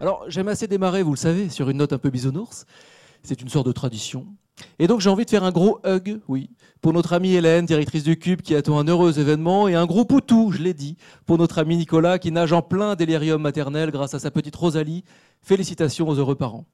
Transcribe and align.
Alors, 0.00 0.24
j'aime 0.28 0.48
assez 0.48 0.66
démarrer, 0.66 1.02
vous 1.02 1.10
le 1.10 1.18
savez, 1.18 1.50
sur 1.50 1.68
une 1.68 1.76
note 1.76 1.92
un 1.92 1.98
peu 1.98 2.08
bisounours. 2.08 2.64
C'est 3.22 3.42
une 3.42 3.50
sorte 3.50 3.66
de 3.66 3.72
tradition. 3.72 4.26
Et 4.78 4.86
donc, 4.86 5.00
j'ai 5.00 5.10
envie 5.10 5.26
de 5.26 5.30
faire 5.30 5.44
un 5.44 5.50
gros 5.50 5.78
hug, 5.84 6.20
oui, 6.26 6.48
pour 6.80 6.94
notre 6.94 7.12
amie 7.12 7.34
Hélène, 7.34 7.66
directrice 7.66 8.02
du 8.02 8.18
Cube, 8.18 8.40
qui 8.40 8.54
attend 8.54 8.78
un 8.78 8.84
heureux 8.84 9.18
événement, 9.18 9.68
et 9.68 9.74
un 9.74 9.84
gros 9.84 10.06
poutou, 10.06 10.52
je 10.52 10.62
l'ai 10.62 10.72
dit, 10.72 10.96
pour 11.26 11.36
notre 11.36 11.58
ami 11.58 11.76
Nicolas, 11.76 12.18
qui 12.18 12.32
nage 12.32 12.54
en 12.54 12.62
plein 12.62 12.94
délirium 12.94 13.42
maternel 13.42 13.90
grâce 13.90 14.14
à 14.14 14.18
sa 14.18 14.30
petite 14.30 14.56
Rosalie. 14.56 15.04
Félicitations 15.42 16.08
aux 16.08 16.14
heureux 16.14 16.34
parents. 16.34 16.64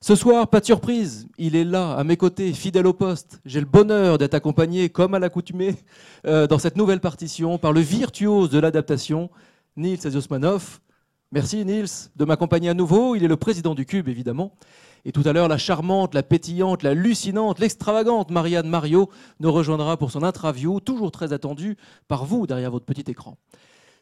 Ce 0.00 0.16
soir, 0.16 0.48
pas 0.48 0.58
de 0.58 0.64
surprise, 0.64 1.28
il 1.38 1.54
est 1.54 1.64
là, 1.64 1.92
à 1.92 2.02
mes 2.02 2.16
côtés, 2.16 2.52
fidèle 2.52 2.88
au 2.88 2.92
poste. 2.92 3.40
J'ai 3.44 3.60
le 3.60 3.66
bonheur 3.66 4.18
d'être 4.18 4.34
accompagné, 4.34 4.88
comme 4.88 5.14
à 5.14 5.20
l'accoutumée, 5.20 5.76
euh, 6.26 6.48
dans 6.48 6.58
cette 6.58 6.76
nouvelle 6.76 7.00
partition, 7.00 7.56
par 7.58 7.72
le 7.72 7.80
virtuose 7.80 8.50
de 8.50 8.58
l'adaptation, 8.58 9.30
Nils 9.76 10.04
Aziosmanov. 10.04 10.80
Merci 11.30 11.62
Nils 11.66 12.08
de 12.16 12.24
m'accompagner 12.24 12.70
à 12.70 12.74
nouveau. 12.74 13.14
Il 13.14 13.22
est 13.22 13.28
le 13.28 13.36
président 13.36 13.74
du 13.74 13.84
Cube, 13.84 14.08
évidemment. 14.08 14.54
Et 15.04 15.12
tout 15.12 15.22
à 15.26 15.34
l'heure, 15.34 15.46
la 15.46 15.58
charmante, 15.58 16.14
la 16.14 16.22
pétillante, 16.22 16.82
la 16.82 16.94
lucinante, 16.94 17.58
l'extravagante 17.58 18.30
Marianne 18.30 18.66
Mario 18.66 19.10
nous 19.38 19.52
rejoindra 19.52 19.98
pour 19.98 20.10
son 20.10 20.22
interview, 20.22 20.80
toujours 20.80 21.10
très 21.10 21.34
attendue 21.34 21.76
par 22.08 22.24
vous 22.24 22.46
derrière 22.46 22.70
votre 22.70 22.86
petit 22.86 23.10
écran. 23.10 23.36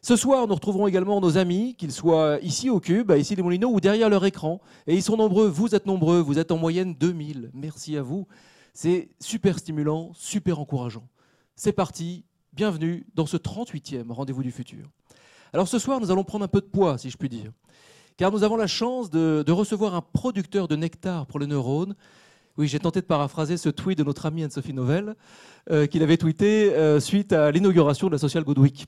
Ce 0.01 0.15
soir, 0.15 0.47
nous 0.47 0.55
retrouverons 0.55 0.87
également 0.87 1.19
nos 1.19 1.37
amis, 1.37 1.75
qu'ils 1.75 1.91
soient 1.91 2.39
ici 2.41 2.69
au 2.69 2.79
Cube, 2.79 3.11
ici 3.17 3.35
les 3.35 3.43
Moulineaux 3.43 3.71
ou 3.73 3.81
derrière 3.81 4.09
leur 4.09 4.23
écran. 4.23 4.61
Et 4.85 4.95
ils 4.95 5.03
sont 5.03 5.17
nombreux, 5.17 5.49
vous 5.49 5.75
êtes 5.75 5.85
nombreux, 5.85 6.21
vous 6.21 6.39
êtes 6.39 6.51
en 6.51 6.57
moyenne 6.57 6.95
2000. 6.97 7.51
Merci 7.53 7.97
à 7.97 8.03
vous. 8.03 8.25
C'est 8.73 9.09
super 9.19 9.59
stimulant, 9.59 10.11
super 10.13 10.59
encourageant. 10.59 11.09
C'est 11.57 11.73
parti, 11.73 12.23
bienvenue 12.53 13.05
dans 13.15 13.25
ce 13.25 13.35
38e 13.35 14.13
rendez-vous 14.13 14.43
du 14.43 14.51
futur. 14.51 14.89
Alors 15.53 15.67
ce 15.67 15.79
soir, 15.79 15.99
nous 15.99 16.11
allons 16.11 16.23
prendre 16.23 16.45
un 16.45 16.49
peu 16.49 16.61
de 16.61 16.65
poids, 16.65 16.97
si 16.97 17.09
je 17.09 17.17
puis 17.17 17.29
dire, 17.29 17.51
car 18.17 18.31
nous 18.31 18.43
avons 18.43 18.57
la 18.57 18.67
chance 18.67 19.09
de, 19.09 19.51
recevoir 19.51 19.95
un 19.95 20.01
producteur 20.01 20.67
de 20.67 20.75
nectar 20.75 21.25
pour 21.25 21.39
les 21.39 21.47
neurones. 21.47 21.95
Oui, 22.57 22.67
j'ai 22.67 22.79
tenté 22.79 23.01
de 23.01 23.05
paraphraser 23.05 23.55
ce 23.55 23.69
tweet 23.69 23.97
de 23.99 24.03
notre 24.03 24.25
amie 24.25 24.43
Anne-Sophie 24.43 24.73
Novelle, 24.73 25.15
euh, 25.69 25.85
qu'il 25.85 26.01
avait 26.01 26.17
tweeté 26.17 26.73
euh, 26.73 26.99
suite 26.99 27.31
à 27.31 27.51
l'inauguration 27.51 28.07
de 28.07 28.13
la 28.13 28.17
Social 28.17 28.43
Good 28.43 28.57
Week. 28.57 28.87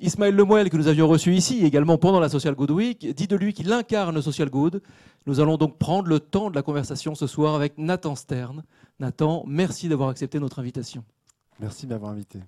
Ismaël 0.00 0.34
Lemoel, 0.34 0.70
que 0.70 0.76
nous 0.76 0.86
avions 0.86 1.08
reçu 1.08 1.34
ici 1.34 1.64
également 1.64 1.98
pendant 1.98 2.20
la 2.20 2.28
Social 2.28 2.54
Good 2.54 2.70
Week, 2.70 3.14
dit 3.14 3.26
de 3.26 3.36
lui 3.36 3.52
qu'il 3.52 3.72
incarne 3.72 4.14
le 4.14 4.22
Social 4.22 4.48
Good. 4.48 4.80
Nous 5.26 5.40
allons 5.40 5.56
donc 5.56 5.78
prendre 5.78 6.08
le 6.08 6.20
temps 6.20 6.50
de 6.50 6.54
la 6.54 6.62
conversation 6.62 7.14
ce 7.14 7.26
soir 7.26 7.54
avec 7.54 7.78
Nathan 7.78 8.14
Stern. 8.14 8.62
Nathan, 9.00 9.44
merci 9.46 9.88
d'avoir 9.88 10.08
accepté 10.08 10.38
notre 10.38 10.60
invitation. 10.60 11.04
Merci 11.60 11.86
de 11.86 11.92
m'avoir 11.92 12.12
invité. 12.12 12.40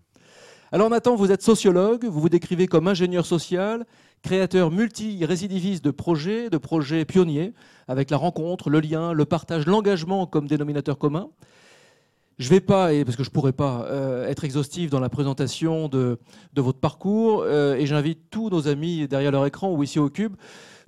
Alors 0.73 0.89
Nathan, 0.89 1.17
vous 1.17 1.33
êtes 1.33 1.43
sociologue, 1.43 2.05
vous 2.05 2.21
vous 2.21 2.29
décrivez 2.29 2.69
comme 2.69 2.87
ingénieur 2.87 3.27
social, 3.27 3.85
créateur 4.23 4.71
multi-récidiviste 4.71 5.85
de 5.85 5.91
projets, 5.91 6.49
de 6.49 6.59
projets 6.59 7.05
pionniers, 7.05 7.55
avec 7.89 8.09
la 8.09 8.17
rencontre, 8.17 8.71
le 8.71 8.79
lien, 8.79 9.13
le 9.13 9.25
partage, 9.25 9.67
l'engagement 9.67 10.29
comme 10.29 10.47
dénominateur 10.47 10.97
commun. 10.97 11.31
Je 12.39 12.45
ne 12.45 12.51
vais 12.51 12.61
pas, 12.61 12.93
et 12.93 13.05
parce 13.05 13.17
que 13.17 13.25
je 13.25 13.31
ne 13.31 13.33
pourrais 13.33 13.53
pas, 13.53 13.85
euh, 13.91 14.29
être 14.29 14.45
exhaustif 14.45 14.91
dans 14.91 15.01
la 15.01 15.09
présentation 15.09 15.89
de, 15.89 16.21
votre 16.55 16.79
parcours, 16.79 17.43
euh, 17.45 17.75
et 17.75 17.87
j'invite 17.87 18.31
tous 18.31 18.49
nos 18.49 18.69
amis 18.69 19.09
derrière 19.09 19.33
leur 19.33 19.45
écran 19.47 19.73
ou 19.73 19.83
ici 19.83 19.99
au 19.99 20.09
Cube, 20.09 20.37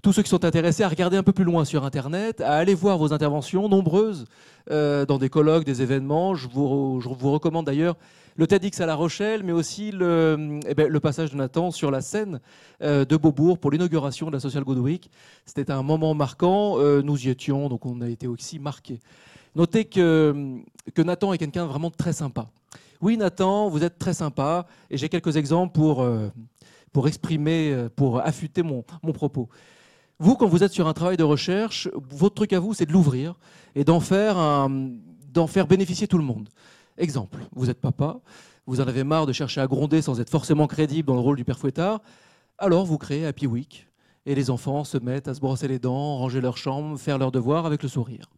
tous 0.01 0.13
ceux 0.13 0.23
qui 0.23 0.31
sont 0.31 0.45
intéressés 0.45 0.85
à 0.85 0.89
regarder 0.89 1.17
un 1.17 1.25
peu 1.25 1.33
plus 1.33 1.45
loin 1.45 1.65
sur 1.65 1.85
Internet, 1.85 2.41
à 2.41 2.55
aller 2.55 2.75
voir 2.75 2.99
vos 2.99 3.13
interventions, 3.13 3.69
nombreuses, 3.69 4.27
euh, 4.71 5.07
dans 5.07 5.19
des 5.19 5.29
colloques, 5.29 5.65
des 5.65 5.83
événements. 5.83 6.37
Je 6.37 6.47
vous 6.47 7.01
recommande 7.33 7.67
d'ailleurs 7.67 7.97
le 8.37 8.47
TEDx 8.47 8.81
à 8.81 8.87
La 8.87 8.95
Rochelle, 8.95 9.43
mais 9.43 9.53
aussi 9.53 9.91
le, 9.91 10.61
eh 10.67 10.75
ben, 10.75 10.89
le 10.89 11.01
passage 11.01 11.33
de 11.33 11.37
Nathan 11.37 11.71
sur 11.71 11.91
la 11.91 12.01
scène 12.01 12.41
de 12.81 13.17
Beaubourg 13.17 13.59
pour 13.59 13.71
l'inauguration 13.71 14.29
de 14.29 14.33
la 14.33 14.41
Social 14.41 14.65
Good 14.65 14.79
Week. 14.79 15.11
C'était 15.45 15.71
un 15.71 15.83
moment 15.83 16.15
marquant, 16.15 16.79
nous 17.03 17.27
y 17.27 17.29
étions, 17.29 17.69
donc 17.69 17.87
on 17.87 18.01
a 18.01 18.09
été 18.09 18.27
aussi 18.27 18.59
marqués. 18.59 19.01
Notez 19.55 19.85
que, 19.85 20.63
Nathan 20.97 21.33
est 21.33 21.39
quelqu'un 21.39 21.67
vraiment 21.67 21.91
très 21.91 22.13
sympa. 22.13 22.49
Oui, 23.03 23.17
Nathan, 23.17 23.69
vous 23.69 23.85
êtes 23.85 23.99
très 23.99 24.15
sympa, 24.15 24.67
et 24.89 24.97
j'ai 24.97 25.09
quelques 25.09 25.37
exemples 25.37 25.73
pour, 25.73 26.03
euh, 26.03 26.29
pour 26.93 27.07
exprimer, 27.07 27.73
euh, 27.73 27.89
pour 27.95 28.21
affûter 28.21 28.63
mon, 28.63 28.85
mon 29.03 29.13
propos. 29.13 29.49
Vous, 30.19 30.37
quand 30.37 30.47
vous 30.47 30.63
êtes 30.63 30.73
sur 30.73 30.89
un 30.89 30.93
travail 30.95 31.17
de 31.17 31.25
recherche, 31.25 31.89
votre 32.11 32.35
truc 32.35 32.53
à 32.53 32.61
vous, 32.61 32.73
c'est 32.75 32.87
de 32.87 32.93
l'ouvrir 32.93 33.35
et 33.75 33.85
d'en 33.85 33.99
faire, 33.99 34.69
d'en 35.33 35.47
faire 35.49 35.67
bénéficier 35.67 36.07
tout 36.07 36.19
le 36.19 36.23
monde. 36.23 36.49
Exemple, 36.99 37.39
vous 37.53 37.71
êtes 37.71 37.81
papa, 37.81 38.21
vous 38.67 38.81
en 38.81 38.87
avez 38.87 39.05
marre 39.05 39.27
de 39.27 39.33
chercher 39.33 39.61
à 39.61 39.67
gronder 39.67 40.03
sans 40.03 40.21
être 40.21 40.31
forcément 40.31 40.67
crédible 40.67 41.07
dans 41.09 41.15
le 41.15 41.21
rôle 41.21 41.37
du 41.37 41.45
père 41.45 41.59
fouettard, 41.59 42.01
alors 42.59 42.85
vous 42.85 42.99
créez 42.99 43.27
Happy 43.27 43.47
Week 43.47 43.89
et 44.27 44.35
les 44.35 44.51
enfants 44.51 44.85
se 44.85 44.99
mettent 44.99 45.29
à 45.29 45.35
se 45.35 45.41
brosser 45.41 45.69
les 45.69 45.79
dents, 45.79 46.19
ranger 46.19 46.41
leur 46.41 46.57
chambre, 46.57 46.99
faire 46.99 47.19
leurs 47.19 47.33
devoirs 47.33 47.67
avec 47.67 47.83
le 47.83 47.89
sourire 47.89 48.31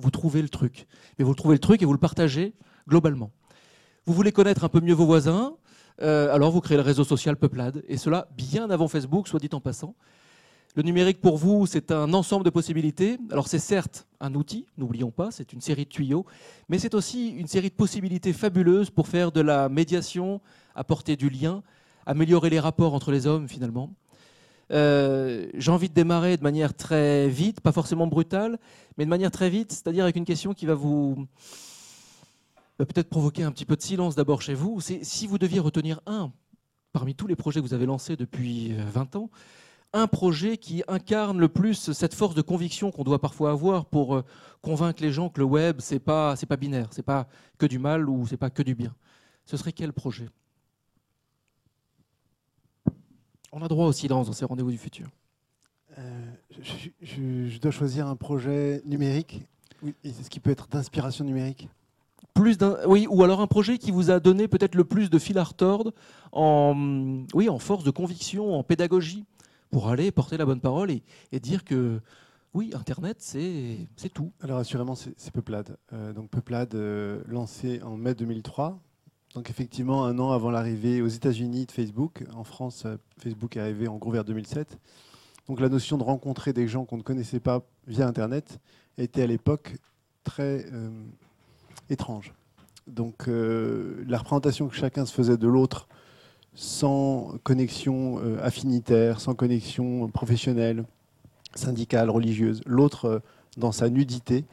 vous 0.00 0.10
trouvez 0.10 0.42
le 0.42 0.48
truc. 0.48 0.86
Mais 1.18 1.24
vous 1.24 1.34
trouvez 1.34 1.54
le 1.54 1.60
truc 1.60 1.82
et 1.82 1.84
vous 1.84 1.92
le 1.92 1.98
partagez 1.98 2.54
globalement. 2.88 3.30
Vous 4.06 4.14
voulez 4.14 4.32
connaître 4.32 4.64
un 4.64 4.68
peu 4.68 4.80
mieux 4.80 4.94
vos 4.94 5.06
voisins, 5.06 5.54
euh, 6.02 6.34
alors 6.34 6.50
vous 6.50 6.60
créez 6.60 6.76
le 6.78 6.82
réseau 6.82 7.04
social 7.04 7.36
Peuplade, 7.36 7.84
et 7.86 7.98
cela 7.98 8.28
bien 8.36 8.70
avant 8.70 8.88
Facebook, 8.88 9.28
soit 9.28 9.38
dit 9.38 9.50
en 9.52 9.60
passant. 9.60 9.94
Le 10.76 10.82
numérique 10.84 11.20
pour 11.20 11.36
vous, 11.36 11.66
c'est 11.66 11.90
un 11.90 12.12
ensemble 12.12 12.44
de 12.44 12.50
possibilités. 12.50 13.18
Alors 13.30 13.48
c'est 13.48 13.58
certes 13.58 14.06
un 14.20 14.34
outil, 14.34 14.66
n'oublions 14.78 15.10
pas, 15.10 15.32
c'est 15.32 15.52
une 15.52 15.60
série 15.60 15.84
de 15.84 15.88
tuyaux, 15.88 16.26
mais 16.68 16.78
c'est 16.78 16.94
aussi 16.94 17.30
une 17.30 17.48
série 17.48 17.70
de 17.70 17.74
possibilités 17.74 18.32
fabuleuses 18.32 18.90
pour 18.90 19.08
faire 19.08 19.32
de 19.32 19.40
la 19.40 19.68
médiation, 19.68 20.40
apporter 20.76 21.16
du 21.16 21.28
lien, 21.28 21.64
améliorer 22.06 22.50
les 22.50 22.60
rapports 22.60 22.94
entre 22.94 23.10
les 23.10 23.26
hommes 23.26 23.48
finalement. 23.48 23.92
Euh, 24.70 25.48
j'ai 25.54 25.72
envie 25.72 25.88
de 25.88 25.94
démarrer 25.94 26.36
de 26.36 26.44
manière 26.44 26.72
très 26.72 27.28
vite, 27.28 27.60
pas 27.60 27.72
forcément 27.72 28.06
brutale, 28.06 28.56
mais 28.96 29.04
de 29.04 29.10
manière 29.10 29.32
très 29.32 29.50
vite, 29.50 29.72
c'est-à-dire 29.72 30.04
avec 30.04 30.14
une 30.14 30.24
question 30.24 30.54
qui 30.54 30.66
va 30.66 30.74
vous 30.74 31.26
peut-être 32.78 33.10
provoquer 33.10 33.42
un 33.42 33.50
petit 33.50 33.64
peu 33.64 33.74
de 33.74 33.82
silence 33.82 34.14
d'abord 34.14 34.40
chez 34.40 34.54
vous. 34.54 34.80
C'est 34.80 35.02
si 35.02 35.26
vous 35.26 35.38
deviez 35.38 35.58
retenir 35.58 36.00
un 36.06 36.30
parmi 36.92 37.16
tous 37.16 37.26
les 37.26 37.36
projets 37.36 37.60
que 37.60 37.66
vous 37.66 37.74
avez 37.74 37.86
lancés 37.86 38.16
depuis 38.16 38.72
20 38.72 39.16
euh, 39.16 39.18
ans, 39.18 39.30
un 39.92 40.06
projet 40.06 40.56
qui 40.56 40.82
incarne 40.88 41.38
le 41.38 41.48
plus 41.48 41.92
cette 41.92 42.14
force 42.14 42.34
de 42.34 42.42
conviction 42.42 42.90
qu'on 42.90 43.04
doit 43.04 43.18
parfois 43.18 43.50
avoir 43.50 43.86
pour 43.86 44.16
euh, 44.16 44.24
convaincre 44.62 45.02
les 45.02 45.10
gens 45.10 45.28
que 45.28 45.40
le 45.40 45.44
web 45.44 45.76
c'est 45.80 45.98
pas 45.98 46.36
c'est 46.36 46.46
pas 46.46 46.56
binaire, 46.56 46.88
c'est 46.92 47.02
pas 47.02 47.28
que 47.58 47.66
du 47.66 47.78
mal 47.78 48.08
ou 48.08 48.26
c'est 48.26 48.36
pas 48.36 48.50
que 48.50 48.62
du 48.62 48.74
bien. 48.74 48.94
Ce 49.44 49.56
serait 49.56 49.72
quel 49.72 49.92
projet? 49.92 50.28
On 53.52 53.62
a 53.62 53.68
droit 53.68 53.86
au 53.86 53.92
silence 53.92 54.28
dans 54.28 54.32
ces 54.32 54.44
rendez-vous 54.44 54.70
du 54.70 54.78
futur. 54.78 55.08
Euh, 55.98 56.32
je, 57.02 57.58
dois 57.58 57.72
choisir 57.72 58.06
un 58.06 58.14
projet 58.14 58.80
numérique. 58.84 59.42
Oui, 59.82 59.94
ce 60.04 60.30
qui 60.30 60.38
peut 60.38 60.50
être 60.50 60.68
d'inspiration 60.68 61.24
numérique 61.24 61.68
plus 62.32 62.58
oui, 62.86 63.06
ou 63.10 63.22
alors 63.24 63.40
un 63.40 63.46
projet 63.46 63.76
qui 63.76 63.90
vous 63.90 64.10
a 64.10 64.20
donné 64.20 64.48
peut-être 64.48 64.74
le 64.74 64.84
plus 64.84 65.10
de 65.10 65.18
fil 65.18 65.36
à 65.36 65.44
retordre 65.44 65.92
en, 66.32 67.24
oui, 67.34 67.48
en 67.48 67.58
force 67.58 67.84
de 67.84 67.90
conviction, 67.90 68.54
en 68.54 68.62
pédagogie, 68.62 69.24
pour 69.70 69.88
aller 69.88 70.10
porter 70.10 70.36
la 70.36 70.44
bonne 70.44 70.60
parole 70.60 70.90
et, 70.90 71.40
dire 71.40 71.64
que 71.64 72.00
oui, 72.54 72.72
Internet, 72.74 73.18
c'est 73.20 73.86
tout. 74.12 74.32
Alors 74.40 74.58
assurément, 74.58 74.94
c'est 74.94 75.32
Peuplade. 75.32 75.76
Euh, 75.92 76.12
donc 76.12 76.30
Peuplade, 76.30 76.74
euh, 76.74 77.22
lancé 77.26 77.80
en 77.82 77.96
mai 77.96 78.14
2003, 78.14 78.80
donc 79.34 79.48
effectivement, 79.48 80.04
un 80.04 80.18
an 80.18 80.32
avant 80.32 80.50
l'arrivée 80.50 81.00
aux 81.00 81.08
États-Unis 81.08 81.66
de 81.66 81.70
Facebook, 81.70 82.24
en 82.34 82.42
France, 82.42 82.84
euh, 82.86 82.96
Facebook 83.18 83.56
est 83.56 83.60
arrivé 83.60 83.86
en 83.86 83.96
gros 83.98 84.10
vers 84.10 84.24
2007. 84.24 84.78
Donc 85.46 85.60
la 85.60 85.68
notion 85.68 85.96
de 85.98 86.02
rencontrer 86.02 86.52
des 86.52 86.66
gens 86.66 86.84
qu'on 86.84 86.96
ne 86.96 87.02
connaissait 87.02 87.40
pas 87.40 87.62
via 87.86 88.06
Internet 88.06 88.58
était 88.98 89.22
à 89.22 89.26
l'époque 89.26 89.76
très 90.22 90.66
étrange. 91.88 92.32
Donc 92.86 93.26
la 93.26 94.18
représentation 94.18 94.68
que 94.68 94.76
chacun 94.76 95.06
se 95.06 95.12
faisait 95.12 95.36
de 95.36 95.48
l'autre 95.48 95.88
sans 96.62 97.38
connexion 97.42 98.20
affinitaire, 98.42 99.18
sans 99.20 99.34
connexion 99.34 100.08
professionnelle, 100.08 100.84
syndicale, 101.54 102.10
religieuse, 102.10 102.60
l'autre 102.66 103.22
dans 103.56 103.72
sa 103.72 103.88
nudité, 103.88 104.44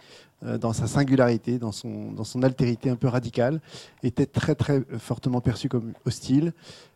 euh, 0.45 0.59
dans 0.59 0.73
sa 0.73 0.85
singularité, 0.85 1.57
dans 1.57 1.71
son, 1.71 2.43
altérité 2.43 2.91
un 2.91 2.95
peu 2.95 3.07
radicale, 3.07 3.59
était 4.03 4.27
très 4.27 4.53
très 4.53 4.83
fortement 4.99 5.41
perçu 5.41 5.67
comme 5.67 5.93
hostile 6.05 6.53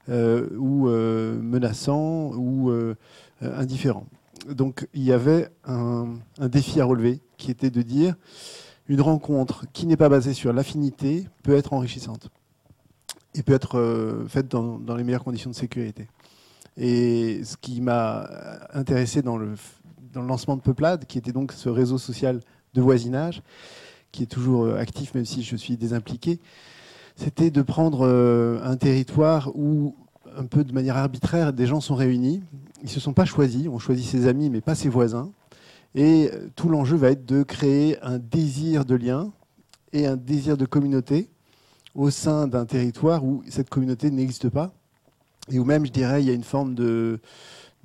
euh, 0.10 0.48
ou 0.58 0.88
euh, 0.88 1.40
menaçant 1.42 2.34
ou 2.36 2.72
indifférent. 3.42 4.06
Donc 4.48 4.88
il 4.94 5.04
y 5.04 5.12
avait 5.12 5.50
un, 5.66 6.18
défi 6.40 6.80
à 6.82 6.86
relever 6.86 7.20
qui 7.38 7.52
était 7.52 7.72
de 7.72 7.82
dire 7.82 8.16
une 8.88 9.02
rencontre 9.02 9.66
qui 9.74 9.86
n'est 9.86 9.98
pas 9.98 10.10
basée 10.10 10.34
sur 10.34 10.54
l'affinité 10.54 11.28
peut 11.44 11.56
être 11.56 11.74
enrichissante 11.74 12.30
et 13.36 13.44
peut 13.44 13.54
être 13.54 14.26
faite 14.28 14.48
dans, 14.50 14.78
dans, 14.78 14.96
les 14.96 15.04
meilleures 15.04 15.24
conditions 15.24 15.50
de 15.50 15.56
sécurité. 15.56 16.08
Et 16.78 17.44
ce 17.44 17.58
qui 17.58 17.82
m'a 17.82 18.28
intéressé 18.74 19.22
dans 19.22 19.38
le, 19.38 19.56
dans 20.14 20.22
le 20.22 20.28
lancement 20.28 20.56
de 20.56 20.62
Peuplade, 20.62 21.06
qui 21.06 21.18
était 21.18 21.32
donc 21.32 21.52
ce 21.52 21.70
réseau 21.70 21.98
social 21.98 22.40
de 22.74 22.82
voisinage, 22.82 23.42
qui 24.12 24.24
est 24.24 24.28
toujours 24.28 24.66
euh, 24.66 24.78
actif 24.78 25.14
même 25.14 25.26
si 25.26 25.44
je 25.44 25.56
suis 25.56 25.78
désimpliqué, 25.78 26.40
c'était 27.16 27.52
de 27.52 27.62
prendre 27.62 28.08
euh, 28.08 28.60
un 28.64 28.78
territoire 28.78 29.52
où 29.56 29.96
un 30.38 30.46
peu 30.46 30.64
de 30.64 30.72
manière 30.74 30.98
arbitraire, 30.98 31.52
des 31.52 31.66
gens 31.66 31.82
sont 31.82 31.96
réunis. 31.96 32.42
Ils 32.82 32.86
ne 32.86 32.90
se 32.90 33.02
sont 33.02 33.14
pas 33.14 33.26
choisis. 33.26 33.68
On 33.68 33.80
choisit 33.80 34.06
ses 34.06 34.28
amis, 34.28 34.50
mais 34.50 34.62
pas 34.62 34.76
ses 34.76 34.88
voisins. 34.88 35.30
Et 35.94 36.32
tout 36.56 36.70
l'enjeu 36.70 36.96
va 36.96 37.12
être 37.12 37.26
de 37.26 37.44
créer 37.44 38.02
un 38.02 38.18
désir 38.18 38.86
de 38.86 38.96
lien 38.96 39.34
et 39.92 40.08
un 40.08 40.16
désir 40.16 40.56
de 40.56 40.66
communauté 40.66 41.30
au 41.96 42.10
sein 42.10 42.48
d'un 42.48 42.66
territoire 42.66 43.24
où 43.24 43.44
cette 43.50 43.70
communauté 43.70 44.12
n'existe 44.12 44.50
pas. 44.50 44.74
Et 45.50 45.60
où 45.60 45.66
même, 45.66 45.86
je 45.86 45.92
dirais, 45.92 46.22
il 46.22 46.28
y 46.28 46.30
a 46.30 46.34
une 46.34 46.44
forme 46.44 46.76
de, 46.76 47.20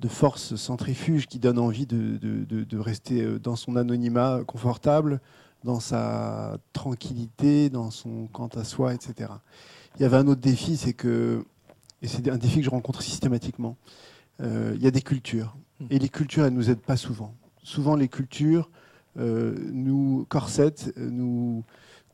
force 0.07 0.55
centrifuge 0.55 1.27
qui 1.27 1.39
donne 1.39 1.59
envie 1.59 1.85
de, 1.85 2.17
de, 2.17 2.77
rester 2.79 3.39
dans 3.39 3.55
son 3.55 3.75
anonymat 3.75 4.41
confortable, 4.45 5.19
dans 5.63 5.79
sa 5.79 6.57
tranquillité, 6.73 7.69
dans 7.69 7.91
son 7.91 8.27
quant 8.31 8.47
à 8.47 8.63
soi, 8.63 8.93
etc. 8.93 9.31
Il 9.97 10.03
y 10.03 10.05
avait 10.05 10.17
un 10.17 10.27
autre 10.27 10.41
défi, 10.41 10.77
c'est 10.77 10.93
que, 10.93 11.43
et 12.01 12.07
c'est 12.07 12.29
un 12.29 12.37
défi 12.37 12.57
que 12.57 12.65
je 12.65 12.69
rencontre 12.69 13.01
systématiquement, 13.01 13.75
euh, 14.41 14.73
il 14.75 14.83
y 14.83 14.87
a 14.87 14.91
des 14.91 15.01
cultures. 15.01 15.57
Hmm. 15.79 15.87
Et 15.89 15.99
les 15.99 16.09
cultures, 16.09 16.45
elles 16.45 16.53
ne 16.53 16.57
nous 16.57 16.69
aident 16.69 16.79
pas 16.79 16.97
souvent. 16.97 17.33
Souvent, 17.63 17.95
les 17.95 18.07
cultures 18.07 18.69
euh, 19.17 19.55
nous 19.71 20.25
corsettent, 20.29 20.93
nous 20.97 21.63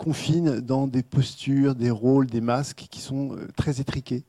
confinent 0.04 0.60
dans 0.60 0.88
des 0.88 1.04
postures, 1.04 1.76
des 1.76 1.92
rôles, 1.92 2.28
des 2.28 2.42
masques 2.42 2.88
qui 2.90 3.00
sont 3.00 3.34
euh, 3.34 3.48
très 3.56 3.80
étriqués. 3.80 4.24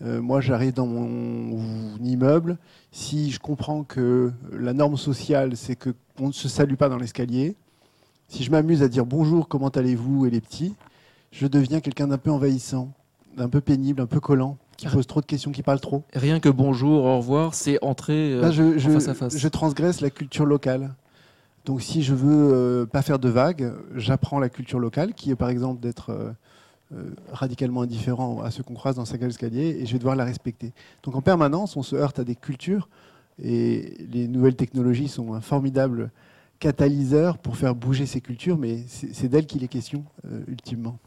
moi, 0.00 0.42
j'arrive 0.42 0.74
dans 0.74 0.86
mon 0.86 1.96
immeuble. 2.04 2.58
Si 2.92 3.30
je 3.30 3.40
comprends 3.40 3.82
que 3.82 4.30
la 4.52 4.74
norme 4.74 4.98
sociale, 4.98 5.56
c'est 5.56 5.74
qu'on 5.74 6.26
ne 6.28 6.32
se 6.32 6.48
salue 6.48 6.74
pas 6.74 6.90
dans 6.90 6.98
l'escalier, 6.98 7.56
si 8.28 8.44
je 8.44 8.50
m'amuse 8.50 8.82
à 8.82 8.88
dire 8.88 9.06
bonjour, 9.06 9.48
comment 9.48 9.68
allez-vous 9.68 10.26
et 10.26 10.30
les 10.30 10.40
petits, 10.40 10.74
je 11.30 11.46
deviens 11.46 11.80
quelqu'un 11.80 12.08
d'un 12.08 12.18
peu 12.18 12.30
envahissant, 12.30 12.92
d'un 13.36 13.48
peu 13.48 13.60
pénible, 13.60 14.00
un 14.00 14.06
peu 14.06 14.20
collant, 14.20 14.58
qui 14.76 14.86
pose 14.88 15.06
trop 15.06 15.20
de 15.20 15.26
questions, 15.26 15.52
qui 15.52 15.62
parle 15.62 15.80
trop. 15.80 16.02
Rien 16.12 16.40
que 16.40 16.48
bonjour, 16.48 17.04
au 17.04 17.18
revoir, 17.18 17.54
c'est 17.54 17.82
entrer 17.82 18.32
euh, 18.32 18.50
je, 18.50 18.90
face 18.90 19.08
à 19.08 19.14
face. 19.14 19.36
Je 19.36 19.48
transgresse 19.48 20.00
la 20.00 20.10
culture 20.10 20.44
locale. 20.44 20.94
Donc 21.66 21.82
si 21.82 22.02
je 22.02 22.14
veux 22.14 22.54
euh, 22.54 22.86
pas 22.86 23.02
faire 23.02 23.18
de 23.18 23.28
vagues, 23.28 23.74
j'apprends 23.94 24.38
la 24.38 24.48
culture 24.48 24.78
locale, 24.78 25.12
qui 25.14 25.30
est 25.30 25.36
par 25.36 25.50
exemple 25.50 25.80
d'être 25.80 26.36
euh, 26.94 27.10
radicalement 27.32 27.82
indifférent 27.82 28.40
à 28.40 28.52
ce 28.52 28.62
qu'on 28.62 28.74
croise 28.74 28.96
dans 28.96 29.04
sa 29.04 29.18
cage 29.18 29.28
d'escalier, 29.28 29.80
et 29.80 29.84
je 29.84 29.92
vais 29.92 29.98
devoir 29.98 30.14
la 30.14 30.24
respecter. 30.24 30.72
Donc 31.02 31.16
en 31.16 31.22
permanence, 31.22 31.76
on 31.76 31.82
se 31.82 31.96
heurte 31.96 32.20
à 32.20 32.24
des 32.24 32.36
cultures, 32.36 32.88
et 33.42 33.96
les 34.10 34.28
nouvelles 34.28 34.54
technologies 34.54 35.08
sont 35.08 35.34
un 35.34 35.40
formidable 35.40 36.10
catalyseur 36.60 37.36
pour 37.36 37.56
faire 37.56 37.74
bouger 37.74 38.06
ces 38.06 38.20
cultures, 38.20 38.56
mais 38.56 38.84
c'est 38.86 39.28
d'elles 39.28 39.46
qu'il 39.46 39.62
est 39.62 39.68
question, 39.68 40.04
ultimement. 40.48 40.98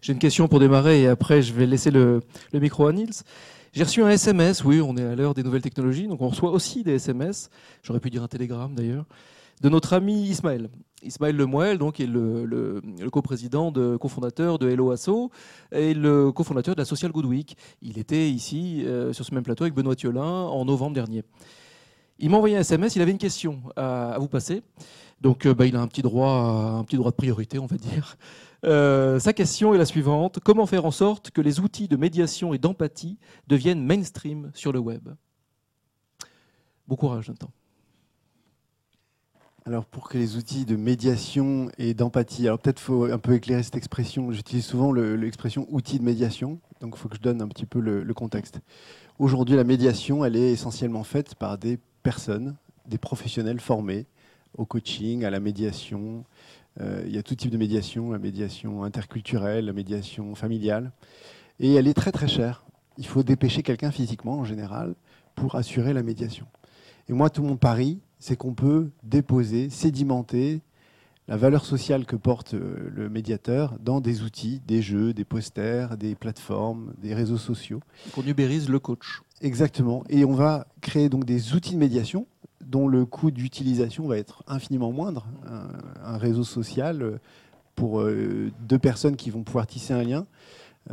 J'ai 0.00 0.12
une 0.12 0.18
question 0.18 0.46
pour 0.46 0.60
démarrer 0.60 1.02
et 1.02 1.08
après 1.08 1.42
je 1.42 1.52
vais 1.52 1.66
laisser 1.66 1.90
le, 1.90 2.20
micro 2.52 2.86
à 2.86 2.92
Niels. 2.92 3.10
J'ai 3.72 3.82
reçu 3.82 4.02
un 4.02 4.10
SMS, 4.10 4.62
oui, 4.64 4.80
on 4.80 4.96
est 4.96 5.04
à 5.04 5.16
l'heure 5.16 5.34
des 5.34 5.42
nouvelles 5.42 5.62
technologies, 5.62 6.06
donc 6.06 6.20
on 6.20 6.28
reçoit 6.28 6.50
aussi 6.50 6.84
des 6.84 6.94
SMS, 6.94 7.50
j'aurais 7.82 8.00
pu 8.00 8.10
dire 8.10 8.22
un 8.22 8.28
télégramme 8.28 8.74
d'ailleurs, 8.74 9.06
de 9.62 9.68
notre 9.68 9.92
ami 9.92 10.24
Ismaël. 10.24 10.68
Ismaël 11.02 11.36
Lemoel, 11.36 11.78
donc, 11.78 12.00
est 12.00 12.06
le, 12.06 12.44
le, 12.44 12.82
le 13.00 13.10
coprésident, 13.10 13.70
de, 13.70 13.96
cofondateur 13.96 14.58
de 14.58 14.68
Hello 14.68 14.90
Asso 14.90 15.30
et 15.72 15.94
le 15.94 16.32
cofondateur 16.32 16.74
de 16.74 16.80
la 16.80 16.84
Social 16.84 17.12
Good 17.12 17.26
Week. 17.26 17.56
Il 17.80 17.98
était 17.98 18.28
ici, 18.28 18.84
euh, 18.84 19.12
sur 19.12 19.24
ce 19.24 19.34
même 19.34 19.44
plateau, 19.44 19.64
avec 19.64 19.74
Benoît 19.74 19.96
Thiolin 19.96 20.22
en 20.22 20.64
novembre 20.64 20.94
dernier. 20.94 21.22
Il 22.18 22.30
m'a 22.30 22.36
envoyé 22.36 22.56
un 22.56 22.60
SMS, 22.60 22.96
il 22.96 23.02
avait 23.02 23.10
une 23.10 23.18
question 23.18 23.62
à, 23.76 24.16
vous 24.18 24.28
passer. 24.28 24.62
Donc, 25.20 25.46
euh, 25.46 25.54
bah, 25.54 25.66
il 25.66 25.76
a 25.76 25.80
un 25.80 25.88
petit, 25.88 26.02
droit, 26.02 26.30
un 26.78 26.84
petit 26.84 26.96
droit 26.96 27.10
de 27.10 27.16
priorité, 27.16 27.58
on 27.58 27.66
va 27.66 27.76
dire. 27.76 28.16
Euh, 28.64 29.18
sa 29.18 29.32
question 29.32 29.74
est 29.74 29.78
la 29.78 29.86
suivante. 29.86 30.38
Comment 30.44 30.66
faire 30.66 30.84
en 30.84 30.92
sorte 30.92 31.30
que 31.30 31.40
les 31.40 31.60
outils 31.60 31.88
de 31.88 31.96
médiation 31.96 32.54
et 32.54 32.58
d'empathie 32.58 33.18
deviennent 33.48 33.84
mainstream 33.84 34.50
sur 34.54 34.72
le 34.72 34.78
web? 34.78 35.08
Bon 36.86 36.96
courage, 36.96 37.28
Nathan. 37.28 37.50
Alors 39.64 39.84
pour 39.84 40.08
que 40.08 40.18
les 40.18 40.36
outils 40.36 40.64
de 40.64 40.74
médiation 40.74 41.70
et 41.78 41.94
d'empathie, 41.94 42.46
alors 42.46 42.58
peut-être 42.58 42.80
faut 42.80 43.04
un 43.04 43.18
peu 43.18 43.34
éclairer 43.34 43.62
cette 43.62 43.76
expression. 43.76 44.32
J'utilise 44.32 44.64
souvent 44.64 44.92
l'expression 44.92 45.66
outil 45.70 45.98
de 45.98 46.04
médiation, 46.04 46.58
donc 46.80 46.94
il 46.96 46.98
faut 46.98 47.08
que 47.08 47.16
je 47.16 47.20
donne 47.20 47.40
un 47.40 47.48
petit 47.48 47.66
peu 47.66 47.78
le 47.78 48.14
contexte. 48.14 48.60
Aujourd'hui, 49.18 49.54
la 49.54 49.64
médiation, 49.64 50.24
elle 50.24 50.34
est 50.34 50.50
essentiellement 50.50 51.04
faite 51.04 51.36
par 51.36 51.58
des 51.58 51.78
personnes, 52.02 52.56
des 52.88 52.98
professionnels 52.98 53.60
formés 53.60 54.06
au 54.58 54.64
coaching, 54.64 55.24
à 55.24 55.30
la 55.30 55.40
médiation, 55.40 56.24
euh, 56.80 57.04
il 57.06 57.14
y 57.14 57.18
a 57.18 57.22
tout 57.22 57.34
type 57.34 57.50
de 57.50 57.56
médiation, 57.56 58.12
la 58.12 58.18
médiation 58.18 58.84
interculturelle, 58.84 59.66
la 59.66 59.72
médiation 59.72 60.34
familiale. 60.34 60.92
Et 61.60 61.74
elle 61.74 61.86
est 61.86 61.94
très 61.94 62.12
très 62.12 62.28
chère. 62.28 62.64
Il 62.98 63.06
faut 63.06 63.22
dépêcher 63.22 63.62
quelqu'un 63.62 63.90
physiquement 63.90 64.38
en 64.38 64.44
général 64.44 64.94
pour 65.34 65.54
assurer 65.54 65.92
la 65.92 66.02
médiation. 66.02 66.46
Et 67.08 67.12
moi, 67.12 67.30
tout 67.30 67.42
mon 67.42 67.56
pari, 67.56 68.00
c'est 68.22 68.36
qu'on 68.36 68.54
peut 68.54 68.90
déposer, 69.02 69.68
sédimenter 69.68 70.60
la 71.26 71.36
valeur 71.36 71.64
sociale 71.64 72.06
que 72.06 72.14
porte 72.14 72.54
euh, 72.54 72.90
le 72.94 73.08
médiateur 73.08 73.74
dans 73.80 74.00
des 74.00 74.22
outils, 74.22 74.60
des 74.66 74.80
jeux, 74.80 75.12
des 75.12 75.24
posters, 75.24 75.96
des 75.96 76.14
plateformes, 76.14 76.94
des 77.02 77.14
réseaux 77.14 77.36
sociaux. 77.36 77.80
Qu'on 78.14 78.22
ubérise 78.22 78.68
le 78.68 78.78
coach. 78.78 79.22
Exactement. 79.40 80.04
Et 80.08 80.24
on 80.24 80.34
va 80.34 80.68
créer 80.80 81.08
donc 81.08 81.24
des 81.24 81.54
outils 81.54 81.74
de 81.74 81.78
médiation 81.78 82.26
dont 82.64 82.86
le 82.86 83.04
coût 83.04 83.32
d'utilisation 83.32 84.06
va 84.06 84.18
être 84.18 84.44
infiniment 84.46 84.92
moindre. 84.92 85.26
Un, 86.04 86.16
réseau 86.16 86.44
social, 86.44 87.02
euh, 87.02 87.18
pour 87.74 88.00
euh, 88.00 88.52
deux 88.60 88.78
personnes 88.78 89.16
qui 89.16 89.30
vont 89.30 89.42
pouvoir 89.42 89.66
tisser 89.66 89.94
un 89.94 90.04
lien, 90.04 90.26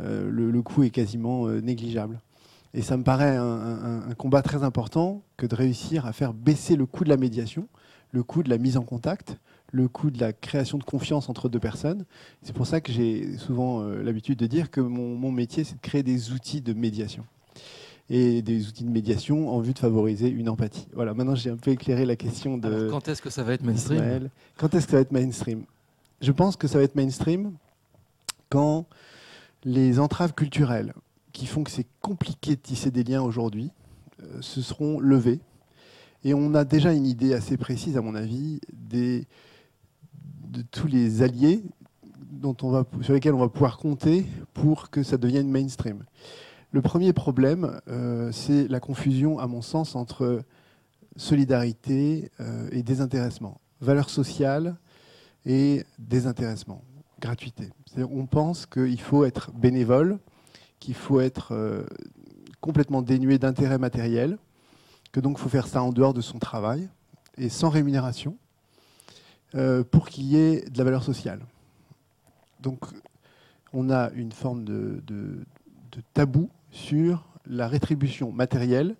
euh, 0.00 0.28
le, 0.28 0.62
coût 0.62 0.82
est 0.82 0.90
quasiment 0.90 1.46
négligeable. 1.48 2.20
Et 2.72 2.82
ça 2.82 2.96
me 2.96 3.02
paraît 3.02 3.36
un, 3.36 4.14
combat 4.16 4.42
très 4.42 4.62
important 4.62 5.22
que 5.36 5.46
de 5.46 5.54
réussir 5.54 6.06
à 6.06 6.12
faire 6.12 6.32
baisser 6.32 6.76
le 6.76 6.86
coût 6.86 7.04
de 7.04 7.08
la 7.08 7.16
médiation, 7.16 7.66
le 8.12 8.22
coût 8.22 8.42
de 8.42 8.50
la 8.50 8.58
mise 8.58 8.76
en 8.76 8.82
contact, 8.82 9.38
le 9.72 9.88
coût 9.88 10.10
de 10.10 10.20
la 10.20 10.32
création 10.32 10.78
de 10.78 10.84
confiance 10.84 11.28
entre 11.28 11.48
deux 11.48 11.58
personnes. 11.58 12.04
C'est 12.42 12.54
pour 12.54 12.66
ça 12.66 12.80
que 12.80 12.92
j'ai 12.92 13.36
souvent 13.38 13.82
l'habitude 13.82 14.38
de 14.38 14.46
dire 14.46 14.70
que 14.70 14.80
mon 14.80 15.32
métier, 15.32 15.64
c'est 15.64 15.74
de 15.76 15.80
créer 15.80 16.04
des 16.04 16.32
outils 16.32 16.60
de 16.60 16.72
médiation 16.72 17.24
et 18.10 18.42
des 18.42 18.66
outils 18.66 18.84
de 18.84 18.90
médiation 18.90 19.48
en 19.48 19.60
vue 19.60 19.72
de 19.72 19.78
favoriser 19.78 20.28
une 20.28 20.48
empathie. 20.48 20.88
Voilà, 20.94 21.14
maintenant 21.14 21.36
j'ai 21.36 21.48
un 21.48 21.56
peu 21.56 21.70
éclairé 21.70 22.04
la 22.04 22.16
question 22.16 22.58
de. 22.58 22.66
Alors, 22.66 22.90
quand 22.90 23.08
est-ce 23.08 23.22
que 23.22 23.30
ça 23.30 23.44
va 23.44 23.52
être 23.52 23.62
mainstream 23.62 24.28
Quand 24.56 24.74
est-ce 24.74 24.86
que 24.86 24.90
ça 24.90 24.96
va 24.96 25.02
être 25.02 25.12
mainstream? 25.12 25.64
Je 26.20 26.32
pense 26.32 26.56
que 26.56 26.66
ça 26.66 26.78
va 26.78 26.84
être 26.84 26.96
mainstream 26.96 27.52
quand 28.50 28.86
les 29.64 30.00
entraves 30.00 30.34
culturelles 30.34 30.92
qui 31.40 31.46
font 31.46 31.64
que 31.64 31.70
c'est 31.70 31.86
compliqué 32.02 32.50
de 32.50 32.60
tisser 32.60 32.90
des 32.90 33.02
liens 33.02 33.22
aujourd'hui 33.22 33.70
euh, 34.22 34.42
se 34.42 34.60
seront 34.60 35.00
levées. 35.00 35.40
Et 36.22 36.34
on 36.34 36.54
a 36.54 36.66
déjà 36.66 36.92
une 36.92 37.06
idée 37.06 37.32
assez 37.32 37.56
précise, 37.56 37.96
à 37.96 38.02
mon 38.02 38.14
avis, 38.14 38.60
des, 38.74 39.26
de 40.48 40.60
tous 40.60 40.86
les 40.86 41.22
alliés 41.22 41.62
dont 42.30 42.54
on 42.60 42.68
va, 42.68 42.84
sur 43.00 43.14
lesquels 43.14 43.32
on 43.32 43.38
va 43.38 43.48
pouvoir 43.48 43.78
compter 43.78 44.26
pour 44.52 44.90
que 44.90 45.02
ça 45.02 45.16
devienne 45.16 45.48
mainstream. 45.48 46.04
Le 46.72 46.82
premier 46.82 47.14
problème, 47.14 47.80
euh, 47.88 48.30
c'est 48.32 48.68
la 48.68 48.78
confusion, 48.78 49.38
à 49.38 49.46
mon 49.46 49.62
sens, 49.62 49.96
entre 49.96 50.42
solidarité 51.16 52.30
euh, 52.40 52.68
et 52.70 52.82
désintéressement. 52.82 53.62
Valeur 53.80 54.10
sociale 54.10 54.76
et 55.46 55.86
désintéressement, 55.98 56.84
gratuité. 57.18 57.70
On 57.96 58.26
pense 58.26 58.66
qu'il 58.66 59.00
faut 59.00 59.24
être 59.24 59.52
bénévole, 59.52 60.18
qu'il 60.80 60.94
faut 60.94 61.20
être 61.20 61.52
euh, 61.52 61.84
complètement 62.60 63.02
dénué 63.02 63.38
d'intérêt 63.38 63.78
matériel, 63.78 64.38
que 65.12 65.20
donc 65.20 65.38
il 65.38 65.42
faut 65.42 65.48
faire 65.48 65.66
ça 65.66 65.82
en 65.82 65.92
dehors 65.92 66.14
de 66.14 66.20
son 66.20 66.38
travail 66.38 66.88
et 67.38 67.48
sans 67.48 67.68
rémunération 67.68 68.36
pour 69.90 70.08
qu'il 70.08 70.26
y 70.26 70.36
ait 70.36 70.60
de 70.70 70.78
la 70.78 70.84
valeur 70.84 71.02
sociale. 71.02 71.40
Donc 72.60 72.84
on 73.72 73.90
a 73.90 74.10
une 74.10 74.30
forme 74.30 74.62
de 74.64 75.02
tabou 76.14 76.50
sur 76.70 77.24
la 77.46 77.68
rétribution 77.68 78.32
matérielle 78.32 78.94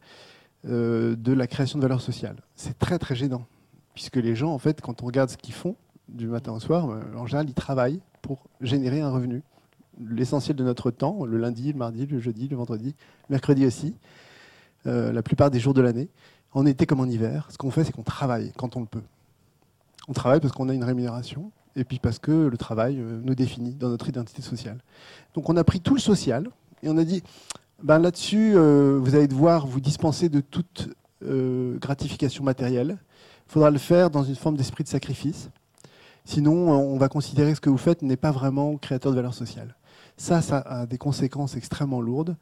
euh, 0.67 1.17
de 1.17 1.33
la 1.33 1.47
création 1.47 1.79
de 1.79 1.83
valeur 1.83 2.01
sociale. 2.01 2.37
C'est 2.55 2.79
très 2.79 2.99
très 2.99 3.15
gênant, 3.15 3.47
puisque 3.95 4.17
les 4.17 4.35
gens, 4.35 4.53
en 4.53 4.59
fait, 4.59 4.81
quand 4.81 5.03
on 5.03 5.07
regarde 5.07 5.31
ce 5.31 5.37
qu'ils 5.37 5.55
font 5.55 5.77
du 6.09 6.27
matin 6.27 6.53
au 6.53 6.61
soir, 6.61 6.91
euh, 6.91 7.01
en 7.17 7.27
général, 7.27 7.49
ils 7.49 7.55
travaillent 7.55 8.01
pour 8.21 8.45
générer 8.61 9.01
un 9.01 9.11
revenu. 9.11 9.43
L'essentiel 10.09 10.57
de 10.57 10.65
notre 10.65 10.91
temps, 10.91 11.25
le 11.25 11.39
lundi, 11.39 11.73
le 11.73 11.79
mardi, 11.79 12.07
le 12.07 12.21
jeudi, 12.21 12.49
le 12.49 12.57
vendredi, 12.57 12.95
le 13.29 13.35
mercredi 13.35 13.67
aussi, 13.67 13.95
euh, 14.87 15.13
la 15.13 15.23
plupart 15.23 15.51
des 15.51 15.61
jours 15.61 15.75
de 15.75 15.83
l'année, 15.83 16.09
en 16.53 16.67
été 16.67 16.87
comme 16.87 17.01
en 17.01 17.07
hiver, 17.07 17.47
ce 17.51 17.59
qu'on 17.59 17.71
fait, 17.71 17.85
c'est 17.85 17.93
qu'on 17.93 18.03
travaille 18.03 18.53
quand 18.57 18.77
on 18.77 18.81
le 18.81 18.87
peut. 18.87 19.03
On 20.09 20.13
travaille 20.13 20.41
parce 20.41 20.53
qu'on 20.53 20.69
a 20.69 20.75
une 20.75 20.85
rémunération, 20.85 21.53
et 21.77 21.85
puis 21.85 21.99
parce 21.99 22.19
que 22.19 22.49
le 22.49 22.57
travail 22.57 22.97
nous 22.97 23.35
définit 23.35 23.75
dans 23.75 23.89
notre 23.91 24.09
identité 24.09 24.43
sociale. 24.43 24.79
Donc 25.35 25.49
on 25.49 25.57
a 25.57 25.65
pris 25.65 25.81
tout 25.81 25.95
le 25.95 26.01
social, 26.01 26.51
et 26.83 26.89
on 26.89 26.97
a 26.97 27.05
dit, 27.05 27.23
ben 27.83 27.99
là-dessus, 27.99 28.53
euh, 28.57 28.99
vous 29.01 29.15
allez 29.15 29.29
devoir 29.29 29.67
vous 29.67 29.81
dispenser 29.81 30.29
de 30.29 30.41
toute 30.41 30.89
euh, 31.25 31.79
gratification 31.79 32.45
matérielle. 32.45 32.99
Il 33.47 33.53
faudra 33.53 33.71
le 33.71 33.79
faire 33.79 34.11
dans 34.11 34.23
une 34.23 34.37
forme 34.37 34.57
d'esprit 34.57 34.85
de 34.85 34.89
sacrifice. 34.89 35.51
Sinon, 36.25 36.71
on 36.71 36.97
va 36.99 37.09
considérer 37.09 37.51
que 37.51 37.57
ce 37.57 37.61
que 37.61 37.71
vous 37.71 37.79
faites 37.79 38.03
n'est 38.03 38.17
pas 38.17 38.31
vraiment 38.31 38.77
créateur 38.77 39.11
de 39.11 39.17
valeur 39.17 39.35
sociale. 39.35 39.75
Ça, 40.21 40.43
ça 40.43 40.59
a 40.59 40.87
des 40.87 40.99
conséquences 40.99 41.57
extrêmement 41.57 42.01
lourdes. 42.01 42.37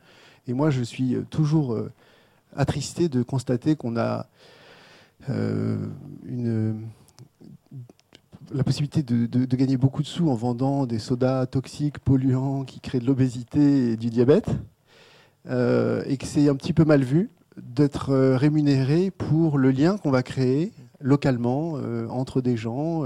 Et 0.47 0.53
moi, 0.53 0.71
je 0.71 0.83
suis 0.83 1.17
toujours 1.31 1.79
attristé 2.57 3.09
de 3.09 3.23
constater 3.23 3.77
qu'on 3.77 3.97
a 3.97 4.27
une 5.29 6.89
la 8.53 8.65
possibilité 8.65 9.03
de, 9.03 9.57
gagner 9.57 9.77
beaucoup 9.77 10.03
de 10.03 10.07
sous 10.07 10.29
en 10.29 10.35
vendant 10.35 10.87
des 10.87 10.99
sodas 10.99 11.47
toxiques, 11.47 11.99
polluants, 11.99 12.65
qui 12.65 12.81
créent 12.81 13.01
de 13.01 13.07
l'obésité 13.07 13.93
et 13.93 13.97
du 13.97 14.11
diabète, 14.11 14.49
euh, 15.49 16.03
et 16.07 16.17
que 16.17 16.27
c'est 16.27 16.49
un 16.49 16.55
petit 16.55 16.73
peu 16.73 16.85
mal 16.85 17.03
vu 17.03 17.31
d'être 17.57 18.11
euh, 18.11 18.37
rémunéré 18.37 19.11
pour 19.11 19.59
le 19.59 19.71
lien 19.71 19.99
qu'on 19.99 20.11
va 20.11 20.23
créer 20.23 20.73
localement 21.01 21.75
euh, 21.77 22.07
entre 22.09 22.41
des 22.41 22.57
gens. 22.57 23.05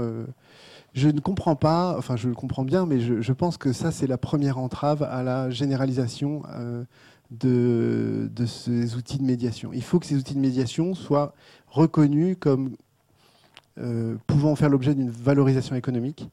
Je 0.93 1.09
ne 1.09 1.19
comprends 1.19 1.55
pas, 1.55 1.95
enfin 1.97 2.15
je 2.15 2.29
le 2.29 2.35
comprends 2.35 2.63
bien, 2.63 2.85
mais 2.85 2.99
je, 2.99 3.31
pense 3.33 3.57
que 3.57 3.73
ça 3.73 3.91
c'est 3.91 4.07
la 4.07 4.17
première 4.17 4.57
entrave 4.57 5.03
à 5.03 5.23
la 5.23 5.49
généralisation 5.49 6.43
de, 7.31 8.29
de 8.33 8.45
ces 8.45 8.95
outils 8.95 9.17
de 9.17 9.23
médiation. 9.23 9.71
Il 9.73 9.83
faut 9.83 9.99
que 9.99 10.05
ces 10.05 10.15
outils 10.15 10.35
de 10.35 10.39
médiation 10.39 10.93
soient 10.93 11.33
reconnus 11.67 12.37
comme 12.39 12.75
euh, 13.79 14.17
pouvant 14.27 14.55
faire 14.55 14.69
l'objet 14.69 14.93
d'une 14.93 15.09
valorisation 15.09 15.75
économique. 15.75 16.29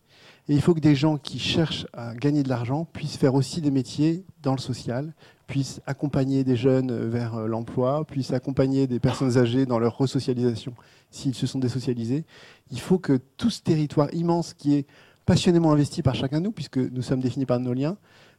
Et 0.48 0.54
il 0.54 0.60
faut 0.60 0.74
que 0.74 0.80
des 0.80 0.96
gens 0.96 1.16
qui 1.16 1.38
cherchent 1.38 1.86
à 1.92 2.14
gagner 2.14 2.42
de 2.42 2.48
l'argent 2.48 2.84
puissent 2.92 3.16
faire 3.16 3.34
aussi 3.34 3.60
des 3.60 3.70
métiers 3.70 4.24
dans 4.42 4.52
le 4.52 4.58
social, 4.58 5.12
puissent 5.46 5.80
accompagner 5.86 6.44
des 6.44 6.56
jeunes 6.56 7.08
vers 7.08 7.34
euh, 7.34 7.46
l'emploi, 7.46 8.04
puissent 8.04 8.32
accompagner 8.32 8.86
des 8.86 9.00
personnes 9.00 9.36
âgées 9.36 9.66
dans 9.66 9.78
leur 9.78 9.98
resocialisation 9.98 10.74
s'ils 11.10 11.34
se 11.34 11.46
sont 11.46 11.58
désocialisés. 11.58 12.24
Il 12.70 12.80
faut 12.80 12.98
que 12.98 13.20
tout 13.36 13.50
ce 13.50 13.60
territoire 13.60 14.12
immense 14.14 14.54
qui 14.54 14.74
est 14.74 14.86
passionnément 15.26 15.72
investi 15.72 16.02
par 16.02 16.14
chacun 16.14 16.38
de 16.38 16.44
nous, 16.44 16.52
puisque 16.52 16.78
nous 16.78 17.02
sommes 17.02 17.20
définis 17.20 17.46
par 17.46 17.60
nos 17.60 17.74
liens, 17.74 17.96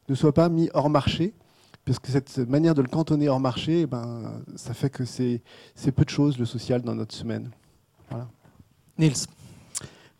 ne 0.09 0.15
soit 0.15 0.33
pas 0.33 0.49
mis 0.49 0.69
hors 0.73 0.89
marché, 0.89 1.33
parce 1.85 1.99
que 1.99 2.11
cette 2.11 2.37
manière 2.37 2.75
de 2.75 2.81
le 2.81 2.87
cantonner 2.87 3.27
hors 3.27 3.39
marché, 3.39 3.81
eh 3.81 3.85
ben, 3.87 4.41
ça 4.55 4.73
fait 4.73 4.89
que 4.89 5.03
c'est 5.05 5.41
peu 5.95 6.05
de 6.05 6.09
choses 6.09 6.37
le 6.37 6.45
social 6.45 6.81
dans 6.81 6.95
notre 6.95 7.15
semaine. 7.15 7.51
Voilà. 8.09 8.27
Nils. 8.97 9.27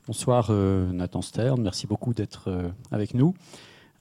Bonsoir 0.08 0.48
euh, 0.50 0.91
Nathan 0.91 1.22
Stern, 1.22 1.62
merci 1.62 1.86
beaucoup 1.86 2.15
d'être 2.15 2.48
euh, 2.48 2.70
avec 2.91 3.13
nous. 3.13 3.36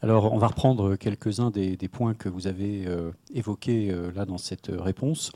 Alors 0.00 0.32
on 0.32 0.38
va 0.38 0.46
reprendre 0.46 0.96
quelques-uns 0.96 1.50
des, 1.50 1.76
points 1.92 2.14
que 2.14 2.30
vous 2.30 2.46
avez 2.46 2.86
euh, 2.86 3.10
évoqués 3.34 3.94
là 4.14 4.24
dans 4.24 4.38
cette 4.38 4.68
réponse. 4.68 5.30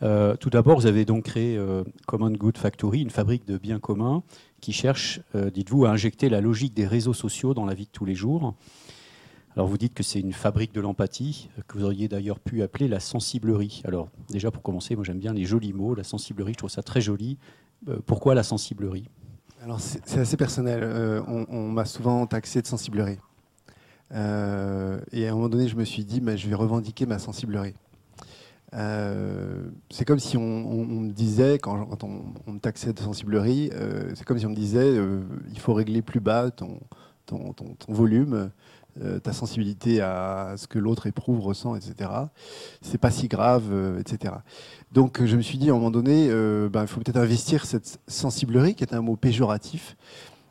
tout 0.00 0.50
d'abord, 0.50 0.76
vous 0.80 0.86
avez 0.86 1.04
donc 1.04 1.24
créé 1.24 1.60
Common 2.06 2.30
Good 2.30 2.56
Factory, 2.56 3.02
une 3.02 3.10
fabrique 3.10 3.46
de 3.46 3.58
biens 3.58 3.78
communs 3.78 4.22
qui 4.62 4.72
cherche, 4.72 5.20
dites-vous, 5.34 5.84
à 5.84 5.90
injecter 5.90 6.30
la 6.30 6.40
logique 6.40 6.72
des 6.72 6.86
réseaux 6.86 7.12
sociaux 7.12 7.52
dans 7.52 7.66
la 7.66 7.74
vie 7.74 7.84
de 7.84 7.90
tous 7.90 8.06
les 8.06 8.14
jours. 8.14 8.54
Alors 9.54 9.68
vous 9.68 9.76
dites 9.76 9.92
que 9.92 10.02
c'est 10.02 10.20
une 10.20 10.32
fabrique 10.32 10.72
de 10.72 10.80
l'empathie, 10.80 11.50
que 11.68 11.76
vous 11.76 11.84
auriez 11.84 12.08
d'ailleurs 12.08 12.40
pu 12.40 12.62
appeler 12.62 12.88
la 12.88 12.98
sensiblerie. 12.98 13.82
Alors 13.84 14.08
déjà 14.30 14.50
pour 14.50 14.62
commencer, 14.62 14.96
moi 14.96 15.04
j'aime 15.04 15.20
bien 15.20 15.34
les 15.34 15.44
jolis 15.44 15.74
mots, 15.74 15.94
la 15.94 16.04
sensiblerie, 16.04 16.54
je 16.54 16.58
trouve 16.58 16.70
ça 16.70 16.82
très 16.82 17.02
joli. 17.02 17.36
Pourquoi 18.06 18.34
la 18.34 18.42
sensiblerie? 18.42 19.04
Alors 19.62 19.80
c'est 19.80 20.18
assez 20.18 20.36
personnel. 20.36 20.80
Euh, 20.82 21.22
on, 21.28 21.68
m'a 21.68 21.84
souvent 21.84 22.26
taxé 22.26 22.62
de 22.62 22.66
sensiblerie. 22.66 23.18
Euh, 24.12 25.00
et 25.12 25.28
à 25.28 25.30
un 25.30 25.34
moment 25.34 25.48
donné, 25.48 25.68
je 25.68 25.76
me 25.76 25.84
suis 25.84 26.04
dit, 26.04 26.20
je 26.36 26.48
vais 26.48 26.54
revendiquer 26.56 27.06
ma 27.06 27.20
sensiblerie. 27.20 27.74
c'est 28.72 30.04
comme 30.04 30.18
si 30.18 30.36
on, 30.36 30.84
me 30.84 31.12
disait, 31.12 31.60
quand, 31.60 32.02
on, 32.02 32.52
me 32.52 32.58
taxait 32.58 32.92
de 32.92 32.98
sensiblerie, 32.98 33.70
c'est 34.14 34.24
comme 34.24 34.38
si 34.38 34.46
on 34.46 34.50
me 34.50 34.56
disait, 34.56 34.96
il 35.52 35.58
faut 35.60 35.74
régler 35.74 36.02
plus 36.02 36.20
bas 36.20 36.50
ton 36.50 36.80
volume 37.88 38.50
euh, 39.00 39.18
ta 39.18 39.32
sensibilité 39.32 40.02
à 40.02 40.52
ce 40.58 40.66
que 40.66 40.78
l'autre 40.78 41.06
éprouve, 41.06 41.40
ressent, 41.40 41.74
etc. 41.74 42.10
C'est 42.82 42.98
pas 42.98 43.10
si 43.10 43.26
grave, 43.26 43.64
euh, 43.72 43.98
etc. 43.98 44.34
Donc 44.92 45.24
je 45.24 45.34
me 45.34 45.40
suis 45.40 45.56
dit 45.56 45.70
à 45.70 45.72
un 45.72 45.76
moment 45.76 45.90
donné, 45.90 46.28
euh, 46.28 46.68
ben, 46.68 46.82
il 46.82 46.86
faut 46.86 47.00
peut-être 47.00 47.16
investir 47.16 47.64
cette 47.64 48.00
sensiblerie, 48.06 48.74
qui 48.74 48.84
est 48.84 48.92
un 48.92 49.00
mot 49.00 49.16
péjoratif, 49.16 49.96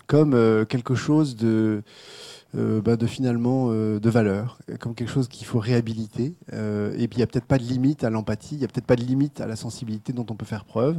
comme 0.08 0.32
quelque 0.66 0.96
chose 0.96 1.36
de, 1.36 1.84
ben, 2.56 2.96
de 2.96 3.06
finalement 3.06 3.70
de 3.70 4.10
valeur, 4.10 4.58
comme 4.80 4.96
quelque 4.96 5.12
chose 5.12 5.28
qu'il 5.28 5.46
faut 5.46 5.60
réhabiliter. 5.60 6.34
et 6.52 7.08
puis 7.08 7.10
il 7.12 7.18
n'y 7.18 7.24
a 7.24 7.28
peut-être 7.28 7.46
pas 7.46 7.60
de 7.60 7.64
limite 7.64 8.04
à 8.04 8.10
l'empathie, 8.10 8.56
il 8.56 8.58
n'y 8.58 8.66
a 8.66 8.68
peut-être 8.68 8.88
pas 8.88 8.98
de 8.98 9.04
limite 9.04 9.40
à 9.40 9.46
la 9.46 9.56
sensibilité 9.56 10.12
dont 10.14 10.26
on 10.30 10.36
peut 10.36 10.48
faire 10.48 10.66
preuve. 10.66 10.98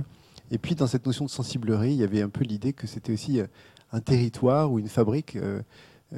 Et 0.52 0.58
puis 0.58 0.76
dans 0.76 0.86
cette 0.86 1.04
notion 1.04 1.24
de 1.24 1.30
sensiblerie, 1.30 1.90
il 1.90 1.98
y 1.98 2.04
avait 2.04 2.22
un 2.22 2.30
peu 2.30 2.44
l'idée 2.44 2.72
que 2.72 2.86
c'était 2.86 3.12
aussi 3.12 3.40
un 3.92 4.00
territoire 4.00 4.72
ou 4.72 4.78
une 4.78 4.88
fabrique 4.88 5.36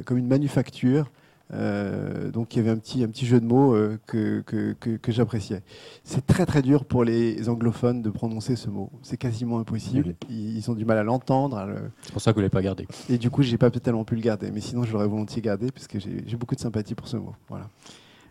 comme 0.05 0.19
une 0.19 0.27
manufacture. 0.27 1.11
Euh, 1.53 2.31
donc 2.31 2.55
il 2.55 2.59
y 2.59 2.61
avait 2.61 2.71
un 2.71 2.79
petit, 2.79 3.05
un 3.05 3.09
petit 3.09 3.27
jeu 3.27 3.39
de 3.39 3.45
mots 3.45 3.75
euh, 3.75 3.99
que, 4.07 4.43
que, 4.43 5.13
j'appréciais. 5.13 5.63
C'est 6.03 6.27
très 6.27 6.47
très 6.47 6.63
dur 6.63 6.85
pour 6.85 7.05
les 7.05 7.49
anglophones 7.49 8.03
de 8.03 8.11
prononcer 8.11 8.57
ce 8.57 8.71
mot. 8.71 8.91
C'est 9.03 9.17
quasiment 9.17 9.59
impossible. 9.59 10.15
Ils, 10.31 10.71
ont 10.71 10.75
du 10.75 10.85
mal 10.85 10.99
à 10.99 11.03
l'entendre. 11.03 11.67
C'est 12.03 12.13
pour 12.13 12.23
ça 12.23 12.33
que 12.33 12.37
vous 12.37 12.41
ne 12.41 12.45
l'avez 12.45 12.51
pas 12.51 12.63
gardé. 12.63 12.87
Et 13.09 13.19
du 13.19 13.31
coup, 13.31 13.43
j'ai 13.43 13.59
pas 13.59 13.71
tellement 13.71 14.05
pu 14.05 14.15
le 14.15 14.23
garder. 14.23 14.51
Mais 14.51 14.61
sinon, 14.61 14.85
je 14.85 14.93
l'aurais 14.93 15.07
volontiers 15.07 15.43
gardé 15.43 15.71
parce 15.71 15.87
que 15.87 15.99
j'ai 15.99 16.37
beaucoup 16.37 16.55
de 16.55 16.61
sympathie 16.61 16.95
pour 16.95 17.09
ce 17.09 17.17
mot. 17.17 17.35
Voilà. 17.49 17.69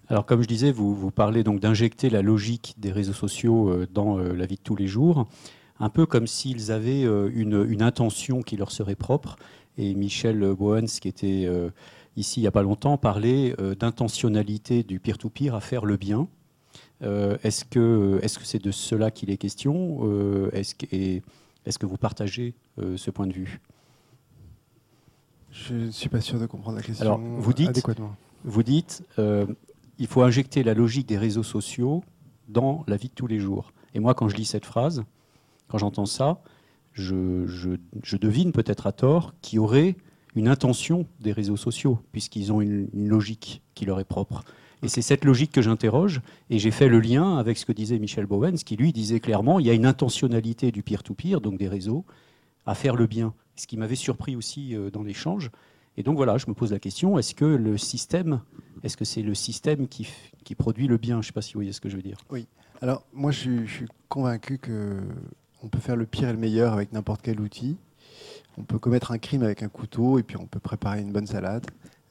Alors 0.10 0.25
comme 0.25 0.41
je 0.41 0.48
disais, 0.48 0.72
vous, 0.72 0.93
vous 0.93 1.12
parlez 1.12 1.43
donc 1.43 1.60
d'injecter 1.60 2.10
la 2.10 2.22
logique 2.22 2.75
des 2.77 2.91
réseaux 2.91 3.13
sociaux 3.13 3.86
dans 3.93 4.17
la 4.17 4.46
vie 4.46 4.55
de 4.55 4.62
tous 4.62 4.75
les 4.75 4.88
jours, 4.88 5.27
un 5.79 5.89
peu 5.89 6.05
comme 6.05 6.27
s'ils 6.27 6.72
avaient 6.72 7.03
une, 7.03 7.65
une 7.70 7.82
intention 7.82 8.41
qui 8.41 8.58
leur 8.58 8.72
serait 8.72 8.96
propre 8.96 9.38
et 9.77 9.94
Michel 9.96 10.53
Boens, 10.53 10.86
qui 10.86 11.08
était 11.08 11.46
euh, 11.48 11.70
ici 12.15 12.39
il 12.39 12.44
n'y 12.44 12.48
a 12.48 12.51
pas 12.51 12.63
longtemps, 12.63 12.98
parlait 12.98 13.56
euh, 13.60 13.75
d'intentionnalité 13.75 14.84
du 14.84 15.00
peer-to-peer 15.00 15.56
à 15.56 15.62
faire 15.62 15.86
le 15.86 15.98
bien. 15.98 16.27
Euh, 17.01 17.38
est-ce 17.44 17.65
que 17.65 18.20
c'est 18.22 18.27
-ce 18.27 18.46
c'est 18.46 18.63
de 18.63 18.72
cela 18.72 19.12
qu'il 19.12 19.30
est 19.30 19.38
question 19.38 20.01
Est-ce 20.51 20.75
que, 20.75 20.86
est 20.96 21.77
que 21.77 21.86
vous 21.86 21.98
partagez 21.98 22.53
ce 22.77 23.12
point 23.12 23.27
de 23.27 23.34
vue? 23.34 23.60
Je 25.51 25.74
ne 25.75 25.92
suis 25.92 26.10
pas 26.10 26.22
sûr 26.22 26.39
de 26.39 26.46
comprendre 26.48 26.77
la 26.77 26.84
question 26.84 27.06
Alors, 27.06 27.20
vous 27.20 27.53
dites, 27.53 27.70
adéquatement. 27.70 28.15
Vous 28.44 28.63
dites 28.63 29.03
il 30.00 30.08
faut 30.08 30.24
injecter 30.24 30.63
la 30.63 30.74
logique 30.74 31.08
des 31.08 31.18
réseaux 31.18 31.44
sociaux 31.44 32.03
dans 32.48 32.84
la 32.88 32.98
vie 32.98 33.10
de 33.10 33.13
tous 33.13 33.27
les 33.27 33.39
jours. 33.39 33.74
Et 33.94 34.00
moi, 34.00 34.13
quand 34.13 34.27
je 34.27 34.36
lis 34.36 34.46
cette 34.46 34.65
phrase, 34.65 35.03
quand 35.68 35.77
j'entends 35.77 36.06
ça, 36.06 36.42
je, 36.93 38.17
devine 38.17 38.51
peut-être 38.51 38.88
à 38.88 38.91
tort, 38.91 39.33
qui 39.41 39.59
aurait 39.59 39.95
une 40.35 40.47
intention 40.47 41.05
des 41.19 41.31
réseaux 41.31 41.57
sociaux, 41.57 42.00
puisqu'ils 42.12 42.51
ont 42.51 42.62
une, 42.62 42.88
logique 42.93 43.62
qui 43.75 43.85
leur 43.85 44.00
est 44.00 44.05
propre. 44.05 44.43
Et 44.81 44.89
c'est 44.89 45.01
cette 45.01 45.23
logique 45.23 45.51
que 45.51 45.62
j'interroge, 45.62 46.21
et 46.50 46.59
j'ai 46.59 46.71
fait 46.71 46.89
le 46.89 47.00
lien 47.00 47.38
avec 47.38 47.57
ce 47.57 47.65
que 47.65 47.71
disait 47.71 48.00
Michel 48.00 48.25
Bowens, 48.25 48.57
qui 48.65 48.75
lui 48.75 48.91
disait 48.91 49.19
clairement, 49.19 49.59
il 49.59 49.65
y 49.65 49.69
a 49.69 49.73
une 49.73 49.85
intentionnalité 49.85 50.71
du 50.71 50.83
peer-to-peer, 50.83 51.39
donc 51.39 51.57
des 51.57 51.67
réseaux, 51.67 52.05
à 52.65 52.75
faire 52.75 52.95
le 52.95 53.07
bien. 53.07 53.33
Ce 53.55 53.67
qui 53.67 53.77
m'avait 53.77 53.95
surpris 53.95 54.35
aussi 54.35 54.75
euh, 54.75 54.89
dans 54.89 55.03
l'échange. 55.03 55.51
Et 55.95 56.03
donc 56.03 56.15
voilà, 56.15 56.38
je 56.38 56.45
me 56.47 56.53
pose 56.53 56.71
la 56.71 56.79
question, 56.79 57.19
est-ce 57.19 57.35
que 57.35 57.45
le 57.45 57.77
système, 57.77 58.41
est-ce 58.83 58.97
que 58.97 59.05
c'est 59.05 59.21
le 59.21 59.35
système 59.35 59.88
qui, 59.88 60.07
produit 60.57 60.88
le 60.88 60.97
bien? 60.97 61.15
Je 61.15 61.19
ne 61.19 61.23
sais 61.27 61.31
pas 61.33 61.41
si 61.41 61.53
vous 61.53 61.59
voyez 61.59 61.71
ce 61.71 61.81
que 61.81 61.89
je 61.89 61.95
veux 61.95 62.01
dire. 62.01 62.17
Oui. 62.31 62.47
Alors 62.81 63.05
moi, 63.13 63.31
je 63.31 63.65
suis 63.65 63.85
convaincu 64.09 64.57
que 64.57 65.01
on 65.63 65.67
peut 65.67 65.79
faire 65.79 65.96
le 65.96 66.05
pire 66.05 66.29
et 66.29 66.34
le 66.34 66.38
meilleur 66.38 66.74
avec 66.74 66.91
n'importe 66.91 67.22
quel 67.22 67.39
outil. 67.39 67.77
On 68.58 68.63
peut 68.63 68.77
commettre 68.77 69.12
un 69.12 69.17
crime 69.17 69.43
avec 69.43 69.63
un 69.63 69.70
couteau 69.70 70.20
et 70.20 70.24
puis 70.24 70.38
on 70.38 70.46
peut 70.46 70.60
préparer 70.60 71.00
une 71.01 71.12
bonne 71.12 71.25
salade. 71.25 71.65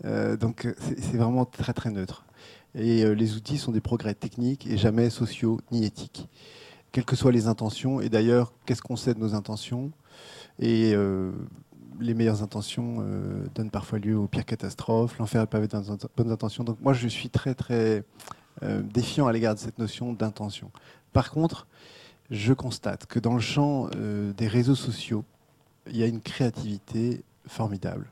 Euh, 0.04 0.36
donc 0.36 0.66
c'est 0.78 1.16
vraiment 1.16 1.44
très 1.44 1.72
très 1.72 1.90
neutre. 1.90 2.24
Et 2.74 3.04
euh, 3.04 3.12
les 3.12 3.36
outils 3.36 3.58
sont 3.58 3.70
des 3.70 3.82
progrès 3.82 4.14
techniques 4.14 4.66
et 4.66 4.76
jamais 4.76 5.10
sociaux 5.10 5.60
ni 5.70 5.84
éthiques. 5.84 6.28
Quelles 6.90 7.04
que 7.04 7.16
soient 7.16 7.32
les 7.32 7.46
intentions, 7.46 8.02
et 8.02 8.10
d'ailleurs, 8.10 8.52
qu'est-ce 8.66 8.82
qu'on 8.82 8.96
sait 8.96 9.14
de 9.14 9.18
nos 9.18 9.34
intentions? 9.34 9.92
Et 10.58 10.92
euh, 10.94 11.32
les 12.00 12.12
meilleures 12.12 12.42
intentions 12.42 13.02
donnent 13.54 13.70
parfois 13.70 13.98
lieu 13.98 14.16
aux 14.16 14.26
pires 14.26 14.44
catastrophes. 14.44 15.16
L'enfer 15.18 15.42
est 15.42 15.46
pavé 15.46 15.68
de 15.68 15.78
bonnes 16.16 16.30
intentions. 16.30 16.64
Donc 16.64 16.78
moi, 16.82 16.92
je 16.92 17.08
suis 17.08 17.30
très 17.30 17.54
très 17.54 18.04
défiant 18.60 19.26
à 19.26 19.32
l'égard 19.32 19.54
de 19.54 19.60
cette 19.60 19.78
notion 19.78 20.12
d'intention. 20.12 20.70
Par 21.12 21.30
contre, 21.30 21.66
je 22.32 22.54
constate 22.54 23.06
que 23.06 23.20
dans 23.20 23.34
le 23.34 23.40
champ 23.40 23.88
euh, 23.94 24.32
des 24.32 24.48
réseaux 24.48 24.74
sociaux, 24.74 25.22
il 25.88 25.98
y 25.98 26.02
a 26.02 26.06
une 26.06 26.20
créativité 26.20 27.22
formidable. 27.46 28.10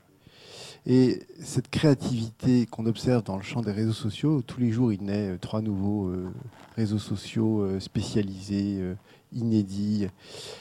Et 0.85 1.23
cette 1.39 1.69
créativité 1.69 2.65
qu'on 2.67 2.85
observe 2.85 3.23
dans 3.23 3.35
le 3.35 3.43
champ 3.43 3.61
des 3.61 3.71
réseaux 3.71 3.93
sociaux, 3.93 4.41
tous 4.41 4.59
les 4.59 4.71
jours 4.71 4.93
il 4.93 5.03
naît 5.03 5.31
euh, 5.31 5.37
trois 5.39 5.61
nouveaux 5.61 6.07
euh, 6.07 6.31
réseaux 6.75 6.99
sociaux 6.99 7.79
spécialisés, 7.79 8.95
inédits. 9.33 10.07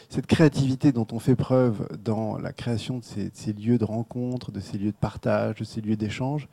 Cette 0.09 0.27
créativité 0.27 0.91
dont 0.91 1.07
on 1.13 1.19
fait 1.19 1.37
preuve 1.37 1.87
dans 2.03 2.39
la 2.39 2.53
création 2.53 2.99
de 2.99 3.05
ces 3.05 3.53
lieux 3.53 3.79
de 3.79 3.85
rencontre, 3.85 4.53
de 4.53 4.61
ces 4.61 4.79
lieux 4.79 4.91
de 4.91 4.97
partage, 4.97 5.57
de 5.57 5.65
ces 5.65 5.81
lieux 5.81 5.97
d'échange, 5.97 6.49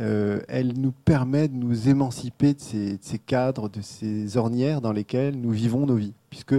euh, 0.00 0.40
elle 0.48 0.78
nous 0.78 0.92
permet 0.92 1.46
de 1.48 1.54
nous 1.54 1.88
émanciper 1.88 2.54
de 2.54 2.60
ces, 2.60 3.18
cadres, 3.18 3.68
de 3.68 3.80
ces 3.80 4.36
ornières 4.36 4.80
dans 4.80 4.92
lesquelles 4.92 5.40
nous 5.40 5.50
vivons 5.50 5.86
nos 5.86 5.94
vies. 5.94 6.14
Puisque, 6.30 6.56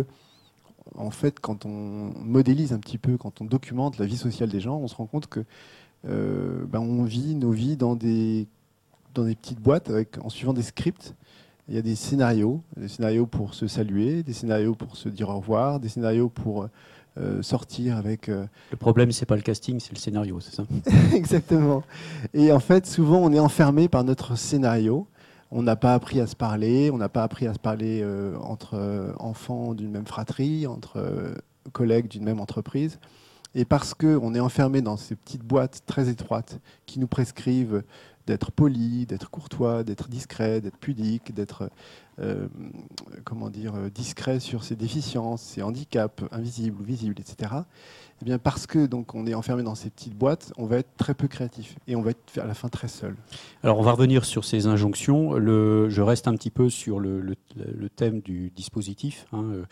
en 0.96 1.12
fait, 1.12 1.40
quand 1.40 1.66
on 1.66 2.14
modélise 2.24 2.72
un 2.72 2.80
petit 2.80 2.98
peu, 2.98 3.18
quand 3.18 3.42
on 3.42 3.46
documente 3.46 3.98
la 3.98 4.06
vie 4.06 4.18
sociale 4.18 4.50
des 4.50 4.62
gens, 4.62 4.78
on 4.78 4.88
se 4.88 4.96
rend 4.96 5.06
compte 5.06 5.28
que 5.28 5.44
euh, 6.08 6.66
ben, 6.68 6.80
on 6.80 7.04
vit 7.04 7.36
nos 7.36 7.52
vies 7.52 7.76
dans 7.76 7.96
des 7.96 8.48
petites 9.14 9.60
boîtes 9.60 9.92
en 10.22 10.30
suivant 10.30 10.54
des 10.54 10.64
scripts. 10.64 11.14
Il 11.68 11.74
y 11.74 11.78
a 11.80 11.82
des 11.82 11.96
scénarios, 11.96 12.62
des 12.78 12.88
scénarios 12.88 13.26
pour 13.26 13.56
se 13.56 13.68
saluer, 13.68 14.22
des 14.22 14.34
scénarios 14.34 14.76
pour 14.76 14.96
se 14.96 15.10
dire 15.10 15.30
au 15.30 15.40
revoir, 15.40 15.80
des 15.80 15.90
scénarios 15.90 16.30
pour 16.30 16.68
euh, 17.18 17.42
sortir 17.42 17.98
avec. 17.98 18.28
Le 18.28 18.48
problème, 18.78 19.12
c'est 19.12 19.26
pas 19.26 19.36
le 19.36 19.42
casting, 19.42 19.80
c'est 19.80 19.94
le 19.94 20.00
scénario, 20.00 20.40
c'est 20.40 20.56
ça? 20.56 20.64
Exactement. 21.14 21.84
Et 22.34 22.52
en 22.52 22.60
fait, 22.60 22.86
souvent, 22.86 23.18
on 23.18 23.32
est 23.32 23.40
enfermé 23.40 23.88
par 23.88 24.04
notre 24.04 24.38
scénario. 24.38 25.08
On 25.52 25.62
n'a 25.62 25.76
pas 25.76 25.94
appris 25.94 26.20
à 26.20 26.28
se 26.28 26.36
parler, 26.36 26.90
on 26.92 26.98
n'a 26.98 27.08
pas 27.08 27.24
appris 27.24 27.48
à 27.48 27.54
se 27.54 27.60
parler 27.60 28.06
entre 28.42 29.14
enfants 29.20 29.74
d'une 29.74 29.92
même 29.92 30.08
fratrie, 30.08 30.68
entre 30.68 31.36
collègues 31.72 32.08
d'une 32.08 32.24
même 32.24 32.40
entreprise. 32.40 33.00
Et 33.54 33.64
parce 33.64 33.94
qu'on 33.94 34.36
est 34.36 34.40
enfermé 34.40 34.82
dans 34.82 34.98
ces 34.98 35.16
petites 35.16 35.44
boîtes 35.44 35.84
très 35.86 36.10
étroites 36.10 36.60
qui 36.86 37.00
nous 37.00 37.08
prescrivent 37.08 37.84
d'être 38.28 38.52
poli, 38.52 39.06
d'être 39.06 39.30
courtois, 39.30 39.84
d'être 39.84 40.10
discret, 40.10 40.62
d'être 40.62 40.78
pudique, 40.78 41.34
d'être 41.34 41.70
euh, 42.20 42.48
comment 43.24 43.50
dire 43.50 43.74
discret 43.94 44.40
sur 44.40 44.64
ses 44.64 44.76
déficiences, 44.76 45.42
ses 45.42 45.62
handicaps 45.62 46.24
invisibles 46.32 46.82
ou 46.82 46.84
visibles, 46.84 47.16
etc. 47.20 47.52
Eh 48.22 48.26
bien 48.26 48.38
parce 48.38 48.66
que 48.66 48.86
donc 48.86 49.14
on 49.14 49.28
est 49.28 49.34
enfermé 49.34 49.62
dans 49.64 49.76
ces 49.76 49.90
petites 49.90 50.16
boîtes, 50.16 50.54
on 50.58 50.66
va 50.66 50.78
être 50.78 50.96
très 50.96 51.14
peu 51.14 51.28
créatif 51.28 51.76
et 51.88 51.96
on 51.98 52.02
va 52.02 52.12
être 52.12 52.40
à 52.40 52.46
la 52.46 52.54
fin 52.54 52.70
très 52.70 52.88
seul. 52.88 53.16
Alors 53.62 53.78
on 53.78 53.82
va 53.82 53.92
revenir 53.92 54.24
sur 54.24 54.46
ces 54.46 54.68
injonctions. 54.68 55.34
Je 55.38 56.02
reste 56.02 56.28
un 56.28 56.34
petit 56.36 56.50
peu 56.50 56.70
sur 56.70 57.00
le, 57.00 57.20
le, 57.20 57.90
thème 57.90 58.22
du 58.22 58.52
dispositif. 58.56 59.28
Hein. 59.34 59.66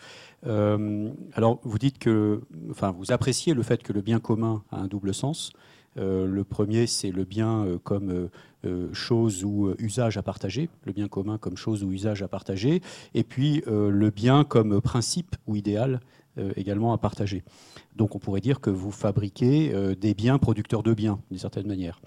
Euh, 0.46 1.10
alors 1.32 1.58
vous 1.62 1.78
dites 1.78 1.98
que, 1.98 2.42
enfin 2.70 2.90
vous 2.90 3.12
appréciez 3.12 3.54
le 3.54 3.62
fait 3.62 3.82
que 3.82 3.92
le 3.94 4.02
bien 4.02 4.20
commun 4.20 4.62
a 4.70 4.76
un 4.76 4.86
double 4.86 5.14
sens. 5.14 5.50
Euh, 5.96 6.26
le 6.26 6.44
premier, 6.44 6.86
c'est 6.86 7.10
le 7.10 7.24
bien 7.24 7.64
euh, 7.64 7.78
comme 7.78 8.28
chose 8.94 9.44
ou 9.44 9.74
usage 9.78 10.16
à 10.16 10.22
partager, 10.22 10.70
le 10.84 10.92
bien 10.92 11.06
commun 11.06 11.36
comme 11.36 11.56
chose 11.56 11.84
ou 11.84 11.92
usage 11.92 12.22
à 12.22 12.28
partager, 12.28 12.80
et 13.12 13.22
puis 13.22 13.62
le 13.66 14.08
bien 14.08 14.42
comme 14.42 14.80
principe 14.80 15.36
ou 15.46 15.54
idéal 15.54 16.00
également 16.56 16.94
à 16.94 16.96
partager. 16.96 17.44
Donc 17.94 18.14
on 18.14 18.18
pourrait 18.18 18.40
dire 18.40 18.60
que 18.60 18.70
vous 18.70 18.90
fabriquez 18.90 19.94
des 20.00 20.14
biens 20.14 20.38
producteurs 20.38 20.82
de 20.82 20.94
biens, 20.94 21.20
d'une 21.28 21.38
certaine 21.38 21.66
manière. 21.66 22.00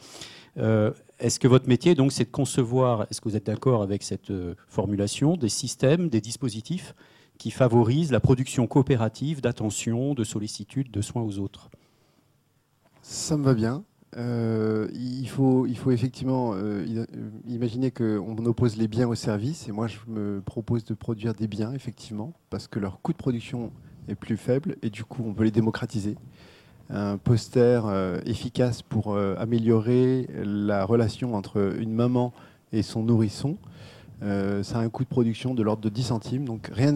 est-ce 0.56 1.39
que 1.39 1.48
votre 1.48 1.67
métier, 1.67 1.94
donc, 1.94 2.12
c'est 2.12 2.25
de 2.25 2.32
concevoir, 2.32 3.06
est-ce 3.12 3.22
que 3.22 3.29
vous 3.29 3.36
êtes 3.36 3.46
d'accord 3.46 3.84
avec 3.84 4.01
cette 4.01 4.34
formulation, 4.67 5.38
des 5.38 5.50
systèmes, 5.50 6.10
des 6.10 6.22
dispositifs 6.22 6.96
qui 7.38 7.51
favorisent 7.51 8.12
la 8.12 8.20
production 8.20 8.65
coopérative 8.65 9.41
d'attention, 9.41 10.15
de 10.15 10.24
sollicitude, 10.24 10.89
de 10.89 11.01
soins 11.01 11.22
aux 11.22 11.38
autres? 11.38 11.70
Ça 13.07 13.37
me 13.37 13.43
va 13.45 13.53
bien. 13.53 13.83
Euh, 14.17 14.89
il, 14.93 15.29
faut, 15.29 15.65
il 15.65 15.77
faut 15.77 15.91
effectivement 15.91 16.53
euh, 16.53 16.85
euh, 16.89 17.05
imaginer 17.47 17.89
qu'on 17.89 18.45
oppose 18.45 18.75
les 18.75 18.89
biens 18.89 19.07
aux 19.07 19.15
services. 19.15 19.69
Et 19.69 19.71
moi, 19.71 19.87
je 19.87 19.97
me 20.07 20.41
propose 20.41 20.83
de 20.83 20.93
produire 20.93 21.33
des 21.33 21.47
biens, 21.47 21.71
effectivement, 21.71 22.33
parce 22.49 22.67
que 22.67 22.79
leur 22.79 23.01
coût 23.01 23.13
de 23.13 23.17
production 23.17 23.71
est 24.09 24.15
plus 24.15 24.35
faible 24.35 24.75
et 24.81 24.89
du 24.89 25.05
coup, 25.05 25.23
on 25.25 25.33
peut 25.33 25.45
les 25.45 25.51
démocratiser. 25.51 26.15
Un 26.89 27.17
poster 27.17 27.81
efficace 28.25 28.81
pour 28.81 29.17
améliorer 29.17 30.29
la 30.33 30.85
relation 30.85 31.35
entre 31.35 31.75
une 31.77 31.91
maman 31.91 32.31
et 32.71 32.81
son 32.81 33.03
nourrisson, 33.03 33.57
ça 34.21 34.77
a 34.77 34.79
un 34.79 34.87
coût 34.87 35.03
de 35.03 35.09
production 35.09 35.53
de 35.53 35.63
l'ordre 35.63 35.81
de 35.81 35.89
10 35.89 36.03
centimes. 36.03 36.45
Donc 36.45 36.69
rien 36.71 36.93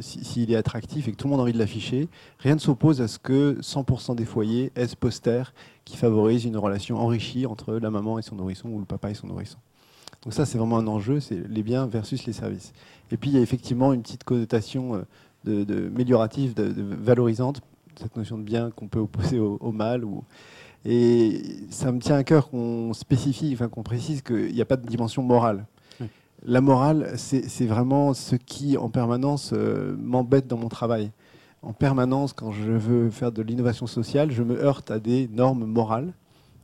s'il 0.00 0.52
est 0.52 0.56
attractif 0.56 1.08
et 1.08 1.12
que 1.12 1.16
tout 1.16 1.26
le 1.26 1.30
monde 1.30 1.40
a 1.40 1.42
envie 1.42 1.52
de 1.52 1.58
l'afficher, 1.58 2.08
rien 2.38 2.54
ne 2.54 2.60
s'oppose 2.60 3.00
à 3.00 3.08
ce 3.08 3.18
que 3.18 3.58
100% 3.60 4.14
des 4.14 4.24
foyers 4.24 4.72
aient 4.76 4.86
ce 4.86 4.96
poster 4.96 5.52
qui 5.84 5.96
favorise 5.96 6.44
une 6.44 6.56
relation 6.56 6.98
enrichie 6.98 7.46
entre 7.46 7.74
la 7.74 7.90
maman 7.90 8.18
et 8.18 8.22
son 8.22 8.36
nourrisson 8.36 8.68
ou 8.68 8.78
le 8.78 8.84
papa 8.84 9.10
et 9.10 9.14
son 9.14 9.26
nourrisson. 9.26 9.58
Donc 10.22 10.34
ça, 10.34 10.44
c'est 10.44 10.58
vraiment 10.58 10.78
un 10.78 10.86
enjeu, 10.86 11.20
c'est 11.20 11.48
les 11.48 11.62
biens 11.62 11.86
versus 11.86 12.26
les 12.26 12.32
services. 12.32 12.72
Et 13.10 13.16
puis, 13.16 13.30
il 13.30 13.36
y 13.36 13.38
a 13.38 13.42
effectivement 13.42 13.92
une 13.92 14.02
petite 14.02 14.24
connotation 14.24 14.96
euh, 14.96 15.02
de, 15.44 15.64
de 15.64 15.88
de, 15.88 16.82
valorisante, 16.82 17.62
cette 17.96 18.16
notion 18.16 18.36
de 18.36 18.42
bien 18.42 18.70
qu'on 18.70 18.88
peut 18.88 18.98
opposer 18.98 19.38
au, 19.38 19.72
mal. 19.72 20.04
Et 20.84 21.42
ça 21.70 21.92
me 21.92 21.98
tient 21.98 22.16
à 22.16 22.24
cœur 22.24 22.50
qu'on 22.50 22.92
spécifie, 22.92 23.50
enfin 23.54 23.68
qu'on 23.68 23.82
précise 23.82 24.22
qu'il 24.22 24.52
n'y 24.52 24.60
a 24.60 24.66
pas 24.66 24.76
de 24.76 24.86
dimension 24.86 25.22
morale 25.22 25.66
la 26.44 26.60
morale, 26.60 27.12
c'est 27.16 27.66
vraiment 27.66 28.14
ce 28.14 28.34
qui, 28.36 28.76
en 28.76 28.88
permanence, 28.88 29.52
euh, 29.52 29.94
m'embête 29.98 30.46
dans 30.46 30.56
mon 30.56 30.68
travail. 30.68 31.10
En 31.62 31.74
permanence, 31.74 32.32
quand 32.32 32.52
je 32.52 32.70
veux 32.70 33.10
faire 33.10 33.32
de 33.32 33.42
l'innovation 33.42 33.86
sociale, 33.86 34.30
je 34.30 34.42
me 34.42 34.56
heurte 34.62 34.90
à 34.90 34.98
des 34.98 35.28
normes 35.28 35.66
morales 35.66 36.14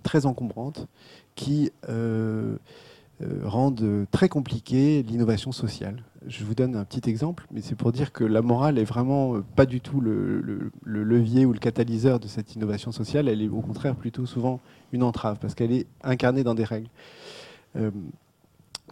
très 0.03 0.25
encombrantes 0.25 0.87
qui 1.35 1.71
euh, 1.91 2.57
euh, 3.21 3.41
rendent 3.45 4.07
très 4.11 4.31
compliquée 4.31 5.03
l'innovation 5.03 5.53
sociale. 5.53 6.03
Je 6.27 6.45
vous 6.45 6.55
donne 6.55 6.75
un 6.75 6.85
petit 6.85 7.11
exemple, 7.11 7.47
mais 7.51 7.61
c'est 7.61 7.75
pour 7.75 7.93
dire 7.93 8.13
que 8.13 8.25
la 8.25 8.41
morale 8.41 8.79
est 8.79 8.85
vraiment 8.85 9.43
pas 9.57 9.67
du 9.67 9.83
tout 9.83 10.01
le, 10.01 10.73
levier 10.85 11.45
ou 11.45 11.53
le 11.53 11.59
catalyseur 11.59 12.19
de 12.19 12.29
cette 12.29 12.55
innovation 12.55 12.93
sociale. 12.93 13.29
Elle 13.29 13.43
est 13.43 13.49
au 13.49 13.61
contraire 13.61 13.95
plutôt 13.95 14.25
souvent 14.25 14.61
une 14.93 15.03
entrave 15.03 15.37
parce 15.39 15.55
qu'elle 15.55 15.73
est 15.73 15.87
incarnée 16.03 16.45
dans 16.45 16.55
des 16.55 16.65
règles 16.65 16.89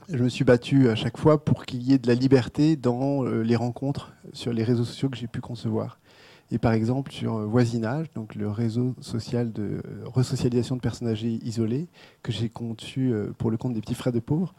je 0.09 0.23
me 0.23 0.29
suis 0.29 0.45
battu 0.45 0.89
à 0.91 0.95
chaque 0.95 1.17
fois 1.17 1.45
pour 1.45 1.65
qu'il 1.65 1.83
y 1.83 1.95
ait 1.95 1.99
de 1.99 2.07
la 2.07 2.15
liberté 2.15 2.77
dans 2.77 3.25
euh, 3.25 3.43
les 3.43 3.57
rencontres 3.57 4.13
sur 4.33 4.53
les 4.53 4.63
réseaux 4.63 4.85
sociaux 4.85 5.09
que 5.09 5.17
j'ai 5.17 5.27
pu 5.27 5.41
concevoir. 5.41 5.99
Et 6.51 6.59
par 6.59 6.73
exemple, 6.73 7.11
sur 7.11 7.37
euh, 7.37 7.47
Voisinage, 7.47 8.13
donc 8.15 8.35
le 8.35 8.51
réseau 8.51 8.95
social 9.01 9.53
de 9.53 9.63
euh, 9.63 9.81
resocialisation 10.05 10.77
de 10.77 10.81
personnes 10.81 11.09
âgées 11.09 11.39
isolées, 11.43 11.89
que 12.23 12.33
j'ai 12.33 12.51
conçu 12.51 13.15
pour 13.39 13.51
le 13.51 13.57
compte 13.57 13.73
des 13.73 13.81
petits 13.81 13.95
frères 13.95 14.13
de 14.13 14.21
pauvres, 14.21 14.55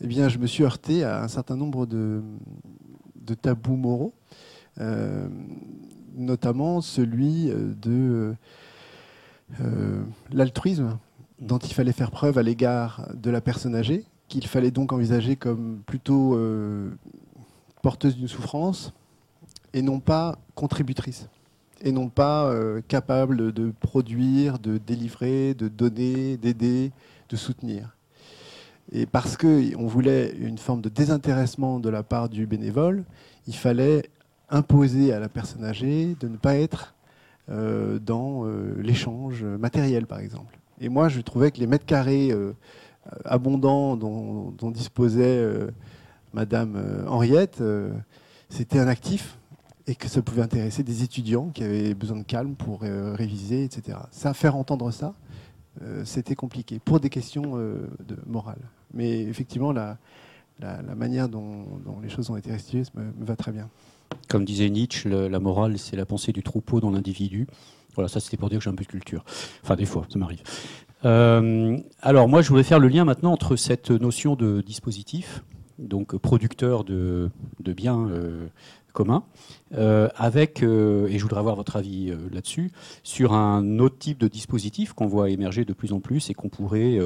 eh 0.00 0.06
bien, 0.06 0.28
je 0.28 0.38
me 0.38 0.46
suis 0.46 0.64
heurté 0.64 1.04
à 1.04 1.22
un 1.22 1.28
certain 1.28 1.56
nombre 1.56 1.86
de, 1.86 2.22
de 3.14 3.34
tabous 3.34 3.76
moraux, 3.76 4.12
notamment 6.14 6.82
celui 6.82 7.50
de 7.50 8.34
l'altruisme 10.30 10.98
dont 11.40 11.56
il 11.56 11.72
fallait 11.72 11.92
faire 11.92 12.10
preuve 12.10 12.36
à 12.36 12.42
l'égard 12.42 13.08
de 13.14 13.30
la 13.30 13.40
personne 13.40 13.74
âgée, 13.74 14.04
qu'il 14.28 14.46
fallait 14.46 14.70
donc 14.70 14.92
envisager 14.92 15.36
comme 15.36 15.80
plutôt 15.86 16.34
euh, 16.34 16.90
porteuse 17.82 18.16
d'une 18.16 18.28
souffrance 18.28 18.92
et 19.72 19.82
non 19.82 20.00
pas 20.00 20.38
contributrice, 20.54 21.28
et 21.82 21.92
non 21.92 22.08
pas 22.08 22.46
euh, 22.46 22.80
capable 22.88 23.52
de 23.52 23.72
produire, 23.80 24.58
de 24.58 24.78
délivrer, 24.78 25.54
de 25.54 25.68
donner, 25.68 26.36
d'aider, 26.36 26.92
de 27.28 27.36
soutenir. 27.36 27.96
Et 28.92 29.04
parce 29.04 29.36
qu'on 29.36 29.86
voulait 29.86 30.34
une 30.38 30.58
forme 30.58 30.80
de 30.80 30.88
désintéressement 30.88 31.80
de 31.80 31.88
la 31.88 32.02
part 32.02 32.28
du 32.28 32.46
bénévole, 32.46 33.04
il 33.46 33.54
fallait 33.54 34.08
imposer 34.48 35.12
à 35.12 35.18
la 35.18 35.28
personne 35.28 35.64
âgée 35.64 36.16
de 36.20 36.28
ne 36.28 36.36
pas 36.36 36.54
être 36.54 36.94
euh, 37.50 37.98
dans 37.98 38.44
l'échange 38.78 39.44
matériel, 39.44 40.06
par 40.06 40.20
exemple. 40.20 40.58
Et 40.80 40.88
moi, 40.88 41.08
je 41.08 41.20
trouvais 41.20 41.50
que 41.50 41.58
les 41.58 41.66
mètres 41.66 41.86
carrés 41.86 42.32
abondant 43.24 43.96
dont, 43.96 44.70
disposait 44.70 45.38
euh, 45.38 45.70
Madame 46.32 46.74
euh, 46.76 47.06
Henriette, 47.06 47.62
c'était 48.48 48.78
un 48.78 48.88
actif 48.88 49.38
et 49.86 49.94
que 49.94 50.08
ça 50.08 50.22
pouvait 50.22 50.42
intéresser 50.42 50.82
des 50.82 51.02
étudiants 51.02 51.50
qui 51.50 51.62
avaient 51.62 51.94
besoin 51.94 52.18
de 52.18 52.24
calme 52.24 52.54
pour 52.54 52.80
réviser, 52.80 53.62
etc. 53.62 53.98
Ça, 54.10 54.34
faire 54.34 54.56
entendre 54.56 54.90
ça, 54.90 55.14
c'était 56.04 56.34
compliqué 56.34 56.80
pour 56.80 56.98
des 56.98 57.08
questions 57.08 57.56
de 57.56 58.16
morale. 58.26 58.58
Mais 58.94 59.22
effectivement, 59.22 59.70
la, 59.70 59.96
manière 60.96 61.28
dont, 61.28 61.66
les 62.02 62.08
choses 62.08 62.30
ont 62.30 62.36
été 62.36 62.50
restituées 62.50 62.82
me, 62.94 63.24
va 63.24 63.36
très 63.36 63.52
bien. 63.52 63.68
Comme 64.28 64.44
disait 64.44 64.70
Nietzsche, 64.70 65.08
la 65.08 65.38
morale, 65.38 65.78
c'est 65.78 65.94
la 65.94 66.06
pensée 66.06 66.32
du 66.32 66.42
troupeau 66.42 66.80
dans 66.80 66.90
l'individu. 66.90 67.46
Voilà, 67.94 68.08
ça 68.08 68.20
c'était 68.20 68.36
pour 68.36 68.50
dire 68.50 68.58
que 68.58 68.64
j'ai 68.64 68.70
un 68.70 68.74
peu 68.74 68.84
de 68.84 68.88
culture. 68.88 69.24
Enfin, 69.62 69.74
des 69.74 69.86
fois, 69.86 70.06
ça 70.12 70.18
m'arrive. 70.18 70.42
Euh, 71.06 71.78
alors 72.02 72.28
moi, 72.28 72.42
je 72.42 72.48
voulais 72.48 72.64
faire 72.64 72.80
le 72.80 72.88
lien 72.88 73.04
maintenant 73.04 73.32
entre 73.32 73.56
cette 73.56 73.90
notion 73.90 74.34
de 74.34 74.60
dispositif, 74.60 75.44
donc 75.78 76.16
producteur 76.16 76.82
de, 76.82 77.30
biens 77.60 78.08
euh, 78.08 78.48
communs, 78.92 79.22
euh, 79.74 80.08
avec, 80.16 80.62
et 80.62 81.18
je 81.18 81.22
voudrais 81.22 81.38
avoir 81.38 81.54
votre 81.54 81.76
avis 81.76 82.12
là-dessus, 82.32 82.72
sur 83.04 83.34
un 83.34 83.78
autre 83.78 83.98
type 83.98 84.18
de 84.18 84.26
dispositif 84.26 84.94
qu'on 84.94 85.06
voit 85.06 85.30
émerger 85.30 85.64
de 85.64 85.72
plus 85.72 85.92
en 85.92 86.00
plus 86.00 86.28
et 86.28 86.34
qu'on 86.34 86.48
pourrait 86.48 86.98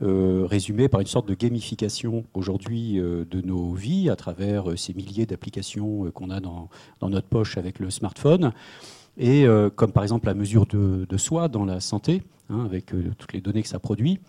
résumer 0.00 0.88
par 0.88 1.00
une 1.00 1.06
sorte 1.06 1.28
de 1.28 1.34
gamification 1.34 2.24
aujourd'hui 2.32 2.94
de 2.94 3.40
nos 3.42 3.72
vies 3.74 4.08
à 4.08 4.16
travers 4.16 4.78
ces 4.78 4.94
milliers 4.94 5.26
d'applications 5.26 6.10
qu'on 6.12 6.30
a 6.30 6.40
dans, 6.40 6.68
notre 7.02 7.28
poche 7.28 7.58
avec 7.58 7.80
le 7.80 7.90
smartphone 7.90 8.52
et 9.18 9.46
comme 9.76 9.92
par 9.92 10.02
exemple 10.02 10.26
la 10.26 10.34
mesure 10.34 10.66
de, 10.66 11.16
soi 11.16 11.48
dans 11.48 11.64
la 11.64 11.80
santé, 11.80 12.22
Hein, 12.52 12.64
avec 12.66 12.92
euh, 12.92 13.12
toutes 13.16 13.32
les 13.32 13.40
données 13.40 13.62
que 13.62 13.68
ça 13.68 13.78
produit, 13.78 14.20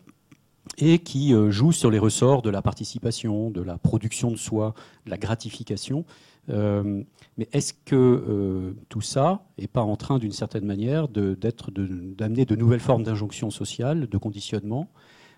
et 0.78 1.00
qui 1.00 1.34
euh, 1.34 1.52
joue 1.52 1.74
sur 1.74 1.92
les 1.92 2.00
ressorts 2.00 2.42
de 2.42 2.50
la 2.50 2.62
participation, 2.62 3.52
de 3.52 3.62
la 3.62 3.78
production 3.78 4.32
de 4.32 4.38
soi, 4.38 4.74
de 5.06 5.12
la 5.12 5.18
gratification. 5.18 6.06
Euh, 6.50 7.04
mais 7.38 7.50
est-ce 7.52 7.74
que 7.74 8.76
tout 8.90 9.02
ça 9.02 9.44
n'est 9.58 9.68
pas 9.68 9.82
en 9.82 9.98
train, 9.98 10.20
d'une 10.20 10.32
certaine 10.32 10.66
manière, 10.66 11.08
d'amener 11.08 12.46
de, 12.46 12.46
de, 12.46 12.56
nouvelles 12.56 12.80
formes 12.80 13.04
d'injonction 13.04 13.50
sociale, 13.50 14.08
de 14.08 14.18
conditionnement 14.18 14.88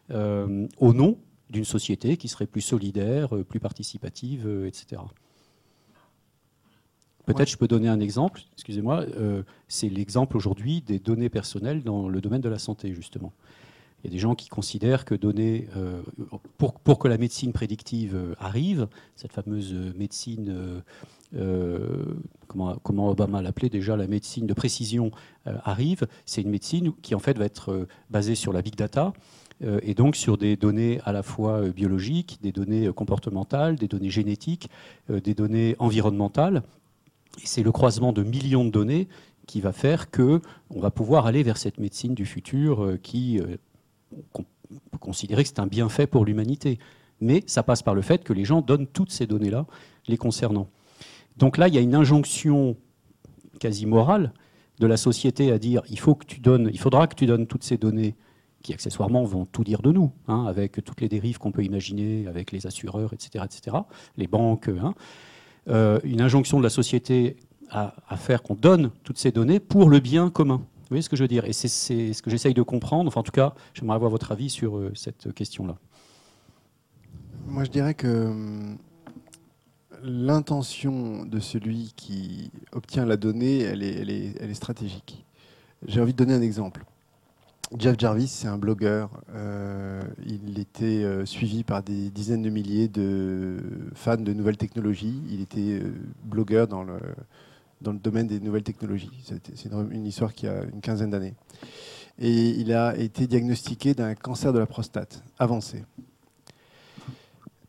au 0.10 0.94
nom 0.94 1.18
d'une 1.50 1.64
société 1.64 2.18
qui 2.18 2.28
serait 2.28 2.48
plus 2.48 2.62
solidaire, 2.62 3.30
plus 3.48 3.62
participative, 3.62 4.66
etc. 4.68 5.02
Peut-être 7.26 7.50
je 7.50 7.58
peux 7.58 7.68
donner 7.68 7.88
un 7.88 8.00
exemple, 8.00 8.42
excusez-moi, 8.54 9.06
c'est 9.68 9.90
l'exemple 9.90 10.38
aujourd'hui 10.38 10.82
des 10.82 11.00
données 11.00 11.30
personnelles 11.30 11.84
dans 11.84 12.08
le 12.08 12.22
domaine 12.22 12.42
de 12.42 12.50
la 12.50 12.60
santé, 12.60 12.94
justement. 12.94 13.34
Il 14.06 14.10
y 14.10 14.12
a 14.12 14.18
des 14.18 14.20
gens 14.20 14.36
qui 14.36 14.50
considèrent 14.50 15.04
que 15.04 15.16
donner, 15.16 15.68
euh, 15.76 16.00
pour, 16.60 16.76
pour, 16.76 17.00
que 17.00 17.08
la 17.08 17.18
médecine 17.18 17.54
prédictive 17.54 18.16
euh, 18.16 18.36
arrive, 18.38 18.88
cette 19.16 19.34
fameuse 19.34 19.74
médecine, 19.98 20.84
euh, 21.36 22.06
comment, 22.48 22.76
comment, 22.84 23.10
Obama 23.10 23.42
l'appelait 23.42 23.70
déjà, 23.70 23.98
la 23.98 24.06
médecine 24.06 24.46
de 24.46 24.54
précision 24.54 25.10
arrive, 25.46 26.06
c'est 26.28 26.44
une 26.44 26.52
médecine 26.52 26.94
qui 27.02 27.16
en 27.16 27.20
fait 27.20 27.36
va 27.40 27.46
être 27.46 27.88
basée 28.12 28.36
sur 28.36 28.54
la 28.54 28.62
big 28.62 28.76
data 28.76 29.12
et 29.82 29.96
donc 29.96 30.16
sur 30.16 30.38
des 30.38 30.56
données 30.56 31.00
à 31.06 31.12
la 31.12 31.24
fois 31.24 31.62
biologiques, 31.70 32.38
des 32.44 32.52
données 32.52 32.92
comportementales, 32.94 33.76
des 33.76 33.88
données 33.88 34.12
génétiques, 34.12 34.70
des 35.10 35.34
données 35.34 35.76
environnementales. 35.80 36.62
Et 37.42 37.46
c'est 37.46 37.64
le 37.64 37.72
croisement 37.72 38.14
de 38.14 38.24
millions 38.24 38.66
de 38.66 38.70
données 38.70 39.08
qui 39.48 39.62
va 39.62 39.72
faire 39.72 40.10
que 40.10 40.42
on 40.70 40.80
va 40.80 40.92
pouvoir 40.92 41.26
aller 41.26 41.44
vers 41.44 41.58
cette 41.58 41.80
médecine 41.80 42.16
du 42.16 42.26
futur 42.26 42.98
qui 43.04 43.40
on 44.32 44.44
peut 44.92 44.98
considérer 44.98 45.44
que 45.44 45.50
c'est 45.50 45.60
un 45.60 45.68
bienfait 45.68 46.08
pour 46.08 46.26
l'humanité. 46.26 46.80
Mais 47.22 47.44
ça 47.48 47.64
passe 47.64 47.82
par 47.82 47.96
le 47.96 48.02
fait 48.02 48.24
que 48.24 48.34
les 48.34 48.46
gens 48.46 48.62
donnent 48.62 48.88
toutes 48.88 49.12
ces 49.12 49.28
données-là 49.28 49.66
les 50.08 50.18
concernant. 50.18 50.70
Donc 51.38 51.58
là, 51.58 51.68
il 51.68 51.74
y 51.74 51.78
a 51.78 51.82
une 51.82 51.96
injonction 51.96 52.76
quasi 53.60 53.86
morale 53.86 54.34
de 54.80 54.88
la 54.88 54.98
société 54.98 55.52
à 55.52 55.58
dire 55.58 55.82
il, 55.90 56.00
faut 56.00 56.16
que 56.16 56.26
tu 56.26 56.40
donnes, 56.40 56.70
il 56.72 56.80
faudra 56.80 57.08
que 57.08 57.16
tu 57.16 57.26
donnes 57.26 57.48
toutes 57.48 57.64
ces 57.64 57.78
données 57.78 58.16
qui 58.62 58.74
accessoirement 58.74 59.24
vont 59.24 59.46
tout 59.46 59.64
dire 59.64 59.82
de 59.82 59.92
nous, 59.92 60.12
hein, 60.28 60.46
avec 60.48 60.84
toutes 60.84 61.00
les 61.00 61.08
dérives 61.08 61.38
qu'on 61.38 61.52
peut 61.52 61.64
imaginer, 61.64 62.28
avec 62.28 62.52
les 62.52 62.66
assureurs, 62.66 63.14
etc., 63.14 63.46
etc., 63.46 63.78
les 64.18 64.28
banques. 64.28 64.70
Hein. 64.70 64.96
Euh, 65.68 66.00
une 66.04 66.22
injonction 66.22 66.60
de 66.60 66.64
la 66.64 66.70
société 66.70 67.38
à 67.72 68.16
faire 68.16 68.42
qu'on 68.42 68.54
donne 68.54 68.92
toutes 69.04 69.18
ces 69.18 69.32
données 69.32 69.60
pour 69.60 69.90
le 69.90 70.00
bien 70.00 70.30
commun. 70.30 70.62
Vous 70.86 70.90
voyez 70.90 71.02
ce 71.02 71.10
que 71.10 71.16
je 71.16 71.24
veux 71.24 71.28
dire? 71.28 71.46
Et 71.46 71.54
c'est 71.54 71.68
ce 71.68 72.22
que 72.22 72.30
j'essaye 72.30 72.54
de 72.54 72.62
comprendre. 72.62 73.08
Enfin, 73.08 73.22
en 73.22 73.24
tout 73.24 73.32
cas, 73.32 73.56
j'aimerais 73.74 73.96
avoir 73.96 74.12
votre 74.12 74.32
avis 74.32 74.52
sur 74.52 74.78
euh, 74.78 74.92
cette 74.94 75.34
question-là. 75.34 75.76
Moi, 77.48 77.64
je 77.64 77.72
dirais 77.72 77.96
que 77.96 78.28
hum, 78.28 78.78
l'intention 80.04 81.26
de 81.26 81.40
celui 81.40 81.94
qui 81.96 82.52
obtient 82.72 83.04
la 83.04 83.18
donnée, 83.18 83.62
elle 83.62 83.82
est, 83.82 84.54
stratégique. 84.54 85.26
J'ai 85.88 86.02
envie 86.02 86.14
de 86.14 86.18
donner 86.18 86.36
un 86.36 86.42
exemple. 86.42 86.86
Jeff 87.80 88.00
Jarvis, 88.00 88.28
c'est 88.28 88.48
un 88.48 88.58
blogueur. 88.58 89.10
Euh, 89.34 90.02
il 90.26 90.60
était 90.60 91.04
euh, 91.04 91.26
suivi 91.26 91.64
par 91.64 91.84
des 91.84 92.10
dizaines 92.10 92.42
de 92.42 92.50
milliers 92.50 92.88
de 92.88 93.58
fans 93.94 94.18
de 94.18 94.34
nouvelles 94.34 94.58
technologies. 94.58 95.22
Il 95.30 95.42
était 95.42 95.82
blogueur 96.24 96.68
dans 96.68 96.84
le, 96.84 97.00
dans 97.82 97.92
le 97.92 98.00
domaine 98.00 98.28
des 98.28 98.40
nouvelles 98.40 98.64
technologies. 98.64 99.12
C'est 99.56 99.72
une 99.92 100.06
histoire 100.06 100.34
qui 100.34 100.48
a 100.48 100.64
une 100.64 100.82
quinzaine 100.82 101.10
d'années. 101.10 101.34
Et 102.18 102.50
il 102.50 102.74
a 102.74 102.96
été 102.98 103.28
diagnostiqué 103.28 103.94
d'un 103.94 104.16
cancer 104.16 104.54
de 104.54 104.60
la 104.60 104.66
prostate 104.66 105.24
avancé. 105.38 105.84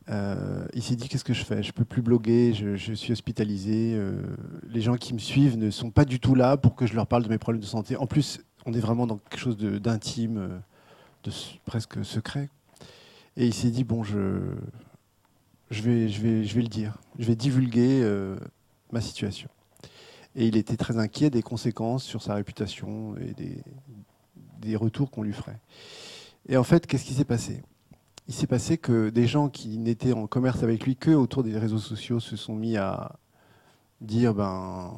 Euh, 0.08 0.64
il 0.72 0.82
s'est 0.82 0.94
dit 0.94 1.08
qu'est-ce 1.08 1.24
que 1.24 1.34
je 1.34 1.44
fais? 1.44 1.62
Je 1.62 1.72
peux 1.72 1.84
plus 1.84 2.02
bloguer, 2.02 2.54
je, 2.54 2.94
suis 2.94 3.12
hospitalisé. 3.12 3.94
Euh, 3.94 4.22
les 4.68 4.80
gens 4.80 4.96
qui 4.96 5.14
me 5.14 5.18
suivent 5.18 5.58
ne 5.58 5.70
sont 5.70 5.90
pas 5.90 6.04
du 6.04 6.20
tout 6.20 6.34
là 6.34 6.56
pour 6.56 6.76
que 6.76 6.86
je 6.86 6.94
leur 6.94 7.06
parle 7.06 7.24
de 7.24 7.28
mes 7.28 7.38
problèmes 7.38 7.60
de 7.60 7.66
santé. 7.66 7.96
En 7.96 8.06
plus, 8.06 8.40
on 8.66 8.74
est 8.74 8.80
vraiment 8.80 9.06
dans 9.06 9.16
quelque 9.16 9.40
chose 9.40 9.56
d'intime, 9.56 10.38
euh, 10.38 10.58
de, 11.24 11.32
presque 11.64 12.04
secret. 12.04 12.50
Et 13.36 13.46
il 13.46 13.54
s'est 13.54 13.70
dit 13.70 13.84
bon, 13.84 14.02
je, 14.02 14.40
je, 15.70 15.82
vais, 15.82 16.08
je, 16.08 16.20
vais, 16.20 16.44
je 16.44 16.54
vais 16.54 16.62
le 16.62 16.68
dire, 16.68 16.98
je 17.18 17.24
vais 17.24 17.36
divulguer 17.36 18.02
ma 18.92 19.00
situation. 19.00 19.48
Et 20.36 20.46
il 20.46 20.56
était 20.56 20.76
très 20.76 20.98
inquiet 20.98 21.30
des 21.30 21.42
conséquences 21.42 22.04
sur 22.04 22.22
sa 22.22 22.34
réputation 22.34 23.16
et 23.16 23.34
des, 24.60 24.76
retours 24.76 25.10
qu'on 25.10 25.22
lui 25.22 25.32
ferait. 25.32 25.58
Et 26.48 26.56
en 26.56 26.64
fait, 26.64 26.86
qu'est-ce 26.86 27.04
qui 27.04 27.14
s'est 27.14 27.24
passé? 27.24 27.62
Il 28.28 28.34
s'est 28.34 28.46
passé 28.46 28.76
que 28.76 29.08
des 29.10 29.26
gens 29.26 29.48
qui 29.48 29.78
n'étaient 29.78 30.12
en 30.12 30.26
commerce 30.26 30.62
avec 30.62 30.84
lui 30.84 30.96
que 30.96 31.12
autour 31.12 31.44
des 31.44 31.56
réseaux 31.56 31.78
sociaux 31.78 32.20
se 32.20 32.36
sont 32.36 32.54
mis 32.54 32.76
à 32.76 33.12
dire 34.00 34.34
ben, 34.34 34.92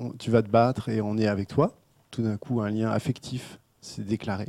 euh, 0.00 0.08
tu 0.18 0.30
vas 0.30 0.42
te 0.42 0.48
battre 0.48 0.88
et 0.88 1.00
on 1.00 1.18
est 1.18 1.26
avec 1.26 1.48
toi. 1.48 1.78
Tout 2.10 2.22
d'un 2.22 2.36
coup, 2.36 2.60
un 2.60 2.70
lien 2.70 2.90
affectif 2.90 3.58
s'est 3.80 4.02
déclaré. 4.02 4.48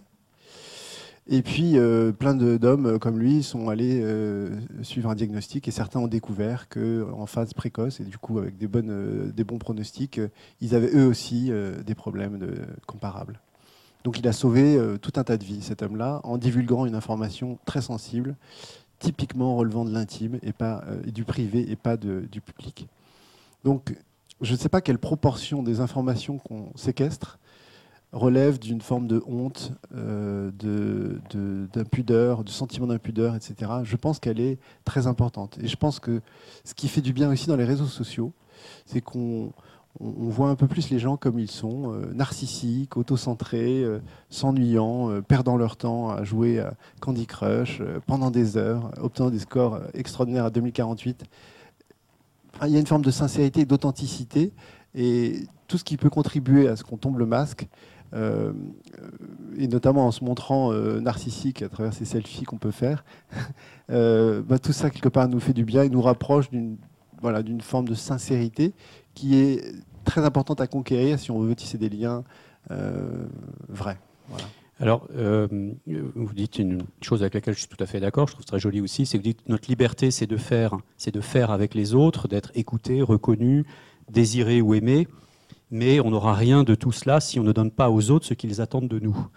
Et 1.31 1.43
puis, 1.43 1.77
euh, 1.77 2.11
plein 2.11 2.33
d'hommes 2.33 2.87
euh, 2.87 2.97
comme 2.97 3.19
lui 3.19 3.43
sont 3.43 3.69
allés 3.69 4.01
euh, 4.01 4.49
suivre 4.81 5.11
un 5.11 5.15
diagnostic 5.15 5.67
et 5.67 5.71
certains 5.71 5.99
ont 5.99 6.07
découvert 6.07 6.67
qu'en 6.69 7.27
phase 7.27 7.53
précoce, 7.53 7.99
et 7.99 8.03
du 8.03 8.17
coup 8.17 8.39
avec 8.39 8.57
des, 8.57 8.67
bons 8.67 9.59
pronostics, 9.59 10.19
ils 10.59 10.73
avaient 10.73 10.91
eux 10.95 11.05
aussi 11.05 11.51
des 11.85 11.95
problèmes 11.95 12.39
comparables. 12.87 13.39
Donc 14.03 14.17
il 14.17 14.27
a 14.27 14.33
sauvé 14.33 14.79
tout 15.01 15.13
un 15.17 15.23
tas 15.23 15.37
de 15.37 15.43
vies, 15.43 15.61
cet 15.61 15.83
homme-là, 15.83 16.21
en 16.23 16.39
divulguant 16.39 16.87
une 16.87 16.95
information 16.95 17.59
très 17.65 17.81
sensible, 17.81 18.35
typiquement 18.97 19.55
relevant 19.55 19.85
de 19.85 19.91
l'intime 19.93 20.39
et, 20.41 20.53
pas, 20.53 20.83
du 21.05 21.25
privé 21.25 21.69
et 21.69 21.75
pas 21.75 21.95
du 21.97 22.41
public. 22.41 22.87
Donc 23.63 23.95
je 24.41 24.53
ne 24.53 24.57
sais 24.57 24.69
pas 24.69 24.81
quelle 24.81 24.99
proportion 24.99 25.61
des 25.61 25.79
informations 25.79 26.39
qu'on 26.39 26.71
séquestre 26.75 27.37
relève 28.11 28.57
d'une 28.59 28.81
forme 28.81 29.07
de 29.07 29.21
honte, 29.27 29.71
euh, 29.95 30.51
d'impudeur, 31.73 32.43
de, 32.43 32.49
sentiment 32.49 32.87
d'impudeur, 32.87 33.35
etc. 33.35 33.71
Je 33.83 33.95
pense 33.95 34.19
qu'elle 34.19 34.39
est 34.39 34.57
très 34.83 35.07
importante. 35.07 35.57
Et 35.61 35.67
je 35.67 35.75
pense 35.75 35.99
que 35.99 36.21
ce 36.63 36.73
qui 36.73 36.87
fait 36.87 37.01
du 37.01 37.13
bien 37.13 37.31
aussi 37.31 37.47
dans 37.47 37.55
les 37.55 37.65
réseaux 37.65 37.85
sociaux, 37.85 38.33
c'est 38.85 39.01
qu'on 39.01 39.51
voit 39.99 40.49
un 40.49 40.55
peu 40.55 40.67
plus 40.67 40.89
les 40.89 40.97
gens 40.97 41.17
comme 41.17 41.39
ils 41.39 41.51
sont, 41.51 41.93
euh, 41.93 42.11
narcissiques, 42.13 42.97
autocentrés, 42.97 43.83
euh, 43.83 43.99
s'ennuyant, 44.29 45.21
perdant 45.21 45.55
leur 45.55 45.77
temps 45.77 46.09
à 46.09 46.23
jouer 46.23 46.59
à 46.59 46.73
Candy 46.99 47.27
Crush 47.27 47.81
pendant 48.07 48.31
des 48.31 48.57
heures, 48.57 48.91
obtenant 48.99 49.29
des 49.29 49.39
scores 49.39 49.81
extraordinaires 49.93 50.45
à 50.45 50.49
2048. 50.49 51.25
il 52.63 52.69
y 52.69 52.75
a 52.75 52.79
une 52.79 52.87
forme 52.87 53.03
de 53.03 53.11
sincérité 53.11 53.61
et 53.61 53.65
d'authenticité. 53.65 54.51
Et 54.95 55.43
tout 55.67 55.77
ce 55.77 55.83
qui 55.83 55.97
peut 55.97 56.09
contribuer 56.09 56.67
à 56.67 56.75
ce 56.75 56.83
qu'on 56.83 56.97
tombe 56.97 57.19
le 57.19 57.25
masque, 57.25 57.67
euh, 58.13 58.53
et 59.57 59.67
notamment 59.67 60.07
en 60.07 60.11
se 60.11 60.23
montrant 60.23 60.71
euh, 60.71 60.99
narcissique 60.99 61.61
à 61.61 61.69
travers 61.69 61.93
ces 61.93 62.05
selfies 62.05 62.43
qu'on 62.43 62.57
peut 62.57 62.71
faire, 62.71 63.03
euh, 63.91 64.41
bah, 64.41 64.59
tout 64.59 64.73
ça 64.73 64.89
quelque 64.89 65.09
part 65.09 65.27
nous 65.27 65.39
fait 65.39 65.53
du 65.53 65.65
bien 65.65 65.83
et 65.83 65.89
nous 65.89 66.01
rapproche 66.01 66.49
d'une 66.49 66.77
forme 67.61 67.87
de 67.87 67.93
sincérité 67.93 68.73
qui 69.13 69.35
est 69.35 69.75
très 70.05 70.25
importante 70.25 70.61
à 70.61 70.67
conquérir 70.67 71.19
si 71.19 71.29
on 71.31 71.39
veut 71.39 71.55
tisser 71.55 71.77
des 71.77 71.89
liens 71.89 72.23
vrais. 73.67 73.97
Alors, 74.79 75.07
vous 75.11 76.33
dites 76.33 76.59
une 76.59 76.83
chose 77.01 77.21
avec 77.21 77.33
laquelle 77.33 77.55
je 77.55 77.59
suis 77.59 77.67
tout 77.67 77.83
à 77.83 77.87
fait 77.87 77.99
d'accord, 77.99 78.27
je 78.27 78.33
trouve 78.33 78.45
très 78.45 78.59
joli 78.59 78.79
aussi, 78.79 79.05
c'est 79.05 79.17
que 79.17 79.23
vous 79.23 79.29
dites 79.29 79.43
que 79.43 79.51
notre 79.51 79.67
liberté, 79.69 80.11
c'est 80.11 80.27
de 80.27 80.37
c'est 80.97 81.13
de 81.13 81.19
faire 81.19 81.51
avec 81.51 81.73
les 81.73 81.95
autres, 81.95 82.27
d'être 82.27 82.51
écouté, 82.53 83.01
reconnu, 83.01 83.65
désiré 84.09 84.61
ou 84.61 84.73
aimé 84.75 85.07
mais 85.71 85.99
on 85.99 86.11
n'aura 86.11 86.33
rien 86.33 86.63
de 86.63 86.75
tout 86.75 86.91
cela 86.91 87.19
si 87.19 87.39
on 87.39 87.43
ne 87.43 87.51
donne 87.51 87.71
pas 87.71 87.89
aux 87.89 88.11
autres 88.11 88.25
ce 88.25 88.33
qu'ils 88.33 88.61
attendent 88.61 88.87
de 88.87 88.99
nous. 88.99 89.27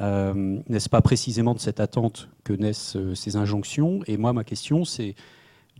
Euh, 0.00 0.60
n'est-ce 0.68 0.88
pas 0.88 1.02
précisément 1.02 1.54
de 1.54 1.60
cette 1.60 1.80
attente 1.80 2.28
que 2.42 2.52
naissent 2.52 2.96
euh, 2.96 3.14
ces 3.14 3.36
injonctions? 3.36 4.00
Et 4.06 4.16
moi, 4.16 4.32
ma 4.32 4.44
question, 4.44 4.84
c'est, 4.84 5.14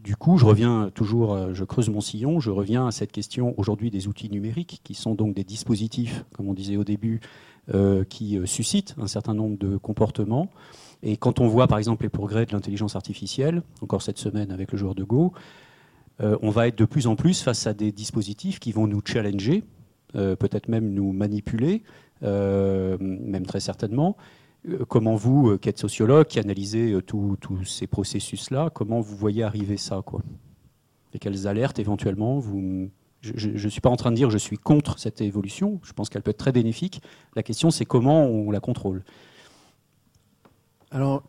du 0.03 0.17
coup, 0.17 0.39
je 0.39 0.45
reviens 0.45 0.91
toujours, 0.95 1.33
euh, 1.33 1.53
je 1.53 1.65
creuse 1.65 1.89
mon 1.89 2.01
sillon, 2.01 2.39
je 2.39 2.51
reviens 2.51 2.87
à 2.87 2.93
cette 2.93 3.13
question 3.13 3.55
aujourd'hui 3.57 3.91
des 3.91 4.07
outils 4.07 4.31
numériques, 4.31 4.81
qui 4.85 4.95
sont 4.95 5.15
donc 5.15 5.35
des 5.35 5.45
dispositifs, 5.45 6.25
comme 6.35 6.49
on 6.49 6.55
disait 6.55 6.77
au 6.77 6.85
début, 6.85 7.21
qui 8.11 8.39
suscitent 8.45 8.95
un 9.01 9.07
certain 9.07 9.33
nombre 9.33 9.57
de 9.57 9.79
comportements. 9.79 10.51
Et 11.03 11.17
quand 11.17 11.41
on 11.41 11.49
voit, 11.49 11.67
par 11.67 11.79
exemple, 11.79 12.03
les 12.03 12.11
progrès 12.11 12.45
de 12.45 12.53
l'intelligence 12.53 12.95
artificielle, 12.95 13.63
encore 13.81 14.03
cette 14.03 14.19
semaine 14.19 14.51
avec 14.51 14.71
le 14.71 14.77
joueur 14.77 14.95
de 14.95 15.03
Go, 15.03 15.33
on 16.21 16.51
va 16.51 16.69
être 16.69 16.77
de 16.77 16.85
plus 16.85 17.07
en 17.07 17.17
plus 17.17 17.41
face 17.41 17.67
à 17.67 17.73
des 17.73 17.91
dispositifs 17.91 18.59
qui 18.59 18.71
vont 18.71 18.87
nous 18.87 19.01
challenger, 19.03 19.65
peut-être 20.15 20.69
même 20.69 20.93
nous 20.93 21.13
manipuler, 21.13 21.83
euh, 22.23 22.97
même 23.01 23.45
très 23.45 23.61
certainement. 23.61 24.17
Euh, 24.69 24.85
comment 24.89 25.15
vous, 25.15 25.59
qui 25.59 25.69
êtes 25.69 25.79
sociologue, 25.79 26.27
qui 26.27 26.39
analysez 26.39 26.97
tous 27.07 27.65
ces 27.65 27.87
processus-là, 27.87 28.71
comment 28.71 29.01
vous 29.01 29.17
voyez 29.17 29.43
arriver 29.43 29.77
ça 29.77 30.01
quoi? 30.05 30.23
Et 31.13 31.19
quelles 31.19 31.47
alertes 31.47 31.79
éventuellement 31.79 32.39
vous... 32.39 32.91
Je 33.21 33.49
ne 33.49 33.71
suis 33.71 33.81
pas 33.81 33.89
en 33.89 33.97
train 33.97 34.11
de 34.11 34.17
dire 34.17 34.29
je 34.29 34.37
suis 34.37 34.59
contre 34.59 34.99
cette 34.99 35.23
évolution, 35.23 35.81
je 35.83 35.93
pense 35.95 36.11
qu'elle 36.11 36.23
peut 36.23 36.31
être 36.31 36.37
très 36.37 36.53
bénéfique. 36.53 37.03
La 37.37 37.43
question 37.43 37.71
c'est 37.71 37.87
comment 37.87 38.25
on 38.27 38.51
la 38.51 38.61
contrôle. 38.61 39.03
Alors, 40.91 41.23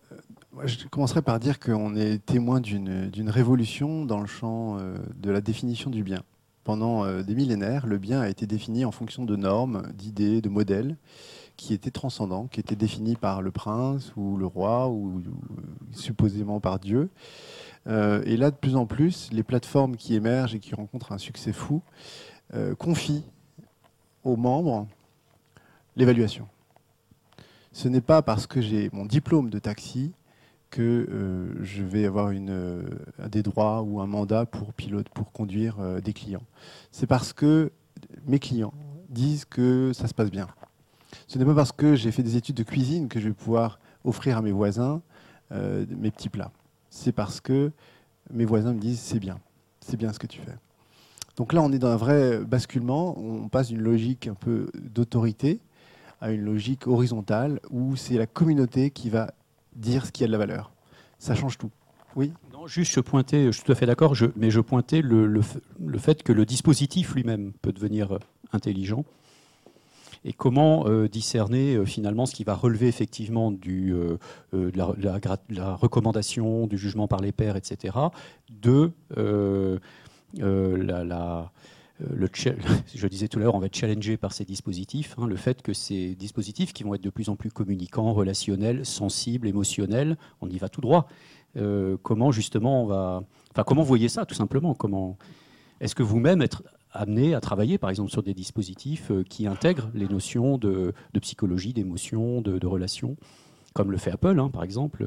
je 0.66 0.88
commencerai 0.88 1.22
par 1.22 1.40
dire 1.40 1.58
qu'on 1.58 1.96
est 1.96 2.24
témoin 2.26 2.60
d'une 2.60 3.30
révolution 3.30 4.06
dans 4.06 4.20
le 4.20 4.28
champ 4.28 4.78
de 4.78 5.32
la 5.32 5.40
définition 5.40 5.90
du 5.90 6.04
bien. 6.04 6.22
Pendant 6.66 7.06
euh, 7.06 7.22
des 7.22 7.36
millénaires, 7.36 7.86
le 7.86 8.00
bien 8.00 8.22
a 8.22 8.28
été 8.28 8.48
défini 8.48 8.86
en 8.86 8.92
fonction 8.92 9.24
de 9.24 9.36
normes, 9.36 9.84
d'idées, 9.94 10.42
de 10.42 10.50
modèles 10.50 10.98
qui 11.58 11.76
était 11.76 11.92
transcendant, 11.92 12.48
qui 12.48 12.60
était 12.60 12.76
défini 12.76 13.16
par 13.16 13.44
le 13.44 13.52
prince 13.52 14.12
ou 14.18 14.36
le 14.36 14.48
roi 14.48 14.90
ou, 14.90 15.22
supposément 15.92 16.60
par 16.60 16.80
Dieu. 16.80 17.12
Euh, 17.86 18.24
et 18.26 18.36
là, 18.36 18.50
de 18.50 18.56
plus 18.56 18.76
en 18.76 18.88
plus, 18.88 19.30
les 19.32 19.44
plateformes 19.44 19.96
qui 19.96 20.16
émergent 20.16 20.56
et 20.56 20.60
qui 20.60 20.74
rencontrent 20.74 21.12
un 21.12 21.20
succès 21.20 21.54
fou 21.54 21.84
euh, 22.56 22.74
confient 22.74 23.24
aux 24.24 24.36
membres 24.36 24.88
l'évaluation. 25.96 26.48
Ce 27.74 27.88
n'est 27.88 28.02
pas 28.02 28.24
parce 28.24 28.48
que 28.48 28.60
j'ai 28.60 28.90
mon 28.92 29.06
diplôme 29.06 29.52
de 29.52 29.60
taxi 29.60 30.14
que 30.70 31.08
euh, 31.10 31.64
je 31.64 31.84
vais 31.84 32.06
avoir 32.06 32.32
une, 32.32 32.84
des 33.30 33.44
droits 33.44 33.82
ou 33.82 34.02
un 34.02 34.08
mandat 34.08 34.46
pour 34.46 34.74
pilote, 34.74 35.10
pour 35.10 35.32
conduire 35.32 35.78
des 36.02 36.14
clients. 36.14 36.44
C'est 36.92 37.08
parce 37.08 37.34
que 37.34 37.72
mes 38.26 38.40
clients 38.40 38.74
disent 39.10 39.46
que 39.46 39.92
ça 39.94 40.08
se 40.08 40.14
passe 40.14 40.32
bien. 40.32 40.48
Ce 41.28 41.38
n'est 41.38 41.46
pas 41.46 41.56
parce 41.56 41.72
que 41.72 41.96
j'ai 41.96 42.12
fait 42.12 42.24
des 42.24 42.38
études 42.38 42.56
de 42.56 42.64
cuisine 42.64 43.08
que 43.08 43.20
je 43.20 43.28
vais 43.30 43.34
pouvoir 43.34 43.80
offrir 44.04 44.38
à 44.38 44.42
mes 44.42 44.52
voisins 44.52 45.02
euh, 45.52 45.86
mes 45.90 46.12
petits 46.12 46.30
plats. 46.30 46.52
C'est 46.90 47.12
parce 47.12 47.40
que 47.40 47.72
mes 48.34 48.46
voisins 48.46 48.74
me 48.74 48.80
disent 48.80 49.00
c'est 49.00 49.20
bien, 49.20 49.40
c'est 49.80 49.98
bien 49.98 50.12
ce 50.12 50.20
que 50.20 50.28
tu 50.28 50.40
fais. 50.42 50.56
Donc 51.38 51.54
là, 51.54 51.62
on 51.62 51.72
est 51.72 51.80
dans 51.80 51.90
un 51.90 51.98
vrai 51.98 52.40
basculement. 52.40 53.18
On 53.20 53.50
passe 53.50 53.68
d'une 53.68 53.82
logique 53.82 54.28
un 54.28 54.34
peu 54.34 54.70
d'autorité 54.74 55.60
à 56.22 56.32
une 56.32 56.42
logique 56.42 56.88
horizontale 56.88 57.60
où 57.70 57.96
c'est 57.96 58.18
la 58.18 58.26
communauté 58.26 58.90
qui 58.90 59.10
va 59.10 59.34
dire 59.76 60.06
ce 60.06 60.12
qui 60.12 60.24
a 60.24 60.28
de 60.28 60.32
la 60.32 60.38
valeur. 60.38 60.72
Ça 61.20 61.36
change 61.36 61.58
tout. 61.58 61.72
Oui? 62.16 62.32
Non, 62.54 62.66
juste 62.68 62.92
je 62.92 63.02
je 63.02 63.52
suis 63.52 63.64
tout 63.64 63.72
à 63.72 63.76
fait 63.76 63.86
d'accord, 63.86 64.16
mais 64.36 64.50
je 64.50 64.62
pointais 64.62 65.02
le, 65.02 65.28
le 65.28 65.98
fait 65.98 66.24
que 66.24 66.32
le 66.32 66.46
dispositif 66.46 67.14
lui-même 67.14 67.52
peut 67.62 67.74
devenir 67.74 68.20
intelligent 68.54 69.04
et 70.26 70.34
comment 70.34 70.88
euh, 70.88 71.08
discerner 71.08 71.76
euh, 71.76 71.86
finalement 71.86 72.26
ce 72.26 72.34
qui 72.34 72.44
va 72.44 72.56
relever 72.56 72.88
effectivement 72.88 73.54
euh, 73.68 74.18
de 74.52 75.54
la, 75.54 75.76
recommandation, 75.76 76.66
du 76.66 76.78
jugement 76.78 77.08
par 77.08 77.22
les 77.22 77.32
pairs, 77.32 77.56
etc., 77.56 77.96
de 78.50 78.92
la, 80.38 81.52
le, 82.00 82.30
je 82.96 83.08
disais 83.08 83.28
tout 83.28 83.40
à 83.40 83.42
l'heure, 83.42 83.56
on 83.56 83.60
va 83.60 83.68
être 83.68 83.76
challengé 83.76 84.18
par 84.18 84.34
ces 84.34 84.46
dispositifs. 84.46 85.16
Hein, 85.18 85.28
le 85.28 85.36
fait 85.36 85.62
que 85.62 85.74
ces 85.74 86.16
dispositifs 86.16 86.74
qui 86.74 86.84
vont 86.84 86.96
être 86.96 87.04
de 87.04 87.10
plus 87.10 87.30
en 87.30 87.36
plus 87.36 87.52
communicants, 87.52 88.14
relationnels, 88.14 88.86
sensibles, 88.86 89.48
émotionnels, 89.48 90.18
on 90.42 90.50
y 90.50 90.58
va 90.58 90.70
tout 90.70 90.82
droit. 90.82 91.08
comment 92.04 92.32
justement 92.32 92.84
on 92.84 92.86
va, 92.86 93.24
enfin 93.52 93.64
comment 93.64 93.84
vous 93.84 94.08
ça 94.08 94.26
tout 94.26 94.36
simplement? 94.36 94.74
Comment 94.74 95.18
est-ce 95.80 95.96
que 95.96 96.04
vous-même 96.04 96.42
être 96.42 96.64
amené 96.96 97.36
à 97.36 97.42
travailler, 97.42 97.78
par 97.78 97.90
exemple, 97.90 98.10
sur 98.10 98.24
des 98.24 98.34
dispositifs 98.34 99.12
euh, 99.12 99.24
qui 99.24 99.48
intègrent 99.48 99.90
les 99.94 100.08
notions 100.08 100.58
de, 100.58 100.94
psychologie, 101.22 101.74
d'émotion, 101.74 102.42
de, 102.42 102.58
de 102.58 102.68
relations, 102.68 103.18
comme 103.74 103.92
le 103.92 103.98
fait 103.98 104.12
Apple, 104.12 104.40
hein, 104.40 104.50
par 104.50 104.64
exemple 104.64 105.06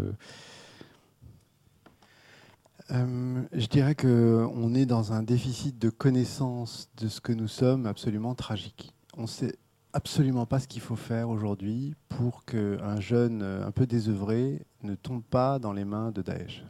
euh, 2.91 3.43
je 3.53 3.67
dirais 3.67 3.95
qu'on 3.95 4.75
est 4.75 4.87
dans 4.87 5.13
un 5.13 5.23
déficit 5.23 5.79
de 5.79 5.91
connaissance 5.91 6.89
de 6.97 7.09
ce 7.09 7.21
que 7.21 7.33
nous 7.33 7.49
sommes 7.49 7.87
absolument 7.87 8.35
tragique. 8.35 8.95
On 9.17 9.23
ne 9.23 9.27
sait 9.27 9.57
absolument 9.93 10.47
pas 10.47 10.59
ce 10.59 10.69
qu'il 10.69 10.81
faut 10.81 10.97
faire 10.97 11.29
aujourd'hui 11.29 11.95
pour 12.09 12.45
qu'un 12.45 13.01
jeune 13.01 13.43
euh, 13.43 13.67
un 13.67 13.71
peu 13.71 13.87
désœuvré 13.87 14.63
ne 14.83 14.95
tombe 14.95 15.23
pas 15.23 15.59
dans 15.59 15.73
les 15.73 15.85
mains 15.85 16.13
de 16.13 16.23
Daesh 16.23 16.65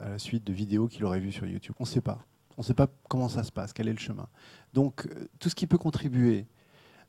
à 0.00 0.10
la 0.10 0.18
suite 0.18 0.44
de 0.44 0.52
vidéos 0.52 0.86
qu'il 0.86 1.04
aurait 1.04 1.20
vues 1.20 1.32
sur 1.32 1.46
YouTube. 1.46 1.74
On 1.80 1.84
ne 1.84 1.88
sait 1.88 2.00
pas. 2.00 2.24
On 2.56 2.62
ne 2.62 2.64
sait 2.64 2.74
pas 2.74 2.88
comment 3.08 3.28
ça 3.28 3.42
se 3.42 3.52
passe, 3.52 3.72
quel 3.72 3.88
est 3.88 3.92
le 3.92 3.98
chemin. 3.98 4.28
Donc 4.74 5.06
euh, 5.06 5.28
tout 5.38 5.48
ce 5.48 5.54
qui 5.54 5.66
peut 5.66 5.78
contribuer 5.78 6.46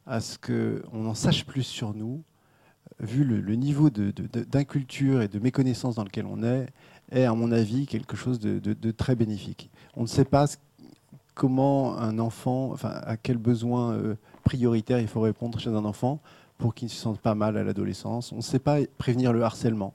à 0.06 0.22
ce 0.22 0.38
qu'on 0.40 1.06
en 1.06 1.14
sache 1.14 1.46
plus 1.46 1.64
sur 1.64 1.94
nous, 1.94 2.24
vu 3.00 3.24
le, 3.24 3.56
niveau 3.56 3.90
d'inculture 3.90 5.22
et 5.22 5.28
de 5.28 5.40
méconnaissance 5.40 5.96
dans 5.96 6.04
lequel 6.04 6.26
on 6.26 6.44
est, 6.44 6.68
est 7.12 7.24
à 7.24 7.34
mon 7.34 7.52
avis 7.52 7.86
quelque 7.86 8.16
chose 8.16 8.40
de, 8.40 8.92
très 8.92 9.16
bénéfique. 9.16 9.70
On 9.96 10.02
ne 10.02 10.08
sait 10.08 10.26
pas 10.26 10.46
comment 11.34 11.98
un 11.98 12.20
enfant, 12.20 12.72
enfin 12.72 13.00
à 13.04 13.16
quel 13.16 13.38
besoin 13.38 13.94
euh, 13.94 14.16
prioritaire 14.44 15.00
il 15.00 15.08
faut 15.08 15.22
répondre 15.22 15.58
chez 15.60 15.70
un 15.70 15.86
enfant 15.86 16.20
pour 16.58 16.76
qu'il 16.76 16.88
ne 16.88 16.92
se 16.92 16.98
sente 16.98 17.20
pas 17.20 17.36
mal 17.36 17.58
à 17.58 17.64
l'adolescence. 17.64 18.34
On 18.34 18.38
ne 18.38 18.42
sait 18.42 18.60
pas 18.60 18.80
prévenir 18.98 19.32
le 19.32 19.44
harcèlement. 19.44 19.94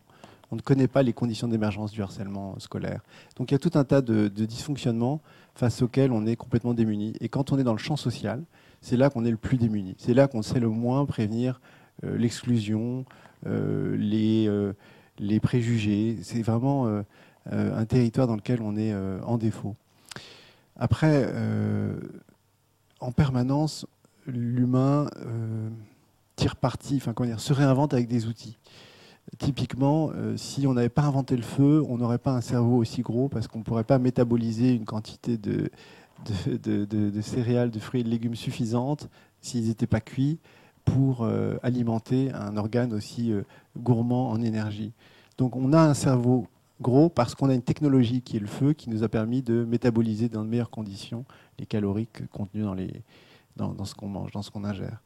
On 0.51 0.57
ne 0.57 0.61
connaît 0.61 0.89
pas 0.89 1.03
les 1.03 1.13
conditions 1.13 1.49
d'émergence 1.49 1.93
du 1.93 2.03
harcèlement 2.03 2.59
scolaire. 2.59 3.03
Donc 3.37 3.51
il 3.51 3.55
y 3.55 3.57
a 3.57 3.59
tout 3.59 3.73
un 3.75 3.85
tas 3.85 4.01
de, 4.01 4.29
dysfonctionnements 4.29 5.21
face 5.55 5.83
auxquels 5.83 6.13
on 6.13 6.27
est 6.27 6.37
complètement 6.37 6.75
démuni. 6.75 7.15
Et 7.21 7.29
quand 7.29 7.53
on 7.53 7.59
est 7.59 7.65
dans 7.65 7.73
le 7.73 7.79
champ 7.79 7.97
social, 7.97 8.43
c'est 8.81 8.97
là 8.97 9.11
qu'on 9.11 9.25
est 9.25 9.31
le 9.31 9.37
plus 9.37 9.59
démuni. 9.59 9.95
C'est 9.99 10.15
là 10.15 10.29
qu'on 10.29 10.43
sait 10.43 10.61
le 10.61 10.69
moins 10.69 11.05
prévenir 11.07 11.61
l'exclusion, 12.17 13.05
euh, 13.47 13.97
les, 13.97 14.47
euh, 14.49 14.73
les, 15.19 15.41
préjugés. 15.41 16.19
C'est 16.23 16.43
vraiment 16.43 17.03
un 17.51 17.85
territoire 17.85 18.27
dans 18.27 18.37
lequel 18.37 18.61
on 18.63 18.77
est 18.77 18.95
en 19.23 19.39
défaut. 19.39 19.77
Après, 20.77 21.33
en 23.01 23.13
permanence, 23.13 23.87
l'humain 24.27 25.09
tire 26.37 26.57
parti, 26.57 26.97
enfin, 26.97 27.13
comment 27.13 27.29
dire, 27.29 27.41
se 27.41 27.53
réinvente 27.53 27.95
avec 27.95 28.09
des 28.09 28.27
outils. 28.27 28.59
Typiquement, 29.39 30.11
euh, 30.15 30.37
si 30.37 30.67
on 30.67 30.75
n'avait 30.75 30.89
pas 30.89 31.03
inventé 31.03 31.37
le 31.37 31.43
feu, 31.43 31.83
on 31.89 31.97
n'aurait 31.97 32.19
pas 32.19 32.33
un 32.33 32.41
cerveau 32.41 32.77
aussi 32.77 33.03
gros 33.03 33.29
parce 33.29 33.49
qu'on 33.49 33.61
ne 33.61 33.65
pourrait 33.65 33.85
pas 33.85 33.99
métaboliser 33.99 34.73
une 34.73 34.85
quantité 34.85 35.39
de, 35.39 35.71
de, 36.47 37.21
céréales, 37.21 37.71
de 37.71 37.79
fruits 37.79 38.03
et 38.03 38.05
de 38.05 38.11
légumes 38.11 38.37
suffisante 38.37 39.09
s'ils 39.41 39.69
n'étaient 39.69 39.87
pas 39.87 40.01
cuits 40.01 40.39
pour 40.85 41.23
euh, 41.23 41.57
alimenter 41.63 42.33
un 42.33 42.57
organe 42.57 42.93
aussi 42.93 43.33
euh, 43.33 43.43
gourmand 43.77 44.31
en 44.31 44.43
énergie. 44.43 44.93
Donc 45.39 45.57
on 45.57 45.73
a 45.73 45.81
un 45.81 45.95
cerveau 45.95 46.47
gros 46.81 47.09
parce 47.09 47.35
qu'on 47.35 47.49
a 47.49 47.55
une 47.55 47.63
technologie 47.63 48.21
qui 48.21 48.37
est 48.37 48.41
le 48.41 48.47
feu 48.47 48.73
qui 48.73 48.91
nous 48.91 49.03
a 49.03 49.09
permis 49.09 49.43
de 49.43 49.65
métaboliser 49.65 50.29
dans 50.29 50.45
de 50.45 50.49
meilleures 50.49 50.71
conditions 50.71 51.25
les 51.59 51.67
calories 51.67 52.09
contenues 52.31 52.63
dans, 52.63 52.75
les, 52.75 53.03
dans, 53.57 53.85
ce 53.85 53.95
qu'on 53.95 54.09
mange, 54.09 54.33
dans 54.33 54.43
ce 54.43 54.51
qu'on 54.51 54.65
ingère. 54.65 55.01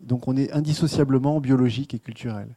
Donc 0.00 0.28
on 0.28 0.36
est 0.36 0.52
indissociablement 0.52 1.40
biologique 1.40 1.94
et 1.94 1.98
culturel. 1.98 2.48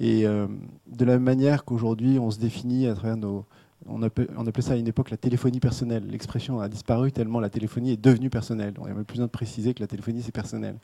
Et 0.00 0.26
euh, 0.26 0.46
de 0.86 1.04
la 1.04 1.14
même 1.14 1.22
manière 1.22 1.64
qu'aujourd'hui, 1.64 2.18
on 2.18 2.30
se 2.30 2.38
définit 2.38 2.86
à 2.86 2.94
travers 2.94 3.16
nos... 3.16 3.44
On 3.86 4.02
appelait, 4.02 4.26
ça 4.60 4.72
à 4.72 4.76
une 4.76 4.88
époque 4.88 5.10
la 5.10 5.18
téléphonie 5.18 5.60
personnelle. 5.60 6.06
L'expression 6.08 6.58
a 6.60 6.70
disparu 6.70 7.12
tellement 7.12 7.38
la 7.38 7.50
téléphonie 7.50 7.92
est 7.92 8.02
devenue 8.02 8.30
personnelle. 8.30 8.72
On 8.78 8.86
n'a 8.86 8.94
même 8.94 9.04
plus 9.04 9.16
besoin 9.16 9.26
de 9.26 9.30
préciser 9.30 9.74
que 9.74 9.80
la 9.80 9.86
téléphonie, 9.86 10.22
c'est 10.22 10.32
personnel. 10.32 10.76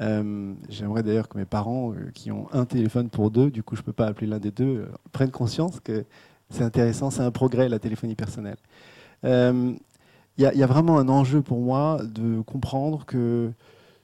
Euh, 0.00 0.54
j'aimerais 0.68 1.02
d'ailleurs 1.02 1.28
que 1.28 1.38
mes 1.38 1.44
parents, 1.44 1.92
euh, 1.92 2.10
qui 2.12 2.30
ont 2.30 2.48
un 2.52 2.66
téléphone 2.66 3.08
pour 3.08 3.30
deux, 3.30 3.50
du 3.50 3.62
coup 3.62 3.76
je 3.76 3.80
ne 3.80 3.86
peux 3.86 3.92
pas 3.92 4.06
appeler 4.06 4.26
l'un 4.26 4.38
des 4.38 4.50
deux, 4.50 4.88
prennent 5.12 5.30
conscience 5.30 5.80
que 5.80 6.04
c'est 6.50 6.62
intéressant, 6.62 7.10
c'est 7.10 7.22
un 7.22 7.30
progrès 7.30 7.68
la 7.68 7.78
téléphonie 7.78 8.14
personnelle. 8.14 8.58
Il 10.38 10.42
y, 10.42 10.62
a 10.62 10.66
vraiment 10.66 10.98
un 10.98 11.08
enjeu 11.08 11.40
pour 11.40 11.60
moi 11.60 11.98
de 12.04 12.42
comprendre 12.42 13.06
que 13.06 13.50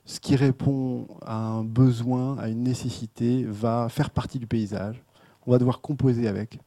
ce 0.07 0.19
qui 0.19 0.35
répond 0.35 1.07
à 1.27 1.37
un 1.37 1.63
besoin, 1.63 2.39
à 2.39 2.49
une 2.49 2.63
nécessité, 2.63 3.45
va 3.45 3.89
faire 3.91 4.09
partie 4.09 4.39
du 4.39 4.47
paysage. 4.47 5.03
On 5.47 5.51
va 5.53 5.59
devoir 5.59 5.83
composer 5.83 6.29
avec. 6.29 6.59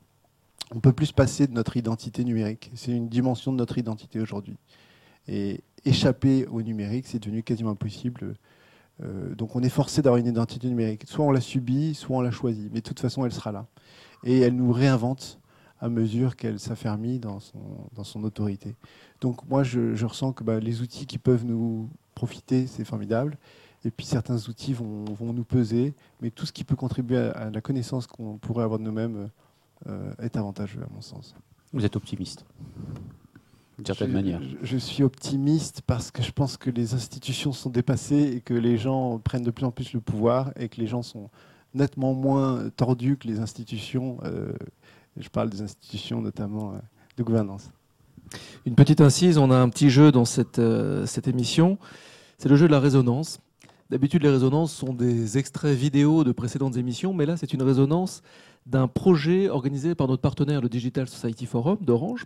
On 0.72 0.76
ne 0.76 0.82
peut 0.82 0.94
plus 0.94 1.08
se 1.08 1.14
passer 1.14 1.48
de 1.48 1.54
notre 1.54 1.78
identité 1.78 2.24
numérique. 2.24 2.72
C'est 2.76 2.92
une 2.92 3.10
dimension 3.10 3.52
de 3.52 3.58
notre 3.58 3.80
identité 3.80 4.20
aujourd'hui. 4.20 4.58
Et 5.28 5.62
échapper 5.84 6.46
au 6.48 6.62
numérique, 6.62 7.08
c'est 7.08 7.20
devenu 7.20 7.42
quasiment 7.42 7.72
impossible. 7.72 8.36
Euh, 9.04 9.36
donc 9.36 9.56
on 9.56 9.62
est 9.62 9.70
forcé 9.70 10.02
d'avoir 10.02 10.20
une 10.20 10.28
identité 10.28 10.68
numérique. 10.68 11.04
Soit 11.08 11.26
on 11.26 11.32
la 11.32 11.42
subit, 11.42 11.96
soit 11.96 12.18
on 12.18 12.22
la 12.22 12.32
choisit. 12.32 12.72
Mais 12.72 12.80
de 12.80 12.86
toute 12.86 13.00
façon, 13.00 13.26
elle 13.26 13.34
sera 13.34 13.52
là. 13.52 13.68
Et 14.24 14.40
elle 14.40 14.56
nous 14.56 14.72
réinvente 14.72 15.40
à 15.80 15.90
mesure 15.90 16.36
qu'elle 16.36 16.60
s'affermit 16.60 17.20
dans 17.20 17.40
son, 17.40 18.24
autorité. 18.24 18.76
Donc 19.22 19.48
moi, 19.48 19.64
je, 19.64 20.06
ressens 20.06 20.32
que 20.34 20.44
bah, 20.44 20.60
les 20.60 20.82
outils 20.82 21.06
qui 21.06 21.18
peuvent 21.18 21.46
nous 21.46 21.90
profiter, 22.16 22.66
c'est 22.66 22.86
formidable. 22.86 23.38
Et 23.84 23.92
puis 23.92 24.06
certains 24.06 24.38
outils 24.48 24.74
vont, 24.74 25.06
nous 25.20 25.44
peser, 25.44 25.94
mais 26.22 26.32
tout 26.32 26.46
ce 26.46 26.54
qui 26.54 26.64
peut 26.64 26.76
contribuer 26.76 27.18
à, 27.18 27.52
la 27.52 27.62
connaissance 27.62 28.08
qu'on 28.08 28.38
pourrait 28.38 28.64
avoir 28.64 28.80
de 28.80 28.84
nous-mêmes 28.84 29.30
euh, 29.88 30.12
est 30.20 30.38
avantageux, 30.38 30.82
à 30.82 30.92
mon 30.92 31.02
sens. 31.02 31.36
Vous 31.72 31.86
êtes 31.86 31.96
optimiste 31.96 32.46
d'une 33.78 33.86
certaine 33.86 34.12
manière. 34.12 34.42
Je, 34.62 34.78
suis 34.78 35.04
optimiste 35.04 35.82
parce 35.86 36.12
que 36.12 36.24
je 36.24 36.32
pense 36.32 36.58
que 36.58 36.70
les 36.70 36.94
institutions 36.94 37.52
sont 37.52 37.70
dépassées 37.70 38.34
et 38.36 38.42
que 38.42 38.54
les 38.54 38.78
gens 38.78 39.20
prennent 39.20 39.44
de 39.44 39.52
plus 39.52 39.66
en 39.66 39.72
plus 39.72 39.94
le 39.94 40.00
pouvoir 40.00 40.52
et 40.58 40.70
que 40.70 40.80
les 40.80 40.88
gens 40.88 41.04
sont 41.04 41.30
nettement 41.74 42.14
moins 42.14 42.70
tordus 42.76 43.18
que 43.18 43.28
les 43.28 43.40
institutions. 43.40 44.18
Euh, 44.24 44.54
je 45.18 45.30
parle 45.30 45.50
des 45.50 45.62
institutions 45.62 46.22
notamment 46.22 46.72
euh, 46.72 46.78
de 47.18 47.24
gouvernance. 47.24 47.70
Une 48.66 48.76
petite 48.76 49.02
incise, 49.02 49.38
on 49.38 49.52
a 49.52 49.58
un 49.58 49.70
petit 49.70 49.90
jeu 49.90 50.12
dans 50.12 50.26
cette, 50.26 50.60
euh, 50.60 51.06
cette 51.06 51.28
émission, 51.28 51.78
c'est 52.38 52.50
le 52.50 52.56
jeu 52.56 52.68
de 52.68 52.72
la 52.72 52.80
résonance. 52.80 53.40
D'habitude, 53.90 54.24
les 54.24 54.30
résonances 54.30 54.74
sont 54.74 54.94
des 54.94 55.38
extraits 55.38 55.78
vidéo 55.78 56.24
de 56.24 56.32
précédentes 56.32 56.76
émissions, 56.76 57.14
mais 57.14 57.28
là, 57.28 57.38
c'est 57.38 57.54
une 57.54 57.62
résonance 57.62 58.24
d'un 58.66 58.88
projet 58.88 59.48
organisé 59.48 59.94
par 59.94 60.08
notre 60.08 60.22
partenaire, 60.22 60.60
le 60.60 60.70
Digital 60.70 61.08
Society 61.08 61.46
Forum 61.46 61.78
d'Orange. 61.82 62.26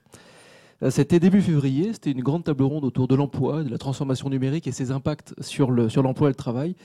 Euh, 0.82 0.90
C'était 0.90 1.20
début 1.20 1.42
février, 1.42 1.92
c'était 1.94 2.12
une 2.12 2.22
grande 2.22 2.44
table 2.46 2.64
ronde 2.64 2.86
autour 2.86 3.08
de 3.08 3.16
l'emploi, 3.16 3.64
de 3.64 3.70
la 3.70 3.78
transformation 3.78 4.30
numérique 4.30 4.68
et 4.68 4.72
ses 4.72 4.92
impacts 4.92 5.34
sur 5.42 5.72
le- 5.72 5.88
l'emploi 6.02 6.30
et 6.30 6.32
le 6.32 6.36
travail. 6.36 6.76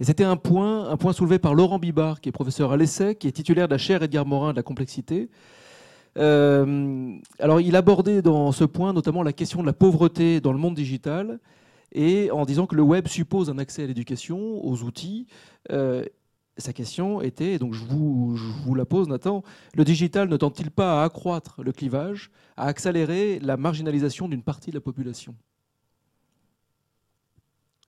Et 0.00 0.04
c'était 0.04 0.24
un 0.24 0.36
point, 0.36 0.96
soulevé 1.12 1.38
par 1.38 1.54
Laurent 1.54 1.78
Bibard, 1.78 2.20
qui 2.20 2.28
est 2.28 2.32
professeur 2.32 2.72
à 2.72 2.76
l'ESSEC, 2.76 3.18
qui 3.20 3.28
est 3.28 3.32
titulaire 3.32 3.68
de 3.68 3.72
la 3.72 3.78
chaire 3.78 4.02
Edgar 4.02 4.26
Morin 4.26 4.50
de 4.50 4.56
la 4.56 4.64
complexité. 4.64 5.28
Euh, 6.16 7.12
alors, 7.38 7.60
il 7.60 7.76
abordait 7.76 8.22
dans 8.22 8.50
ce 8.52 8.64
point 8.64 8.92
notamment 8.92 9.22
la 9.22 9.32
question 9.32 9.60
de 9.60 9.66
la 9.66 9.72
pauvreté 9.72 10.40
dans 10.40 10.52
le 10.52 10.58
monde 10.58 10.74
digital, 10.74 11.38
et 11.92 12.32
en 12.32 12.44
disant 12.44 12.66
que 12.66 12.74
le 12.74 12.82
web 12.82 13.06
suppose 13.06 13.50
un 13.50 13.58
accès 13.58 13.84
à 13.84 13.86
l'éducation, 13.86 14.64
aux 14.64 14.82
outils. 14.82 15.26
Euh, 15.70 16.04
sa 16.56 16.72
question 16.72 17.20
était, 17.20 17.54
et 17.54 17.58
donc 17.58 17.74
je 17.74 17.84
vous, 17.84 18.74
la 18.74 18.84
pose 18.84 19.08
Nathan, 19.08 19.42
le 19.74 19.84
digital 19.84 20.28
ne 20.28 20.36
tente-t-il 20.36 20.70
pas 20.70 21.02
à 21.02 21.04
accroître 21.04 21.62
le 21.62 21.72
clivage, 21.72 22.30
à 22.56 22.66
accélérer 22.66 23.40
la 23.40 23.56
marginalisation 23.56 24.28
d'une 24.28 24.42
partie 24.42 24.70
de 24.70 24.76
la 24.76 24.80
population? 24.80 25.34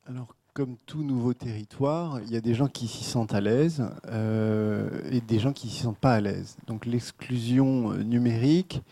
Alors, 0.07 0.35
comme 0.53 0.77
tout 0.87 1.03
nouveau 1.03 1.35
territoire, 1.35 2.21
il 2.23 2.33
y 2.33 2.37
a 2.37 2.41
des 2.41 2.55
gens 2.55 2.69
qui 2.69 2.89
s'y 2.89 3.05
sentent 3.05 3.35
à 3.35 3.41
l'aise 3.41 3.85
euh, 4.09 4.89
et 5.11 5.21
des 5.21 5.39
gens 5.39 5.53
qui 5.53 5.69
s'y 5.69 5.83
sentent 5.83 5.99
pas 5.99 6.15
à 6.15 6.21
l'aise. 6.21 6.57
Donc, 6.67 6.87
l'exclusion 6.87 7.93
euh, 7.93 8.03
numérique, 8.03 8.83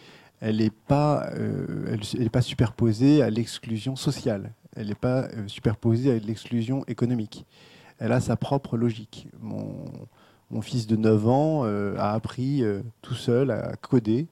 elle 0.40 0.58
n'est 0.58 0.70
pas, 0.70 1.30
euh, 1.32 1.96
elle, 2.18 2.30
pas 2.30 2.42
superposée 2.42 3.22
à 3.22 3.30
l'exclusion 3.30 3.96
sociale. 3.96 4.52
Elle 4.76 4.88
n'est 4.88 4.94
pas 4.94 5.28
superposée 5.46 6.12
à 6.12 6.18
l'exclusion 6.18 6.84
économique. 6.86 7.46
Elle 7.98 8.12
a 8.12 8.20
sa 8.20 8.36
propre 8.36 8.76
logique. 8.76 9.28
Mon, 9.40 9.84
mon 10.50 10.62
fils 10.62 10.86
de 10.86 10.96
9 10.96 11.28
ans 11.28 11.62
euh, 11.64 11.96
a 11.98 12.12
appris 12.12 12.62
euh, 12.62 12.82
tout 13.02 13.14
seul 13.14 13.50
à 13.50 13.74
coder, 13.76 14.28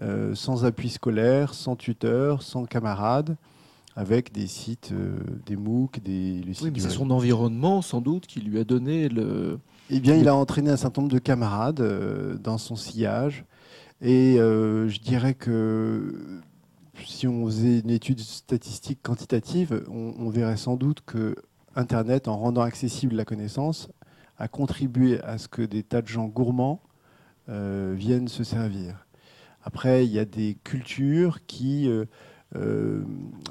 euh, 0.00 0.34
sans 0.34 0.64
appui 0.64 0.88
scolaire, 0.88 1.54
sans 1.54 1.76
tuteur, 1.76 2.42
sans 2.42 2.64
camarade 2.64 3.36
avec 3.96 4.32
des 4.32 4.46
sites, 4.46 4.92
des 5.44 5.56
MOOC, 5.56 6.00
des 6.00 6.40
le 6.46 6.54
site 6.54 6.62
Oui, 6.62 6.70
mais 6.72 6.78
c'est 6.78 6.88
son 6.88 7.10
environnement 7.10 7.82
sans 7.82 8.00
doute 8.00 8.28
qui 8.28 8.40
lui 8.40 8.60
a 8.60 8.64
donné 8.64 9.08
le... 9.08 9.58
Eh 9.90 9.98
bien, 9.98 10.14
il 10.14 10.28
a 10.28 10.36
entraîné 10.36 10.70
un 10.70 10.76
certain 10.76 11.02
nombre 11.02 11.12
de 11.12 11.18
camarades 11.18 11.82
dans 12.40 12.58
son 12.58 12.76
sillage. 12.76 13.44
Et 14.00 14.36
je 14.36 15.00
dirais 15.00 15.34
que 15.34 16.40
si 17.04 17.26
on 17.26 17.44
faisait 17.46 17.80
une 17.80 17.90
étude 17.90 18.20
statistique 18.20 19.00
quantitative, 19.02 19.84
on, 19.90 20.14
on 20.16 20.30
verrait 20.30 20.58
sans 20.58 20.76
doute 20.76 21.00
que 21.04 21.34
Internet, 21.76 22.28
en 22.28 22.36
rendant 22.36 22.62
accessible 22.62 23.14
la 23.14 23.24
connaissance, 23.24 23.88
a 24.38 24.48
contribué 24.48 25.20
à 25.22 25.38
ce 25.38 25.48
que 25.48 25.62
des 25.62 25.82
tas 25.82 26.02
de 26.02 26.08
gens 26.08 26.26
gourmands 26.26 26.80
euh, 27.48 27.94
viennent 27.96 28.28
se 28.28 28.44
servir. 28.44 29.06
Après, 29.62 30.06
il 30.06 30.12
y 30.12 30.18
a 30.18 30.24
des 30.24 30.56
cultures 30.64 31.44
qui 31.46 31.88
euh, 31.88 32.04
euh, 32.56 33.02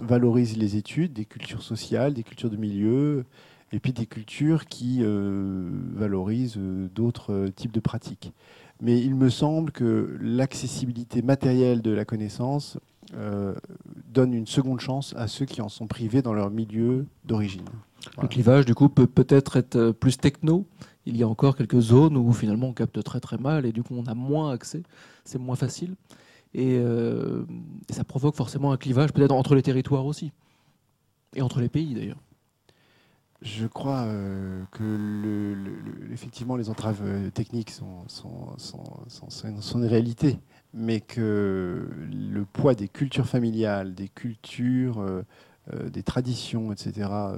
valorisent 0.02 0.58
les 0.58 0.76
études, 0.78 1.14
des 1.14 1.26
cultures 1.26 1.64
sociales, 1.64 2.14
des 2.14 2.24
cultures 2.24 2.50
de 2.50 2.58
milieu, 2.58 3.26
et 3.72 3.80
puis 3.80 3.92
des 3.92 4.06
cultures 4.06 4.66
qui 4.66 5.04
valorisent 5.04 6.58
d'autres 6.58 7.50
types 7.54 7.74
de 7.74 7.82
pratiques. 7.82 8.32
Mais 8.80 8.98
il 9.02 9.14
me 9.14 9.30
semble 9.30 9.74
que 9.74 10.18
l'accessibilité 10.22 11.22
matérielle 11.22 11.82
de 11.82 11.92
la 11.92 12.06
connaissance 12.06 12.78
donne 13.14 14.34
une 14.34 14.48
seconde 14.48 14.80
chance 14.80 15.14
à 15.18 15.28
ceux 15.28 15.46
qui 15.46 15.60
en 15.60 15.68
sont 15.68 15.86
privés 15.86 16.22
dans 16.22 16.34
leur 16.34 16.50
milieu 16.50 17.08
d'origine. 17.26 17.66
Le 18.22 18.28
clivage, 18.28 18.66
du 18.66 18.74
coup, 18.76 18.90
peut 18.90 19.08
peut-être 19.08 19.58
être 19.58 19.76
euh, 19.76 19.94
plus 19.94 20.18
techno. 20.18 20.66
Il 21.06 21.16
y 21.18 21.24
a 21.24 21.28
encore 21.28 21.56
quelques 21.56 21.80
zones 21.80 22.18
où 22.18 22.34
finalement 22.34 22.68
on 22.68 22.74
capte 22.74 23.02
très 23.04 23.20
très 23.20 23.38
mal 23.38 23.66
et 23.66 23.72
du 23.72 23.82
coup 23.82 23.96
on 23.96 24.06
a 24.08 24.14
moins 24.14 24.52
accès, 24.52 24.84
c'est 25.24 25.40
moins 25.40 25.56
facile. 25.56 25.96
Et, 26.54 26.78
euh, 26.80 27.46
et 27.90 27.94
ça 27.94 28.04
provoque 28.04 28.36
forcément 28.36 28.72
un 28.74 28.78
clivage 28.78 29.14
peut-être 29.14 29.32
entre 29.32 29.56
les 29.56 29.62
territoires 29.62 30.06
aussi. 30.06 30.32
Et 31.36 31.42
entre 31.42 31.62
les 31.62 31.70
pays 31.70 31.94
d'ailleurs. 31.94 32.18
Je 33.42 33.68
crois 33.68 34.00
euh, 34.08 34.64
que 34.72 34.82
le- 34.84 35.54
le- 35.54 35.80
le- 36.08 36.12
effectivement 36.12 36.56
les 36.56 36.70
entraves 36.70 37.04
techniques 37.34 37.70
sont, 37.70 38.04
sont, 38.08 38.58
sont, 38.58 38.84
sont- 39.08 39.30
sont- 39.30 39.62
sont 39.62 39.80
une 39.80 39.86
réalité, 39.86 40.40
mais 40.74 41.00
que 41.02 41.88
le 42.12 42.46
poids 42.46 42.74
des 42.74 42.88
cultures 42.88 43.28
familiales, 43.28 43.94
des 43.94 44.10
cultures, 44.10 45.00
euh, 45.00 45.22
euh, 45.74 45.90
des 45.90 46.02
traditions, 46.04 46.72
etc., 46.72 47.10
euh, 47.12 47.38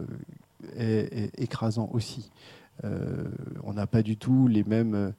est, 0.78 1.32
écrasant 1.38 1.90
aussi. 1.94 2.32
Euh, 2.84 3.24
on 3.64 3.74
n'a 3.74 3.88
pas 3.88 4.02
du 4.02 4.18
tout 4.18 4.48
les 4.48 4.64
mêmes 4.64 5.14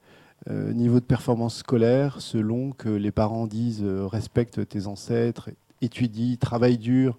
euh, 0.48 0.72
niveaux 0.72 1.00
de 1.00 1.04
performance 1.04 1.56
scolaire 1.56 2.20
selon 2.20 2.72
que 2.72 2.88
les 2.88 3.10
parents 3.10 3.46
disent 3.46 3.82
euh, 3.84 4.06
respecte 4.06 4.66
tes 4.66 4.86
ancêtres, 4.86 5.50
étudie, 5.82 6.38
travaille 6.38 6.78
dur, 6.78 7.18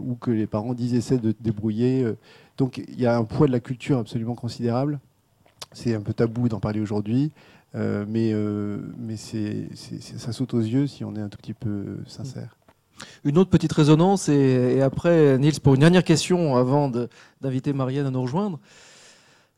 ou 0.00 0.16
que 0.16 0.32
les 0.32 0.48
parents 0.48 0.74
disent 0.74 0.94
essaie 0.94 1.18
de 1.18 1.30
te 1.30 1.40
débrouiller. 1.40 2.04
donc 2.56 2.78
il 2.88 3.00
y 3.00 3.06
a 3.06 3.16
un 3.16 3.22
poids 3.22 3.46
de 3.46 3.52
la 3.52 3.60
culture 3.60 3.98
absolument 3.98 4.34
considérable. 4.34 4.98
C'est 5.72 5.94
un 5.94 6.00
peu 6.00 6.12
tabou 6.12 6.48
d'en 6.48 6.58
parler 6.58 6.80
aujourd'hui, 6.80 7.30
mais, 7.72 8.34
mais 8.98 9.16
ça 9.16 10.32
saute 10.32 10.54
aux 10.54 10.60
yeux 10.60 10.88
si 10.88 11.04
on 11.04 11.14
est 11.14 11.20
un 11.20 11.28
tout 11.28 11.38
petit 11.38 11.54
peu 11.54 11.98
sincère. 12.08 12.55
Une 13.24 13.38
autre 13.38 13.50
petite 13.50 13.72
résonance, 13.72 14.28
et, 14.28 14.80
après, 14.82 15.38
Niels, 15.38 15.60
pour 15.60 15.74
une 15.74 15.80
dernière 15.80 16.04
question 16.04 16.56
avant 16.56 16.90
d'inviter 17.40 17.72
Marianne 17.72 18.06
à 18.06 18.10
nous 18.10 18.22
rejoindre. 18.22 18.58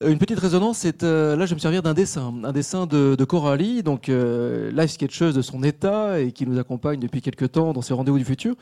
Euh, 0.03 0.11
Une 0.11 0.19
petite 0.19 0.39
résonance, 0.39 0.79
c'est 0.79 1.03
euh, 1.03 1.35
là 1.37 1.45
je 1.45 1.51
vais 1.51 1.57
me 1.57 1.61
servir 1.61 1.83
d'un 1.83 1.95
dessin, 1.95 2.33
un 2.45 2.53
dessin 2.53 2.87
de, 2.87 3.17
Coralie, 3.25 3.83
donc 3.83 4.09
euh, 4.09 4.71
live 4.71 4.89
sketcheuse 4.89 5.35
de 5.35 5.43
son 5.43 5.63
état 5.63 6.21
et 6.21 6.31
qui 6.33 6.47
nous 6.47 6.59
accompagne 6.59 7.01
depuis 7.01 7.21
quelques 7.21 7.53
temps 7.53 7.73
dans 7.73 7.83
ses 7.83 7.95
rendez-vous 7.95 8.19
du 8.19 8.25
futur. 8.25 8.55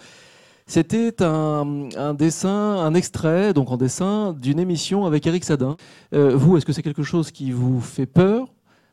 C'était 0.69 1.23
un, 1.23 2.15
dessin, 2.19 2.49
un 2.51 2.93
extrait, 2.95 3.53
donc 3.53 3.71
en 3.71 3.77
dessin, 3.77 4.33
d'une 4.33 4.59
émission 4.59 5.07
avec 5.07 5.25
Eric 5.27 5.45
Sadin. 5.45 5.77
Euh, 6.12 6.35
vous, 6.35 6.57
est-ce 6.57 6.67
que 6.67 6.73
c'est 6.73 6.83
quelque 6.83 7.05
chose 7.05 7.31
qui 7.31 7.53
vous 7.53 7.81
fait 7.81 8.07
peur? 8.07 8.47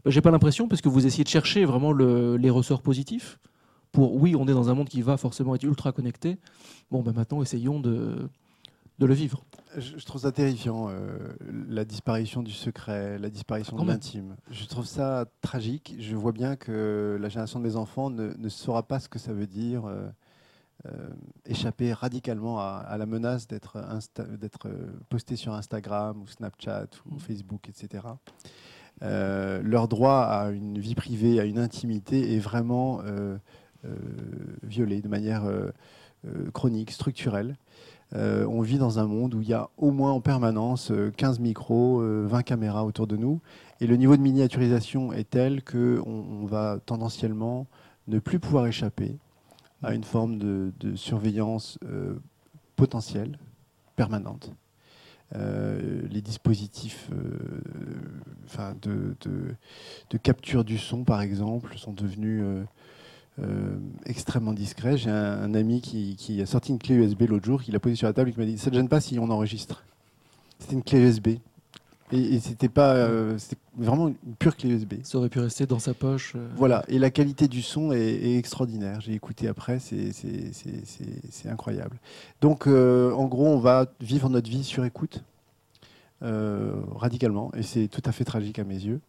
Ben, 0.06 0.12
J'ai 0.12 0.22
pas 0.22 0.30
l'impression, 0.30 0.68
parce 0.68 0.82
que 0.82 0.90
vous 0.90 1.08
essayez 1.08 1.24
de 1.24 1.30
chercher 1.30 1.66
vraiment 1.66 1.92
le- 1.92 2.36
les 2.38 2.52
ressorts 2.52 2.84
positifs. 2.84 3.40
Pour 3.94 4.16
oui, 4.16 4.36
on 4.36 4.48
est 4.48 4.54
dans 4.54 4.70
un 4.70 4.74
monde 4.74 4.90
qui 4.90 5.02
va 5.02 5.16
forcément 5.18 5.56
être 5.56 5.64
ultra 5.64 5.92
connecté. 5.94 6.38
Bon, 6.92 7.02
ben 7.04 7.14
maintenant, 7.14 7.42
essayons 7.44 7.80
de, 7.80 8.28
de 8.98 9.06
le 9.06 9.14
vivre. 9.14 9.44
Je, 9.78 9.98
je 9.98 10.06
trouve 10.06 10.22
ça 10.22 10.32
terrifiant, 10.32 10.88
euh, 10.90 11.16
la 11.70 11.86
disparition 11.86 12.42
du 12.42 12.52
secret, 12.52 13.20
la 13.20 13.30
disparition 13.30 13.78
Quand 13.78 13.86
de 13.86 13.92
l'intime. 13.92 14.36
Je 14.50 14.66
trouve 14.66 14.86
ça 14.86 15.26
tragique. 15.42 15.96
Je 16.00 16.16
vois 16.16 16.32
bien 16.32 16.56
que 16.56 17.18
la 17.22 17.30
génération 17.30 17.60
de 17.60 17.66
mes 17.66 17.76
enfants 17.76 18.10
ne, 18.10 18.34
ne 18.36 18.50
saura 18.50 18.82
pas 18.84 19.00
ce 19.00 19.08
que 19.10 19.20
ça 19.20 19.32
veut 19.32 19.48
dire 19.48 19.86
euh, 19.86 20.08
euh, 20.88 21.10
échapper 21.46 21.94
radicalement 21.94 22.60
à, 22.60 22.84
à 22.88 22.98
la 22.98 23.06
menace 23.06 23.48
d'être 23.48 23.78
posté 25.10 25.36
sur 25.36 25.54
Instagram 25.54 26.20
ou 26.20 26.28
Snapchat 26.28 26.88
ou 27.06 27.16
Mm. 27.16 27.20
Facebook, 27.20 27.70
etc. 27.70 28.08
Leur 29.02 29.88
droit 29.88 30.22
à 30.22 30.50
une 30.50 30.80
vie 30.80 30.96
privée, 30.96 31.40
à 31.40 31.46
une 31.46 31.60
intimité 31.60 32.36
est 32.36 32.40
vraiment 32.40 33.02
euh, 33.86 33.90
euh, 33.90 34.58
violé 34.64 35.02
de 35.02 35.08
manière 35.08 35.46
euh, 35.46 35.70
euh, 36.26 36.50
chronique, 36.52 36.92
structurelle. 36.92 37.58
On 38.16 38.62
vit 38.62 38.78
dans 38.78 39.00
un 39.00 39.08
monde 39.08 39.34
où 39.34 39.42
il 39.42 39.50
y 39.50 39.54
a 39.54 39.70
au 39.78 39.90
moins 39.92 40.12
en 40.12 40.22
permanence 40.22 40.92
euh, 40.92 41.12
15 41.18 41.40
micros, 41.40 42.00
euh, 42.00 42.28
20 42.28 42.44
caméras 42.44 42.86
autour 42.86 43.08
de 43.08 43.18
nous. 43.18 43.42
Et 43.82 43.88
le 43.88 43.96
niveau 43.96 44.16
de 44.16 44.22
miniaturisation 44.22 45.12
est 45.12 45.30
tel 45.30 45.64
qu'on 45.64 46.04
on 46.06 46.46
va 46.46 46.78
tendanciellement 46.86 47.66
ne 48.08 48.20
plus 48.20 48.40
pouvoir 48.40 48.68
échapper 48.68 49.18
à 49.82 49.96
une 49.96 50.04
forme 50.04 50.38
de, 50.38 50.72
surveillance 50.96 51.78
potentielle, 52.78 53.38
permanente. 53.98 54.52
Les 55.36 56.22
dispositifs 56.22 57.10
de 58.80 60.18
capture 60.22 60.64
du 60.64 60.78
son, 60.78 61.04
par 61.04 61.22
exemple, 61.22 61.78
sont 61.78 61.92
devenus 61.92 62.46
euh, 63.42 63.78
extrêmement 64.06 64.54
discrets. 64.54 64.98
J'ai 64.98 65.10
un, 65.10 65.42
un 65.44 65.54
ami 65.56 65.82
qui, 65.82 66.16
qui 66.16 66.42
a 66.42 66.46
sorti 66.46 66.72
une 66.72 66.80
clé 66.80 66.96
USB 66.96 67.24
l'autre 67.28 67.46
jour, 67.46 67.62
qui 67.64 67.72
l'a 67.72 67.80
posée 67.80 67.96
sur 67.96 68.08
la 68.08 68.14
table 68.14 68.30
et 68.30 68.34
qui 68.34 68.40
m'a 68.40 68.46
dit 68.46 68.58
Ça 68.58 68.66
ne 68.68 68.72
te 68.72 68.76
gêne 68.76 68.90
pas 68.90 69.02
si 69.02 69.18
on 69.20 69.30
enregistre 69.30 69.84
C'était 70.60 70.74
une 70.74 70.84
clé 70.84 71.00
USB. 71.00 71.28
Et, 72.12 72.20
et 72.36 72.40
c'était 72.40 72.70
pas. 72.70 72.94
euh, 72.94 73.38
c'était 73.40 73.58
vraiment 73.76 74.10
une 74.10 74.36
pure 74.38 74.56
clé 74.56 74.70
USB. 74.70 74.96
Ça 75.04 75.18
aurait 75.18 75.30
pu 75.30 75.40
rester 75.40 75.66
dans 75.66 75.80
sa 75.80 75.96
poche. 75.96 76.34
euh. 76.36 76.48
Voilà, 76.56 76.84
et 76.88 77.00
la 77.00 77.10
qualité 77.10 77.48
du 77.48 77.64
son 77.64 77.92
est, 77.92 77.98
est 78.00 78.38
extraordinaire. 78.38 79.02
J'ai 79.02 79.14
écouté 79.14 79.48
après, 79.48 79.80
c'est- 79.80 80.12
c'est 80.12 80.54
c'est- 80.54 80.86
c'est- 80.86 81.22
c'est 81.32 81.50
incroyable. 81.50 81.98
Donc, 82.42 82.68
en 82.68 83.26
gros, 83.26 83.48
on 83.48 83.58
va 83.58 83.88
vivre 84.00 84.30
notre 84.30 84.48
vie 84.50 84.64
sur 84.64 84.86
écoute, 84.86 85.24
radicalement, 86.22 87.52
et 87.56 87.64
c'est 87.64 87.88
tout 87.88 88.02
à 88.06 88.12
fait 88.12 88.24
tragique 88.26 88.60
à 88.60 88.64
mes 88.64 88.76
yeux. 88.76 89.02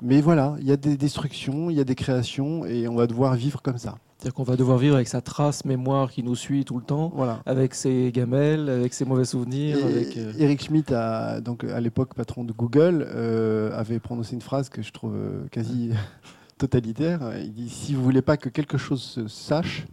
Mais 0.00 0.20
voilà, 0.22 0.56
il 0.60 0.66
y 0.66 0.72
a 0.72 0.76
des 0.76 0.96
destructions, 0.96 1.68
il 1.68 1.76
y 1.76 1.80
a 1.80 1.84
des 1.84 1.94
créations, 1.94 2.64
et 2.64 2.88
on 2.88 2.94
va 2.94 3.06
devoir 3.06 3.34
vivre 3.34 3.60
comme 3.60 3.76
ça. 3.78 3.98
C'est-à-dire 4.16 4.34
qu'on 4.34 4.42
va 4.44 4.56
devoir 4.56 4.78
vivre 4.78 4.94
avec 4.94 5.08
sa 5.08 5.20
trace 5.20 5.64
mémoire 5.64 6.10
qui 6.10 6.22
nous 6.22 6.36
suit 6.36 6.64
tout 6.64 6.78
le 6.78 6.84
temps, 6.84 7.12
Voilà. 7.14 7.42
avec 7.44 7.74
ses 7.74 8.10
gamelles, 8.12 8.70
avec 8.70 8.94
ses 8.94 9.04
mauvais 9.04 9.24
souvenirs. 9.26 9.76
Et- 9.78 9.82
avec, 9.82 10.16
euh, 10.16 10.32
Eric 10.38 10.62
Schmidt, 10.64 10.94
a, 10.94 11.40
donc, 11.40 11.64
à 11.64 11.80
l'époque 11.80 12.14
patron 12.14 12.44
de 12.44 12.52
Google, 12.52 13.04
euh, 13.10 13.76
avait 13.78 13.98
prononcé 13.98 14.34
une 14.34 14.40
phrase 14.40 14.68
que 14.70 14.80
je 14.80 14.92
trouve 14.92 15.14
euh, 15.16 15.44
quasi 15.50 15.90
totalitaire. 16.58 17.20
Il 17.42 17.52
dit 17.52 17.68
Si 17.68 17.94
vous 17.94 18.02
voulez 18.02 18.22
pas 18.22 18.36
que 18.36 18.48
quelque 18.48 18.78
chose 18.78 19.02
se 19.02 19.26
sache, 19.28 19.86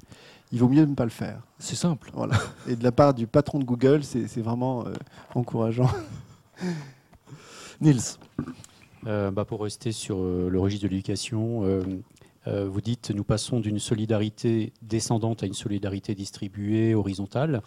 il 0.52 0.60
vaut 0.60 0.70
mieux 0.70 0.86
ne 0.86 0.94
pas 0.96 1.04
le 1.06 1.10
faire. 1.10 1.42
C'est 1.58 1.76
simple. 1.76 2.12
Voilà. 2.14 2.36
Et 2.68 2.76
de 2.76 2.84
la 2.84 2.92
part 2.92 3.14
du 3.16 3.26
patron 3.28 3.60
de 3.60 3.66
Google, 3.66 4.04
c'est 4.04 4.42
vraiment 4.42 4.86
euh, 4.86 4.94
encourageant. 5.36 5.90
Nils. 7.82 8.18
Euh, 9.08 9.32
bah, 9.32 9.46
pour 9.46 9.62
rester 9.62 9.92
sur 9.92 10.18
euh, 10.20 10.50
le 10.50 10.60
registre 10.60 10.86
de 10.86 10.90
l'éducation, 10.90 11.64
vous 12.46 12.82
dites 12.82 13.12
nous 13.12 13.24
passons 13.24 13.60
d'une 13.60 13.78
solidarité 13.78 14.74
descendante 14.82 15.44
à 15.44 15.46
une 15.46 15.54
solidarité 15.54 16.16
distribuée, 16.16 16.96
horizontale. 16.96 17.62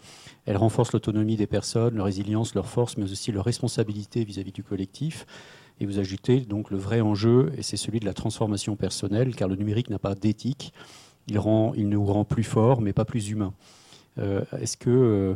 Elle 0.45 0.57
renforce 0.57 0.91
l'autonomie 0.91 1.37
des 1.37 1.47
personnes, 1.47 1.95
leur 1.95 2.05
résilience, 2.05 2.53
leur 2.53 2.67
force, 2.67 2.97
mais 2.97 3.09
aussi 3.09 3.31
leur 3.31 3.45
responsabilité 3.45 4.25
vis-à-vis 4.25 4.51
-vis 4.51 4.55
du 4.55 4.63
collectif. 4.63 5.25
Et 5.79 5.85
vous 5.85 5.99
ajoutez 5.99 6.41
donc 6.41 6.69
le 6.69 6.77
vrai 6.77 6.99
enjeu, 6.99 7.51
et 7.57 7.63
c'est 7.63 7.77
celui 7.77 7.99
de 7.99 8.05
la 8.05 8.13
transformation 8.13 8.75
personnelle, 8.75 9.35
car 9.35 9.47
le 9.47 9.55
numérique 9.55 9.89
n'a 9.89 9.99
pas 9.99 10.15
d'éthique. 10.15 10.73
Il, 11.27 11.39
il 11.75 11.89
nous 11.89 12.05
rend 12.05 12.25
plus 12.25 12.43
forts, 12.43 12.81
mais 12.81 12.93
pas 12.93 13.05
plus 13.05 13.29
humains. 13.29 13.53
Euh, 14.19 14.43
est-ce 14.59 14.77
que 14.77 14.89
euh, 14.89 15.35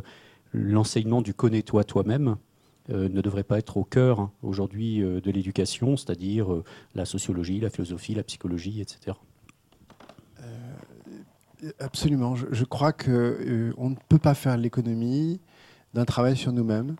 l'enseignement 0.52 1.22
du 1.22 1.34
connais-toi 1.34 1.84
toi-même 1.84 2.28
euh, 2.28 2.34
ne 2.88 3.20
devrait 3.20 3.44
pas 3.44 3.58
être 3.58 3.76
au 3.76 3.84
cœur 3.84 4.20
hein, 4.20 4.32
aujourd'hui 4.42 5.00
de 5.00 5.30
l'éducation, 5.30 5.96
c'est-à-dire 5.96 6.48
la 6.94 7.04
sociologie, 7.04 7.60
la 7.60 7.70
philosophie, 7.70 8.14
la 8.14 8.22
psychologie, 8.22 8.80
etc. 8.80 9.16
absolument. 11.80 12.34
Je, 12.36 12.64
crois 12.64 12.92
qu'on 12.92 13.10
ne 13.10 13.94
peut 14.08 14.18
pas 14.18 14.34
faire 14.34 14.56
l'économie 14.56 15.40
d'un 15.94 16.04
travail 16.04 16.36
sur 16.36 16.52
nous-mêmes. 16.52 16.96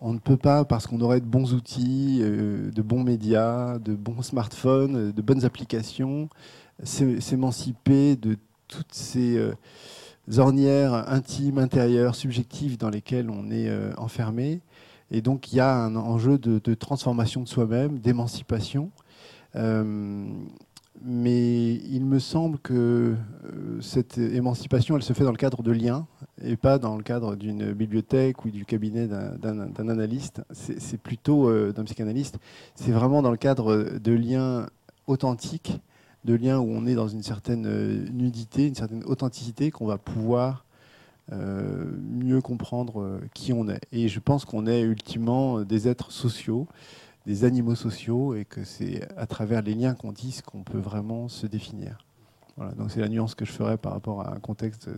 On 0.00 0.12
ne 0.12 0.18
peut 0.18 0.36
pas, 0.36 0.64
parce 0.64 0.86
qu'on 0.86 1.00
aurait 1.00 1.20
de 1.20 1.26
bons 1.26 1.54
outils, 1.54 2.20
de 2.20 2.82
bons 2.82 3.02
médias, 3.02 3.78
de 3.78 3.94
bons 3.94 4.22
smartphones, 4.22 5.12
de 5.12 5.22
bonnes 5.22 5.44
applications, 5.44 6.28
s'émanciper 6.84 8.16
de 8.16 8.36
toutes 8.68 8.92
ces 8.92 9.36
euh, 9.36 9.54
ornières 10.36 10.92
intimes, 11.10 11.58
intérieures, 11.58 12.14
subjectives 12.14 12.76
dans 12.76 12.90
lesquelles 12.90 13.30
on 13.30 13.50
est 13.50 13.68
euh, 13.68 13.92
enfermé. 13.96 14.60
Et 15.10 15.22
donc 15.22 15.52
il 15.52 15.56
y 15.56 15.60
a 15.60 15.74
un 15.74 15.96
enjeu 15.96 16.38
de, 16.38 16.74
transformation 16.74 17.42
de 17.42 17.48
soi-même, 17.48 17.98
d'émancipation. 17.98 18.90
Euh, 19.56 20.26
mais 21.00 21.74
il 21.74 22.04
me 22.04 22.18
semble 22.18 22.58
que 22.58 23.14
cette 23.80 24.18
émancipation, 24.18 24.96
elle 24.96 25.02
se 25.04 25.12
fait 25.12 25.22
dans 25.22 25.30
le 25.30 25.36
cadre 25.36 25.62
de 25.62 25.70
liens 25.70 26.08
et 26.42 26.56
pas 26.56 26.80
dans 26.80 26.96
le 26.96 27.04
cadre 27.04 27.36
d'une 27.36 27.72
bibliothèque 27.72 28.44
ou 28.44 28.50
du 28.50 28.64
cabinet 28.64 29.06
d'un 29.06 29.88
analyste. 29.88 30.42
C'est 30.50 31.00
plutôt 31.00 31.52
d'un 31.70 31.84
psychanalyste. 31.84 32.38
C'est 32.74 32.90
vraiment 32.90 33.22
dans 33.22 33.30
le 33.30 33.36
cadre 33.36 33.96
de 33.96 34.12
liens 34.12 34.66
authentiques 35.06 35.80
de 36.24 36.34
liens 36.34 36.58
où 36.58 36.68
on 36.70 36.86
est 36.86 36.94
dans 36.94 37.08
une 37.08 37.22
certaine 37.22 37.66
euh, 37.66 38.06
nudité, 38.10 38.66
une 38.66 38.74
certaine 38.74 39.04
authenticité, 39.04 39.70
qu'on 39.70 39.86
va 39.86 39.98
pouvoir 39.98 40.64
euh, 40.64 40.67
mieux 41.32 42.40
comprendre 42.40 43.00
euh, 43.00 43.20
qui 43.34 43.52
on 43.52 43.68
est. 43.68 43.80
Et 43.92 44.08
je 44.08 44.20
pense 44.20 44.44
qu'on 44.44 44.66
est 44.66 44.80
ultimement 44.80 45.62
des 45.62 45.88
êtres 45.88 46.12
sociaux, 46.12 46.66
des 47.26 47.44
animaux 47.44 47.74
sociaux, 47.74 48.34
et 48.34 48.44
que 48.44 48.64
c'est 48.64 49.06
à 49.16 49.26
travers 49.26 49.62
les 49.62 49.74
liens 49.74 49.94
qu'on 49.94 50.12
tisse 50.12 50.42
qu'on 50.42 50.62
peut 50.62 50.78
vraiment 50.78 51.28
se 51.28 51.46
définir. 51.46 51.98
Voilà, 52.56 52.72
donc 52.72 52.90
c'est 52.90 53.00
la 53.00 53.08
nuance 53.08 53.34
que 53.34 53.44
je 53.44 53.52
ferais 53.52 53.76
par 53.76 53.92
rapport 53.92 54.22
à 54.22 54.34
un 54.34 54.40
contexte 54.40 54.88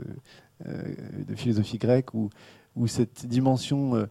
de 0.65 1.35
philosophie 1.35 1.77
grecque 1.77 2.15
où, 2.15 2.31
où 2.75 2.87
cette 2.87 3.27
dimension 3.27 4.09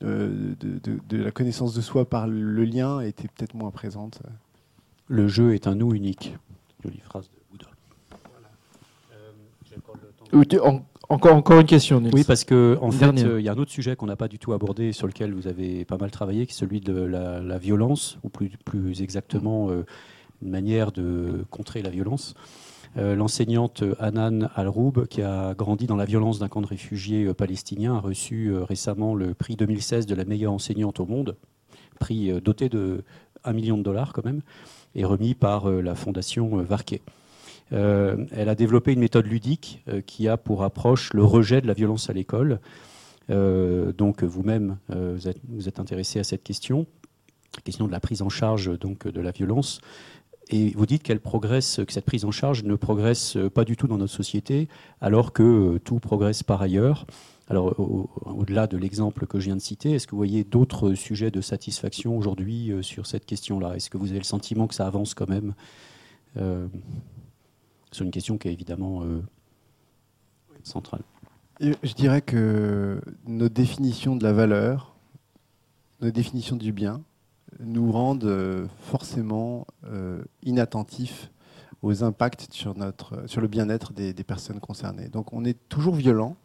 de, 0.00 0.56
de, 0.60 1.16
la 1.16 1.30
connaissance 1.30 1.74
de 1.74 1.82
soi 1.82 2.08
par 2.08 2.26
le 2.26 2.64
lien 2.64 3.00
était 3.00 3.28
peut-être 3.28 3.54
moins 3.54 3.70
présente. 3.70 4.22
Le 5.08 5.28
jeu 5.28 5.54
est 5.54 5.66
un 5.66 5.74
nous 5.74 5.92
unique 5.92 6.34
phrase 7.04 7.30
de 7.30 7.38
Bouddha. 7.50 7.66
encore, 10.32 10.82
encore 11.08 11.60
une 11.60 11.66
question, 11.66 12.02
Oui, 12.12 12.24
parce 12.24 12.44
que 12.44 12.78
en 12.80 12.90
fait, 12.90 13.22
euh, 13.24 13.40
il 13.40 13.44
y 13.44 13.48
a 13.48 13.52
un 13.52 13.58
autre 13.58 13.70
sujet 13.70 13.96
qu'on 13.96 14.06
n'a 14.06 14.16
pas 14.16 14.28
du 14.28 14.38
tout 14.38 14.52
abordé, 14.52 14.92
sur 14.92 15.06
lequel 15.06 15.32
vous 15.32 15.46
avez 15.46 15.84
pas 15.84 15.96
mal 15.96 16.10
travaillé, 16.10 16.46
qui 16.46 16.52
est 16.52 16.56
celui 16.56 16.80
de 16.80 16.94
la, 16.94 17.58
violence, 17.58 18.18
ou 18.22 18.28
plus, 18.28 18.50
plus 18.64 19.02
exactement 19.02 19.70
euh, 19.70 19.84
une 20.42 20.50
manière 20.50 20.92
de 20.92 21.44
contrer 21.50 21.82
la 21.82 21.90
violence. 21.90 22.34
Euh, 22.96 23.14
l'enseignante 23.14 23.84
Hanan 24.00 24.48
Al-Roub, 24.54 25.06
qui 25.08 25.22
a 25.22 25.54
grandi 25.54 25.86
dans 25.86 25.96
la 25.96 26.06
violence 26.06 26.38
d'un 26.38 26.48
camp 26.48 26.62
de 26.62 26.66
réfugiés 26.66 27.32
palestiniens, 27.34 27.96
a 27.96 28.00
reçu 28.00 28.52
récemment 28.54 29.14
le 29.14 29.34
prix 29.34 29.56
2016 29.56 30.06
de 30.06 30.14
la 30.14 30.24
meilleure 30.24 30.52
enseignante 30.52 30.98
au 30.98 31.06
monde, 31.06 31.36
prix 32.00 32.32
doté 32.40 32.68
de 32.68 33.04
1 33.44 33.52
million 33.52 33.76
de 33.76 33.82
dollars 33.82 34.12
quand 34.12 34.24
même 34.24 34.40
est 34.94 35.04
remis 35.04 35.34
par 35.34 35.70
la 35.70 35.94
fondation 35.94 36.56
Varquet. 36.62 37.02
Euh, 37.72 38.24
elle 38.32 38.48
a 38.48 38.54
développé 38.54 38.92
une 38.92 39.00
méthode 39.00 39.26
ludique 39.26 39.84
qui 40.06 40.28
a 40.28 40.36
pour 40.36 40.62
approche 40.62 41.12
le 41.12 41.24
rejet 41.24 41.60
de 41.60 41.66
la 41.66 41.74
violence 41.74 42.10
à 42.10 42.12
l'école. 42.12 42.60
donc 43.28 44.22
vous-même, 44.22 44.78
vous, 44.88 45.28
êtes, 45.68 45.80
intéressé 45.80 46.20
à 46.20 46.24
cette 46.24 46.44
question, 46.44 46.86
la 47.56 47.62
question 47.62 47.86
de 47.86 47.92
la 47.92 48.00
prise 48.00 48.22
en 48.22 48.28
charge 48.28 48.78
donc, 48.78 49.08
de 49.08 49.20
la 49.20 49.32
violence. 49.32 49.80
Et 50.48 50.70
vous 50.76 50.86
dites 50.86 51.02
qu'elle 51.02 51.18
progresse, 51.18 51.80
que 51.84 51.92
cette 51.92 52.04
prise 52.04 52.24
en 52.24 52.30
charge 52.30 52.62
ne 52.62 52.76
progresse 52.76 53.36
pas 53.52 53.64
du 53.64 53.76
tout 53.76 53.88
dans 53.88 53.98
notre 53.98 54.12
société, 54.12 54.68
alors 55.00 55.32
que 55.32 55.78
tout 55.78 55.98
progresse 55.98 56.44
par 56.44 56.62
ailleurs. 56.62 57.04
Alors, 57.48 57.78
au-delà 57.78 58.66
de 58.66 58.76
l'exemple 58.76 59.26
que 59.26 59.38
je 59.38 59.46
viens 59.46 59.56
de 59.56 59.60
citer, 59.60 59.92
est-ce 59.92 60.06
que 60.06 60.12
vous 60.12 60.16
voyez 60.16 60.42
d'autres 60.42 60.94
sujets 60.94 61.30
de 61.30 61.40
satisfaction 61.40 62.18
aujourd'hui 62.18 62.72
euh, 62.72 62.82
sur 62.82 63.06
cette 63.06 63.24
question-là? 63.24 63.76
Est-ce 63.76 63.88
que 63.88 63.98
vous 63.98 64.10
avez 64.10 64.18
le 64.18 64.24
sentiment 64.24 64.66
que 64.66 64.74
ça 64.74 64.86
avance 64.86 65.14
quand 65.14 65.28
même? 65.28 65.54
Euh, 66.38 66.66
C'est 67.96 68.04
une 68.04 68.10
question 68.10 68.36
qui 68.36 68.48
est 68.48 68.52
évidemment 68.52 69.04
euh, 69.04 69.22
centrale. 70.62 71.00
Je 71.60 71.94
dirais 71.94 72.20
que 72.20 73.00
nos 73.26 73.48
définitions 73.48 74.16
de 74.16 74.22
la 74.22 74.34
valeur, 74.34 74.94
nos 76.02 76.10
définitions 76.10 76.56
du 76.56 76.72
bien, 76.72 77.02
nous 77.58 77.90
rendent 77.90 78.68
forcément 78.80 79.66
inattentifs 80.42 81.30
aux 81.80 82.04
impacts 82.04 82.52
sur, 82.52 82.76
notre, 82.76 83.26
sur 83.26 83.40
le 83.40 83.48
bien-être 83.48 83.94
des, 83.94 84.12
personnes 84.24 84.60
concernées. 84.60 85.08
Donc 85.08 85.32
on 85.32 85.46
est 85.46 85.58
toujours 85.70 85.94
violent 85.94 86.36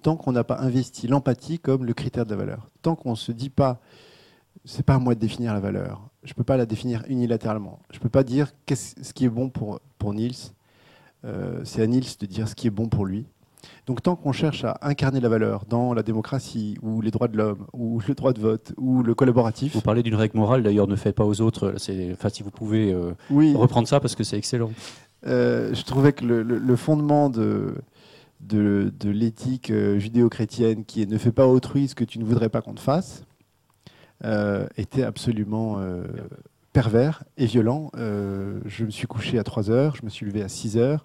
tant 0.00 0.16
qu'on 0.16 0.32
n'a 0.32 0.44
pas 0.44 0.58
investi 0.58 1.06
l'empathie 1.06 1.58
comme 1.58 1.84
le 1.84 1.92
critère 1.92 2.24
de 2.24 2.30
la 2.30 2.36
valeur. 2.36 2.66
Tant 2.80 2.96
qu'on 2.96 3.10
ne 3.10 3.16
se 3.16 3.32
dit 3.32 3.50
pas, 3.50 3.78
c'est 4.64 4.86
pas 4.86 4.94
à 4.94 4.98
moi 4.98 5.14
de 5.14 5.20
définir 5.20 5.52
la 5.52 5.60
valeur. 5.60 6.08
Je 6.22 6.32
ne 6.32 6.34
peux 6.34 6.44
pas 6.44 6.56
la 6.56 6.64
définir 6.64 7.04
unilatéralement. 7.08 7.80
Je 7.90 7.98
ne 7.98 8.02
peux 8.02 8.08
pas 8.08 8.22
dire 8.22 8.52
ce 8.70 9.12
qui 9.12 9.26
est 9.26 9.28
bon 9.28 9.50
pour, 9.50 9.80
pour 9.98 10.14
Niels. 10.14 10.32
Euh, 11.24 11.60
c'est 11.64 11.82
à 11.82 11.86
Niels 11.86 12.04
de 12.20 12.26
dire 12.26 12.48
ce 12.48 12.54
qui 12.54 12.66
est 12.66 12.70
bon 12.70 12.88
pour 12.88 13.06
lui. 13.06 13.26
Donc 13.86 14.02
tant 14.02 14.16
qu'on 14.16 14.32
cherche 14.32 14.64
à 14.64 14.78
incarner 14.82 15.20
la 15.20 15.28
valeur 15.28 15.64
dans 15.68 15.92
la 15.94 16.02
démocratie 16.02 16.76
ou 16.82 17.00
les 17.00 17.10
droits 17.10 17.28
de 17.28 17.36
l'homme 17.36 17.66
ou 17.72 18.00
le 18.08 18.14
droit 18.14 18.32
de 18.32 18.40
vote 18.40 18.72
ou 18.76 19.02
le 19.02 19.14
collaboratif. 19.14 19.74
Vous 19.74 19.80
parlez 19.80 20.02
d'une 20.02 20.14
règle 20.14 20.38
morale 20.38 20.62
d'ailleurs, 20.62 20.86
ne 20.86 20.96
faites 20.96 21.16
pas 21.16 21.24
aux 21.24 21.40
autres. 21.40 21.74
Enfin, 22.12 22.28
si 22.28 22.42
vous 22.42 22.50
pouvez 22.50 22.92
euh, 22.92 23.12
reprendre 23.30 23.88
ça 23.88 24.00
parce 24.00 24.14
que 24.14 24.24
c'est 24.24 24.38
excellent. 24.38 24.70
Euh, 25.26 25.74
je 25.74 25.82
trouvais 25.82 26.12
que 26.12 26.24
le 26.24 26.76
fondement 26.76 27.28
de, 27.28 27.74
de, 28.40 29.10
l'éthique 29.10 29.72
judéo-chrétienne 29.72 30.84
qui 30.84 31.02
est 31.02 31.10
ne 31.10 31.18
fais 31.18 31.32
pas 31.32 31.46
autrui 31.46 31.88
ce 31.88 31.94
que 31.94 32.04
tu 32.04 32.18
ne 32.18 32.24
voudrais 32.24 32.48
pas 32.48 32.60
qu'on 32.60 32.74
te 32.74 32.80
fasse, 32.80 33.24
euh, 34.24 34.66
était 34.76 35.02
absolument 35.02 35.78
pervers 36.72 37.24
et 37.36 37.46
violent. 37.46 37.90
je 37.94 38.84
me 38.84 38.90
suis 38.90 39.06
couché 39.06 39.38
à 39.38 39.44
3 39.44 39.70
heures, 39.70 39.96
je 39.96 40.04
me 40.04 40.10
suis 40.10 40.26
levé 40.26 40.42
à 40.42 40.48
6 40.48 40.76
heures. 40.76 41.04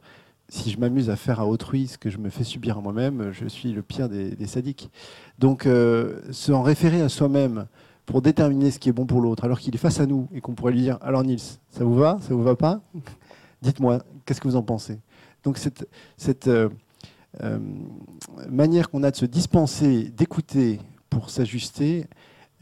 Si 0.50 0.70
je 0.70 0.78
m'amuse 0.78 1.10
à 1.10 1.16
faire 1.16 1.40
à 1.40 1.48
autrui 1.48 1.88
ce 1.88 1.98
que 1.98 2.10
je 2.10 2.18
me 2.18 2.30
fais 2.30 2.44
subir 2.44 2.78
à 2.78 2.82
moi-même, 2.82 3.32
je 3.32 3.48
suis 3.48 3.72
le 3.72 3.82
pire 3.82 4.10
des, 4.10 4.46
sadiques. 4.46 4.92
Donc, 5.40 5.64
se 5.64 6.52
en 6.52 6.62
référer 6.62 7.02
à 7.02 7.10
soi-même 7.10 7.66
pour 8.06 8.22
déterminer 8.22 8.70
ce 8.70 8.80
qui 8.80 8.90
est 8.90 8.94
bon 8.94 9.06
pour 9.06 9.22
l'autre, 9.22 9.46
alors 9.46 9.60
qu'il 9.60 9.74
est 9.74 9.80
face 9.80 10.00
à 10.00 10.06
nous 10.06 10.28
et 10.34 10.42
qu'on 10.42 10.54
pourrait 10.54 10.74
lui 10.74 10.82
dire 10.82 10.98
Alors, 11.02 11.24
Nils, 11.24 11.40
ça 11.70 11.84
vous 11.84 11.96
va 11.96 12.20
Ça 12.22 12.34
vous 12.34 12.44
va 12.44 12.56
pas? 12.56 12.82
Dites-moi, 13.62 14.00
qu'est-ce 14.26 14.42
que 14.42 14.48
vous 14.48 14.58
en 14.58 14.64
pensez? 14.64 15.00
Donc, 15.44 15.58
cette, 15.58 15.88
cette 16.18 16.50
euh, 17.42 17.60
manière 18.50 18.90
qu'on 18.90 19.04
a 19.04 19.12
de 19.12 19.16
se 19.16 19.26
dispenser, 19.26 20.12
d'écouter 20.16 20.80
pour 21.10 21.30
s'ajuster, 21.30 22.06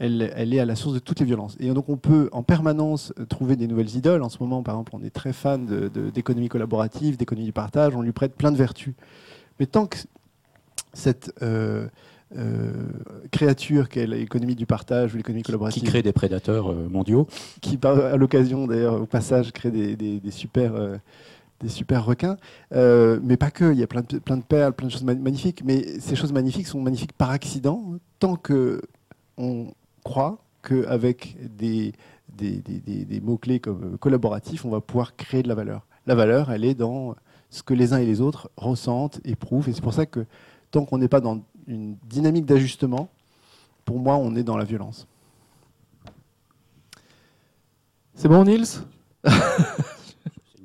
elle, 0.02 0.54
est 0.54 0.58
à 0.58 0.64
la 0.64 0.76
source 0.76 0.94
de 0.94 0.98
toutes 0.98 1.20
les 1.20 1.26
violences. 1.26 1.56
Et 1.60 1.68
donc 1.68 1.88
on 1.88 1.96
peut 1.96 2.28
en 2.32 2.42
permanence 2.42 3.12
trouver 3.28 3.56
des 3.56 3.66
nouvelles 3.66 3.94
idoles. 3.94 4.22
En 4.22 4.28
ce 4.28 4.38
moment, 4.40 4.62
par 4.62 4.74
exemple, 4.74 4.92
on 4.94 5.02
est 5.02 5.10
très 5.10 5.32
fan 5.32 5.66
d'économie 6.14 6.48
collaborative, 6.48 7.16
d'économie 7.16 7.46
du 7.46 7.52
partage, 7.52 7.94
on 7.94 8.02
lui 8.02 8.12
prête 8.12 8.34
plein 8.34 8.52
de 8.52 8.56
vertus. 8.56 8.94
Mais 9.60 9.66
tant 9.66 9.86
que 9.86 9.98
cette 10.92 11.32
euh, 11.42 11.86
euh, 12.36 12.72
créature 13.30 13.88
qu'est 13.88 14.06
l'économie 14.06 14.56
du 14.56 14.66
partage 14.66 15.14
ou 15.14 15.18
l'économie 15.18 15.42
collaborative... 15.42 15.82
Qui 15.82 15.88
crée 15.88 16.02
des 16.02 16.12
prédateurs 16.12 16.74
mondiaux. 16.74 17.28
Qui, 17.60 17.78
à 17.82 18.16
l'occasion 18.16 18.66
d'ailleurs, 18.66 19.00
au 19.00 19.06
passage, 19.06 19.52
crée 19.52 19.70
des, 19.70 19.96
des 19.96 20.30
super 20.30 20.72
des 21.62 21.68
super 21.68 22.04
requins, 22.04 22.36
euh, 22.74 23.20
mais 23.22 23.36
pas 23.36 23.50
que. 23.50 23.72
Il 23.72 23.78
y 23.78 23.82
a 23.82 23.86
plein 23.86 24.02
de, 24.02 24.18
plein 24.18 24.36
de 24.36 24.42
perles, 24.42 24.72
plein 24.72 24.88
de 24.88 24.92
choses 24.92 25.04
magnifiques. 25.04 25.62
Mais 25.64 26.00
ces 26.00 26.16
choses 26.16 26.32
magnifiques 26.32 26.66
sont 26.66 26.80
magnifiques 26.80 27.12
par 27.12 27.30
accident, 27.30 27.84
tant 28.18 28.36
que 28.36 28.82
on 29.38 29.68
croit 30.04 30.38
qu'avec 30.62 31.36
des, 31.56 31.92
des, 32.36 32.62
des, 32.62 33.04
des 33.04 33.20
mots-clés 33.20 33.60
comme 33.60 33.98
collaboratif, 33.98 34.64
on 34.64 34.70
va 34.70 34.80
pouvoir 34.80 35.16
créer 35.16 35.42
de 35.42 35.48
la 35.48 35.54
valeur. 35.54 35.86
La 36.06 36.14
valeur, 36.14 36.50
elle 36.50 36.64
est 36.64 36.74
dans 36.74 37.14
ce 37.50 37.62
que 37.62 37.74
les 37.74 37.92
uns 37.92 37.98
et 37.98 38.06
les 38.06 38.20
autres 38.20 38.50
ressentent, 38.56 39.20
éprouvent. 39.24 39.68
Et 39.68 39.72
c'est 39.72 39.82
pour 39.82 39.94
ça 39.94 40.06
que 40.06 40.26
tant 40.70 40.84
qu'on 40.84 40.98
n'est 40.98 41.08
pas 41.08 41.20
dans 41.20 41.42
une 41.66 41.96
dynamique 42.08 42.46
d'ajustement, 42.46 43.08
pour 43.84 43.98
moi, 43.98 44.16
on 44.16 44.34
est 44.34 44.42
dans 44.42 44.56
la 44.56 44.64
violence. 44.64 45.06
C'est 48.14 48.28
bon, 48.28 48.44
Nils? 48.44 48.82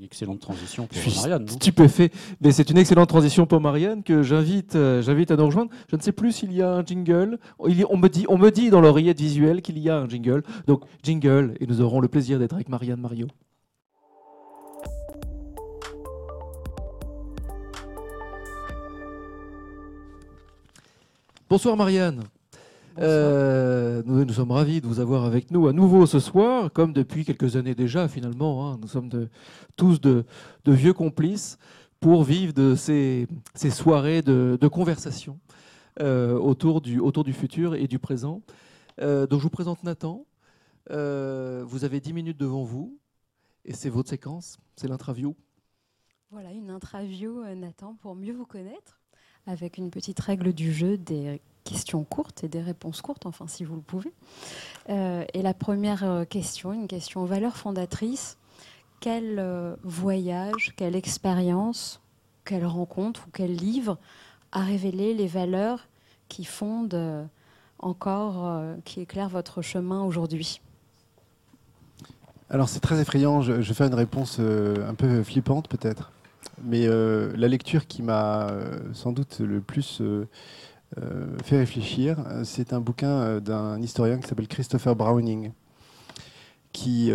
excellente 0.08 0.40
transition 0.40 0.88
pour 0.88 0.98
Je 1.00 1.10
suis 1.10 1.20
Marianne. 1.20 1.48
stupéfait. 1.48 2.12
Mais 2.42 2.52
c'est 2.52 2.70
une 2.70 2.78
excellente 2.78 3.10
transition 3.10 3.46
pour 3.46 3.62
Marianne 3.62 4.02
que 4.04 4.24
j'invite, 4.24 4.76
euh, 4.76 5.02
j'invite 5.02 5.30
à 5.32 5.36
nous 5.36 5.46
rejoindre. 5.46 5.70
Je 5.92 5.96
ne 5.98 6.02
sais 6.02 6.12
plus 6.14 6.32
s'il 6.32 6.52
y 6.54 6.62
a 6.62 6.72
un 6.72 6.84
jingle. 6.84 7.38
Il 7.68 7.80
y- 7.80 7.86
on, 7.90 7.98
me 7.98 8.08
dit, 8.08 8.26
on 8.30 8.38
me 8.38 8.50
dit 8.50 8.70
dans 8.70 8.82
l'oreillette 8.82 9.20
visuelle 9.20 9.62
qu'il 9.62 9.78
y 9.78 9.90
a 9.90 9.98
un 10.00 10.08
jingle. 10.10 10.44
Donc, 10.66 10.82
jingle, 11.04 11.56
et 11.60 11.68
nous 11.68 11.82
aurons 11.82 12.00
le 12.00 12.08
plaisir 12.08 12.40
d'être 12.40 12.54
avec 12.56 12.70
Marianne 12.70 13.02
Mario. 13.02 13.28
Bonsoir 21.50 21.76
Marianne. 21.78 22.24
Euh, 23.00 24.02
nous, 24.06 24.34
sommes 24.34 24.52
ravis 24.52 24.82
de 24.82 24.88
vous 24.88 25.00
avoir 25.00 25.24
avec 25.26 25.52
nous 25.52 25.68
à 25.68 25.74
nouveau 25.74 26.06
ce 26.06 26.20
soir, 26.20 26.72
comme 26.74 26.94
depuis 26.94 27.26
quelques 27.26 27.56
années 27.56 27.76
déjà 27.76 28.08
finalement. 28.08 28.72
hein. 28.72 28.80
Nous 28.82 28.88
sommes 28.88 29.10
tous 29.76 30.02
de, 30.02 30.26
vieux 30.66 30.94
complices 30.94 31.58
pour 32.00 32.24
vivre 32.24 32.54
de 32.54 32.76
ces, 32.76 33.28
soirées 33.70 34.22
de, 34.22 34.68
conversation 34.68 35.40
euh, 36.00 36.38
autour, 36.38 36.82
du, 36.82 37.34
futur 37.34 37.76
et 37.76 37.88
du 37.88 38.00
présent. 38.00 38.42
Euh, 39.00 39.28
donc 39.28 39.40
je 39.40 39.44
vous 39.44 39.50
présente 39.50 39.84
Nathan. 39.84 40.26
Vous 40.90 41.84
avez 41.84 42.00
10 42.00 42.14
minutes 42.14 42.38
devant 42.38 42.64
vous 42.64 42.98
et 43.66 43.74
c'est 43.74 43.90
votre 43.90 44.10
séquence, 44.10 44.58
c'est 44.76 44.88
l'interview. 44.88 45.36
Voilà, 46.32 46.52
une 46.52 46.70
interview, 46.70 47.44
Nathan, 47.56 47.96
pour 47.96 48.16
mieux 48.16 48.34
vous 48.34 48.46
connaître, 48.46 49.00
avec 49.48 49.78
une 49.78 49.90
petite 49.90 50.20
règle 50.20 50.54
du 50.54 50.74
jeu 50.74 50.98
des 50.98 51.42
questions 51.64 52.04
courtes 52.04 52.44
et 52.44 52.48
des 52.48 52.62
réponses 52.62 53.02
courtes, 53.02 53.26
enfin 53.26 53.48
si 53.48 53.64
vous 53.64 53.76
le 53.76 53.82
pouvez. 53.82 54.14
Euh, 54.90 55.26
et 55.34 55.42
la 55.42 55.54
première 55.54 56.04
euh, 56.04 56.26
question, 56.26 56.74
une 56.74 56.88
question 56.88 57.24
aux 57.24 57.26
valeurs 57.26 57.58
fondatrices. 57.58 58.38
Quel 59.00 59.38
euh, 59.40 59.76
voyage, 59.84 60.74
quelle 60.76 60.96
expérience, 60.96 62.02
quelle 62.46 62.66
rencontre 62.66 63.26
ou 63.28 63.30
quel 63.32 63.56
livre 63.56 63.98
a 64.52 64.62
révélé 64.62 65.14
les 65.14 65.28
valeurs 65.28 65.88
qui 66.30 66.46
fondent 66.46 67.28
encore, 67.80 68.62
qui 68.84 69.02
éclairent 69.02 69.30
votre 69.30 69.62
chemin 69.62 70.04
aujourd'hui? 70.04 70.62
Alors 72.50 72.70
c'est 72.70 72.80
très 72.80 73.00
effrayant, 73.00 73.42
je, 73.42 73.62
je 73.62 73.68
vais 73.68 73.74
faire 73.74 73.88
une 73.88 73.94
réponse 73.94 74.40
un 74.40 74.96
peu 74.96 75.22
flippante 75.24 75.68
peut-être. 75.68 76.12
Mais 76.64 76.88
euh, 76.88 77.34
la 77.36 77.48
lecture 77.48 77.88
qui 77.88 78.02
m'a 78.02 78.48
euh, 78.48 78.80
sans 78.94 79.12
doute 79.12 79.40
le 79.40 79.62
plus 79.62 80.02
euh, 80.02 80.26
fait 81.44 81.58
réfléchir, 81.58 82.18
c'est 82.44 82.74
un 82.74 82.80
bouquin 82.80 83.40
d'un 83.40 83.82
historien 83.82 84.18
qui 84.18 84.28
s'appelle 84.28 84.48
Christopher 84.48 84.96
Browning, 84.96 85.52
qui 86.72 87.12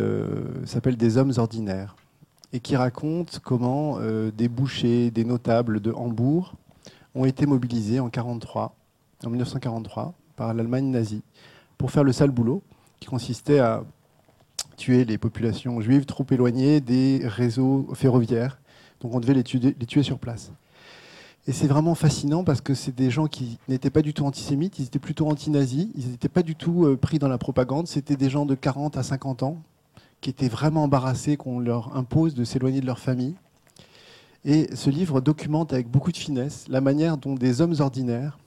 s'appelle 0.67 0.97
Des 0.97 1.17
hommes 1.17 1.33
ordinaires, 1.39 1.97
et 2.53 2.61
qui 2.61 2.77
raconte 2.77 3.41
comment 3.43 3.99
des 4.37 4.49
bouchers, 4.49 5.11
des 5.11 5.25
notables 5.25 5.81
de 5.81 5.91
Hambourg 5.91 6.55
ont 7.15 7.25
été 7.25 7.47
mobilisés 7.47 7.99
en 7.99 8.11
43, 8.11 8.75
en 9.25 9.31
1943 9.31 10.13
par 10.37 10.53
l'Allemagne 10.53 10.91
nazie 10.91 11.23
pour 11.79 11.91
faire 11.91 12.05
le 12.05 12.13
sale 12.13 12.31
boulot 12.31 12.63
qui 13.01 13.09
consistait 13.09 13.59
à 13.59 13.85
tuer 14.77 15.05
les 15.05 15.19
populations 15.19 15.81
juives 15.81 16.07
trop 16.07 16.27
éloignées 16.31 16.81
des 16.81 17.23
réseaux 17.25 17.89
ferroviaires. 17.95 18.62
Donc 19.03 19.15
on 19.15 19.21
devait 19.21 19.35
les 19.35 19.43
tuer, 19.43 20.03
sur 20.03 20.19
place. 20.19 20.53
Et 21.47 21.53
c'est 21.53 21.67
vraiment 21.67 21.97
fascinant 21.97 22.45
parce 22.45 22.61
que 22.61 22.73
c'est 22.73 22.95
des 22.95 23.11
gens 23.11 23.27
qui 23.27 23.59
n'étaient 23.69 23.91
pas 23.91 24.03
du 24.03 24.15
tout 24.15 24.25
antisémites, 24.25 24.79
ils 24.79 24.85
étaient 24.85 25.01
plutôt 25.01 25.29
anti-nazis, 25.29 25.89
ils 25.97 26.11
n'étaient 26.11 26.29
pas 26.29 26.43
du 26.43 26.55
tout 26.55 26.87
euh, 26.87 26.97
pris 26.97 27.19
dans 27.19 27.29
la 27.29 27.39
propagande, 27.39 27.89
c'était 27.89 28.17
des 28.17 28.31
gens 28.31 28.47
de 28.47 28.55
40 28.55 28.97
à 28.97 29.03
50 29.03 29.43
ans 29.43 29.59
qui 30.21 30.31
étaient 30.31 30.49
vraiment 30.49 30.85
embarrassés 30.85 31.37
qu'on 31.37 31.59
leur 31.59 31.97
impose 31.97 32.35
de 32.35 32.45
s'éloigner 32.45 32.81
de 32.81 32.87
leur 32.87 33.01
famille. 33.01 33.35
Et 34.45 34.69
ce 34.75 34.89
livre 34.89 35.21
documente 35.21 35.73
avec 35.73 35.89
beaucoup 35.89 36.13
de 36.13 36.17
finesse 36.17 36.67
la 36.69 36.81
manière 36.81 37.17
dont 37.17 37.35
des 37.35 37.61
hommes 37.61 37.75
ordinaires 37.81 38.39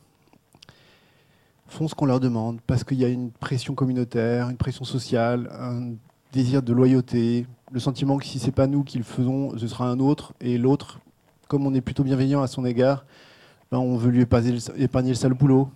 font 1.68 1.88
ce 1.88 1.96
qu'on 1.96 2.06
leur 2.06 2.20
demande, 2.22 2.60
parce 2.66 2.84
qu'il 2.84 3.00
y 3.00 3.06
a 3.06 3.10
une 3.10 3.32
pression 3.32 3.76
communautaire, 3.76 4.50
une 4.50 4.58
pression 4.58 4.86
sociale, 4.86 5.50
un 5.60 5.96
désir 6.32 6.62
de 6.62 6.74
loyauté, 6.74 7.46
le 7.76 7.82
sentiment 7.82 8.18
que 8.18 8.26
si 8.26 8.40
c'est 8.40 8.54
pas 8.54 8.68
nous 8.68 8.86
qui 8.86 8.98
le 8.98 9.04
faisons, 9.04 9.58
ce 9.58 9.68
sera 9.68 9.90
un 9.90 10.00
autre, 10.00 10.34
et 10.40 10.58
l'autre, 10.58 11.02
comme 11.50 11.68
on 11.68 11.74
est 11.74 11.82
plutôt 11.82 12.06
bienveillant 12.06 12.42
à 12.42 12.48
son 12.48 12.66
égard, 12.66 13.06
ben, 13.70 13.80
on 13.80 13.98
veut 13.98 14.12
lui 14.12 14.22
épargner 14.22 15.10
le, 15.10 15.14
sale 15.14 15.34
boulot. 15.34 15.68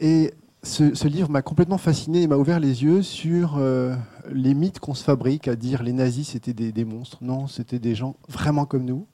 Et 0.00 0.32
ce, 0.62 1.06
livre 1.06 1.28
m'a 1.30 1.42
complètement 1.42 1.76
fasciné 1.76 2.22
et 2.22 2.26
m'a 2.26 2.38
ouvert 2.38 2.60
les 2.60 2.82
yeux 2.82 3.02
sur 3.02 3.58
euh, 3.58 3.94
les 4.32 4.54
mythes 4.54 4.80
qu'on 4.80 4.94
se 4.94 5.04
fabrique 5.04 5.48
à 5.48 5.54
dire 5.54 5.82
les 5.82 5.92
nazis 5.92 6.28
c'était 6.28 6.54
des, 6.54 6.84
monstres. 6.86 7.18
Non, 7.20 7.46
c'était 7.46 7.78
des 7.78 7.94
gens 7.94 8.16
vraiment 8.26 8.64
comme 8.64 8.86
nous. 8.86 9.06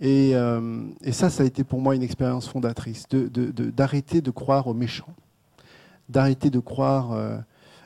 Et, 0.00 0.32
euh, 0.34 0.82
et 1.04 1.12
ça, 1.12 1.30
ça 1.30 1.44
a 1.44 1.46
été 1.46 1.62
pour 1.62 1.80
moi 1.80 1.94
une 1.94 2.02
expérience 2.02 2.48
fondatrice, 2.48 3.06
d'arrêter 3.08 4.20
de, 4.20 4.26
de 4.26 4.30
croire 4.32 4.66
aux 4.66 4.74
méchants, 4.74 5.14
d'arrêter 6.08 6.50
de 6.50 6.58
croire 6.58 7.12
euh, 7.12 7.38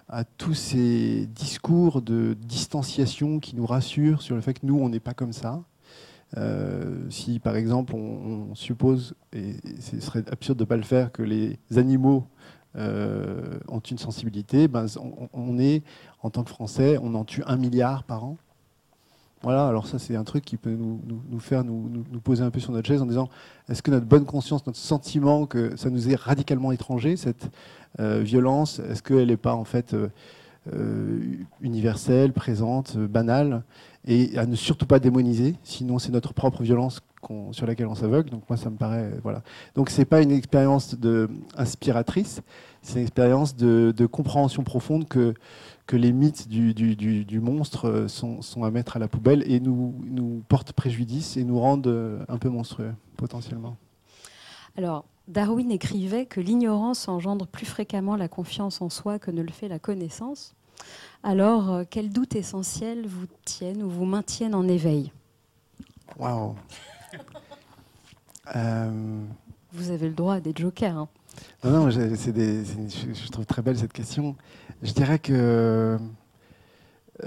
à 0.09 0.25
tous 0.25 0.55
ces 0.55 1.27
discours 1.27 2.03
de 2.03 2.35
distanciation 2.35 3.41
qui 3.41 3.57
nous 3.57 3.67
rassurent 3.67 4.23
sur 4.23 4.35
le 4.35 4.41
fait 4.41 4.55
que 4.55 4.67
nous, 4.67 4.79
on 4.79 4.89
n'est 4.89 5.01
pas 5.01 5.15
comme 5.15 5.33
ça. 5.33 5.63
Euh, 6.37 7.09
si 7.09 7.39
par 7.39 7.57
exemple 7.57 7.95
on, 7.95 8.55
suppose, 8.55 9.15
et 9.33 9.57
ce 9.81 9.99
serait 10.01 10.25
absurde 10.31 10.59
de 10.59 10.65
ne 10.65 10.69
pas 10.69 10.77
le 10.77 10.83
faire, 10.83 11.11
que 11.11 11.23
les 11.23 11.59
animaux 11.77 12.27
euh, 12.77 13.59
ont 13.69 13.81
une 13.81 13.99
sensibilité, 13.99 14.69
ben, 14.69 14.87
on 15.33 15.59
est, 15.59 15.83
en 16.23 16.31
tant 16.31 16.45
que 16.45 16.51
Français, 16.51 16.99
on 17.03 17.15
en 17.15 17.25
tue 17.25 17.43
un 17.47 17.57
milliard 17.57 18.05
par 18.05 18.25
an. 18.25 18.37
Voilà, 19.43 19.69
alors 19.69 19.87
ça 19.87 20.01
c'est 20.01 20.17
un 20.17 20.25
truc 20.25 20.45
qui 20.45 20.57
peut 20.57 20.77
nous, 20.77 21.39
faire 21.39 21.63
nous, 21.63 22.03
poser 22.25 22.43
un 22.43 22.51
peu 22.51 22.59
sur 22.59 22.73
notre 22.73 22.89
chaise 22.89 23.01
en 23.01 23.07
disant 23.07 23.29
est-ce 23.69 23.83
que 23.83 23.91
notre 23.91 24.07
bonne 24.07 24.25
conscience, 24.25 24.67
notre 24.67 24.79
sentiment 24.79 25.47
que 25.47 25.77
ça 25.77 25.91
nous 25.91 26.11
est 26.11 26.17
radicalement 26.17 26.73
étranger, 26.73 27.17
cette 27.17 27.49
euh, 28.01 28.21
violence, 28.21 28.81
est-ce 28.81 29.03
qu'elle 29.03 29.29
n'est 29.29 29.37
pas 29.37 29.55
en 29.55 29.65
fait 29.65 29.95
euh, 29.95 30.09
euh, 30.75 31.21
universelle, 31.61 32.33
présente, 32.33 32.97
banale, 32.97 33.63
et 34.09 34.37
à 34.37 34.45
ne 34.45 34.57
surtout 34.57 34.87
pas 34.87 34.99
démoniser, 34.99 35.55
sinon 35.63 36.01
c'est 36.01 36.13
notre 36.13 36.35
propre 36.35 36.63
violence 36.65 37.01
sur 37.53 37.67
laquelle 37.67 37.87
on 37.87 37.95
s'aveugle. 37.95 38.31
Donc 38.31 38.43
moi 38.49 38.57
ça 38.57 38.71
me 38.71 38.77
paraît 38.77 39.13
voilà. 39.23 39.43
Donc 39.77 39.91
c'est 39.91 40.05
pas 40.05 40.21
une 40.21 40.33
expérience 40.33 40.99
de, 40.99 41.31
inspiratrice, 41.57 42.41
c'est 42.83 42.95
une 42.95 43.03
expérience 43.03 43.55
de 43.55 44.07
compréhension 44.07 44.65
profonde 44.65 45.07
que 45.07 45.35
que 45.89 45.97
les 45.97 46.13
mythes 46.13 46.49
du, 46.49 46.75
du- 46.75 46.95
du- 46.97 47.25
du 47.25 47.41
monstre 47.41 47.87
euh, 47.89 48.09
sont, 48.09 48.43
sont 48.43 48.63
à 48.63 48.71
mettre 48.71 48.97
à 48.97 48.99
la 49.01 49.09
poubelle 49.09 49.43
et 49.51 49.59
nous, 49.59 49.95
nous 50.05 50.45
portent 50.47 50.73
préjudice 50.73 51.39
et 51.39 51.45
nous 51.45 51.59
rendent 51.59 51.87
euh, 51.87 52.23
un 52.29 52.37
peu 52.37 52.51
monstrueux, 52.51 52.93
potentiellement. 53.17 53.77
Alors, 54.77 55.07
Darwin 55.29 55.71
écrivait 55.71 56.27
que 56.27 56.41
l'ignorance 56.41 57.09
engendre 57.09 57.47
plus 57.47 57.65
fréquemment 57.65 58.17
la 58.17 58.29
confiance 58.29 58.83
en 58.83 58.91
soi 58.91 59.19
que 59.19 59.31
ne 59.31 59.41
le 59.41 59.51
fait 59.51 59.67
la 59.69 59.79
connaissance. 59.79 60.55
Alors, 61.23 61.73
euh, 61.73 61.85
quels 61.89 62.11
doutes 62.11 62.37
essentiels 62.37 63.07
vous 63.07 63.27
tiennent 63.47 63.83
ou 63.83 63.89
vous 63.89 64.05
maintiennent 64.05 64.55
en 64.55 64.69
éveil? 64.69 65.11
Waouh 66.19 66.55
Vous 69.73 69.91
avez 69.91 70.09
le 70.09 70.15
droit 70.15 70.35
à 70.35 70.41
des 70.41 70.53
jokers. 70.55 70.97
hein. 70.97 71.09
Non, 71.65 71.71
non, 71.71 71.87
des- 71.89 72.65
je 73.15 73.29
trouve 73.31 73.47
très 73.47 73.63
belle 73.63 73.79
cette 73.79 73.93
question. 73.93 74.37
Je 74.83 74.93
dirais 74.93 75.19
que, 75.19 75.33
euh, 75.33 75.99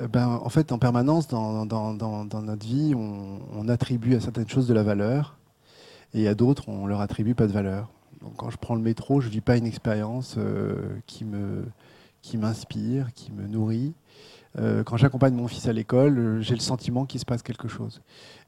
ben, 0.08 0.28
en 0.28 0.50
fait, 0.50 0.72
en 0.72 0.80
permanence, 0.80 1.28
dans, 1.28 1.66
dans- 1.66 1.94
dans- 1.94 2.42
notre 2.42 2.66
vie, 2.66 2.94
on, 2.96 3.68
attribue 3.68 4.16
à 4.16 4.22
certaines 4.22 4.48
choses 4.48 4.68
de 4.68 4.74
la 4.74 4.84
valeur, 4.84 5.38
et 6.14 6.28
à 6.28 6.36
d'autres, 6.36 6.70
on 6.70 6.88
leur 6.88 7.02
attribue 7.02 7.36
pas 7.36 7.48
de 7.48 7.52
valeur. 7.52 7.90
Donc, 8.22 8.36
quand 8.38 8.50
je 8.50 8.58
prends 8.58 8.76
le 8.76 8.82
métro, 8.82 9.22
je 9.22 9.30
vis 9.30 9.42
pas 9.42 9.58
une 9.58 9.66
expérience 9.66 10.36
euh, 10.38 10.76
qui 11.08 11.26
me 11.26 11.66
qui 12.22 12.38
m'inspire, 12.38 13.12
qui 13.16 13.32
me 13.32 13.48
nourrit. 13.48 13.94
Euh, 14.60 14.84
quand 14.84 14.96
j'accompagne 14.96 15.34
mon 15.34 15.48
fils 15.48 15.68
à 15.68 15.74
l'école, 15.74 16.38
j'ai 16.42 16.54
le 16.54 16.60
sentiment 16.60 17.06
qu'il 17.06 17.20
se 17.20 17.26
passe 17.26 17.42
quelque 17.42 17.68
chose. 17.68 18.02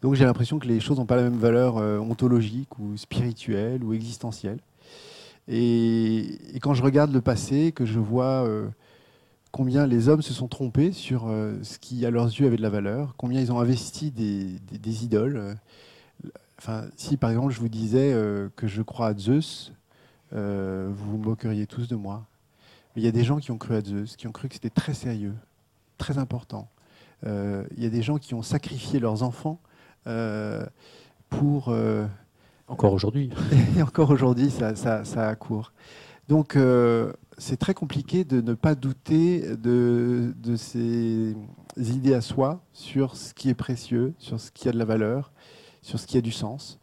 Donc, 0.03 0.13
j'ai 0.13 0.25
l'impression 0.25 0.59
que 0.59 0.67
les 0.67 0.79
choses 0.79 0.99
n'ont 0.99 1.07
pas 1.07 1.15
la 1.15 1.23
même 1.23 1.39
valeur 1.39 1.77
ontologique 1.77 2.77
ou 2.77 2.95
spirituelle 2.97 3.83
ou 3.83 3.93
existentielle. 3.93 4.59
Et, 5.47 6.37
quand 6.61 6.75
je 6.75 6.83
regarde 6.83 7.11
le 7.11 7.21
passé, 7.21 7.71
que 7.71 7.85
je 7.85 7.99
vois 7.99 8.47
combien 9.53 9.87
les 9.87 10.09
hommes 10.09 10.21
se 10.21 10.33
sont 10.33 10.49
trompés 10.49 10.91
sur 10.91 11.27
euh, 11.29 11.55
ce 11.63 11.79
qui, 11.79 12.05
à 12.05 12.11
leurs 12.11 12.25
yeux, 12.27 12.47
avait 12.47 12.57
de 12.57 12.61
la 12.61 12.69
valeur, 12.69 13.15
combien 13.17 13.39
ils 13.39 13.53
ont 13.53 13.59
investi 13.61 14.11
des, 14.11 14.59
des- 14.69 14.77
des 14.79 15.05
idoles. 15.05 15.37
euh, 15.37 15.53
Enfin, 16.59 16.85
si 16.97 17.17
par 17.17 17.29
exemple 17.29 17.51
je 17.53 17.59
vous 17.59 17.69
disais 17.69 18.13
euh, 18.13 18.49
que 18.55 18.67
je 18.67 18.81
crois 18.81 19.07
à 19.07 19.13
Zeus, 19.17 19.73
euh, 20.33 20.89
vous 20.93 21.11
vous 21.13 21.17
moqueriez 21.17 21.67
tous 21.67 21.87
de 21.87 21.95
moi. 21.95 22.25
Mais 22.95 23.01
il 23.01 23.05
y 23.05 23.07
a 23.07 23.11
des 23.11 23.23
gens 23.23 23.37
qui 23.39 23.51
ont 23.51 23.57
cru 23.57 23.75
à 23.75 23.81
Zeus, 23.81 24.15
qui 24.15 24.27
ont 24.27 24.31
cru 24.31 24.47
que 24.47 24.53
c'était 24.55 24.69
très 24.69 24.93
sérieux, 24.93 25.33
très 25.97 26.17
important. 26.17 26.69
Il 27.25 27.81
y 27.81 27.85
a 27.85 27.89
des 27.89 28.01
gens 28.01 28.17
qui 28.17 28.33
ont 28.33 28.41
sacrifié 28.41 28.99
leurs 28.99 29.23
enfants 29.23 29.59
pour... 31.29 31.73
encore 32.67 32.93
aujourd'hui. 32.93 33.29
et 33.77 33.81
encore 33.81 34.09
aujourd'hui, 34.11 34.49
ça, 34.51 34.75
ça, 34.75 35.05
ça 35.05 35.27
accourt. 35.29 35.71
Donc, 36.29 36.57
c'est 37.37 37.57
très 37.57 37.73
compliqué 37.73 38.23
de 38.23 38.41
ne 38.41 38.53
pas 38.53 38.75
douter 38.75 39.55
de, 39.57 40.33
de 40.37 40.55
ses 40.55 41.35
idées 41.77 42.13
à 42.13 42.21
soi 42.21 42.61
sur 42.73 43.15
ce 43.15 43.33
qui 43.33 43.49
est 43.49 43.55
précieux, 43.55 44.13
sur 44.17 44.39
ce 44.39 44.51
qui 44.51 44.69
a 44.69 44.71
de 44.71 44.77
la 44.77 44.85
valeur, 44.85 45.31
sur 45.83 45.99
ce 45.99 46.07
qui 46.07 46.17
a 46.17 46.21
du 46.21 46.31
sens. 46.31 46.79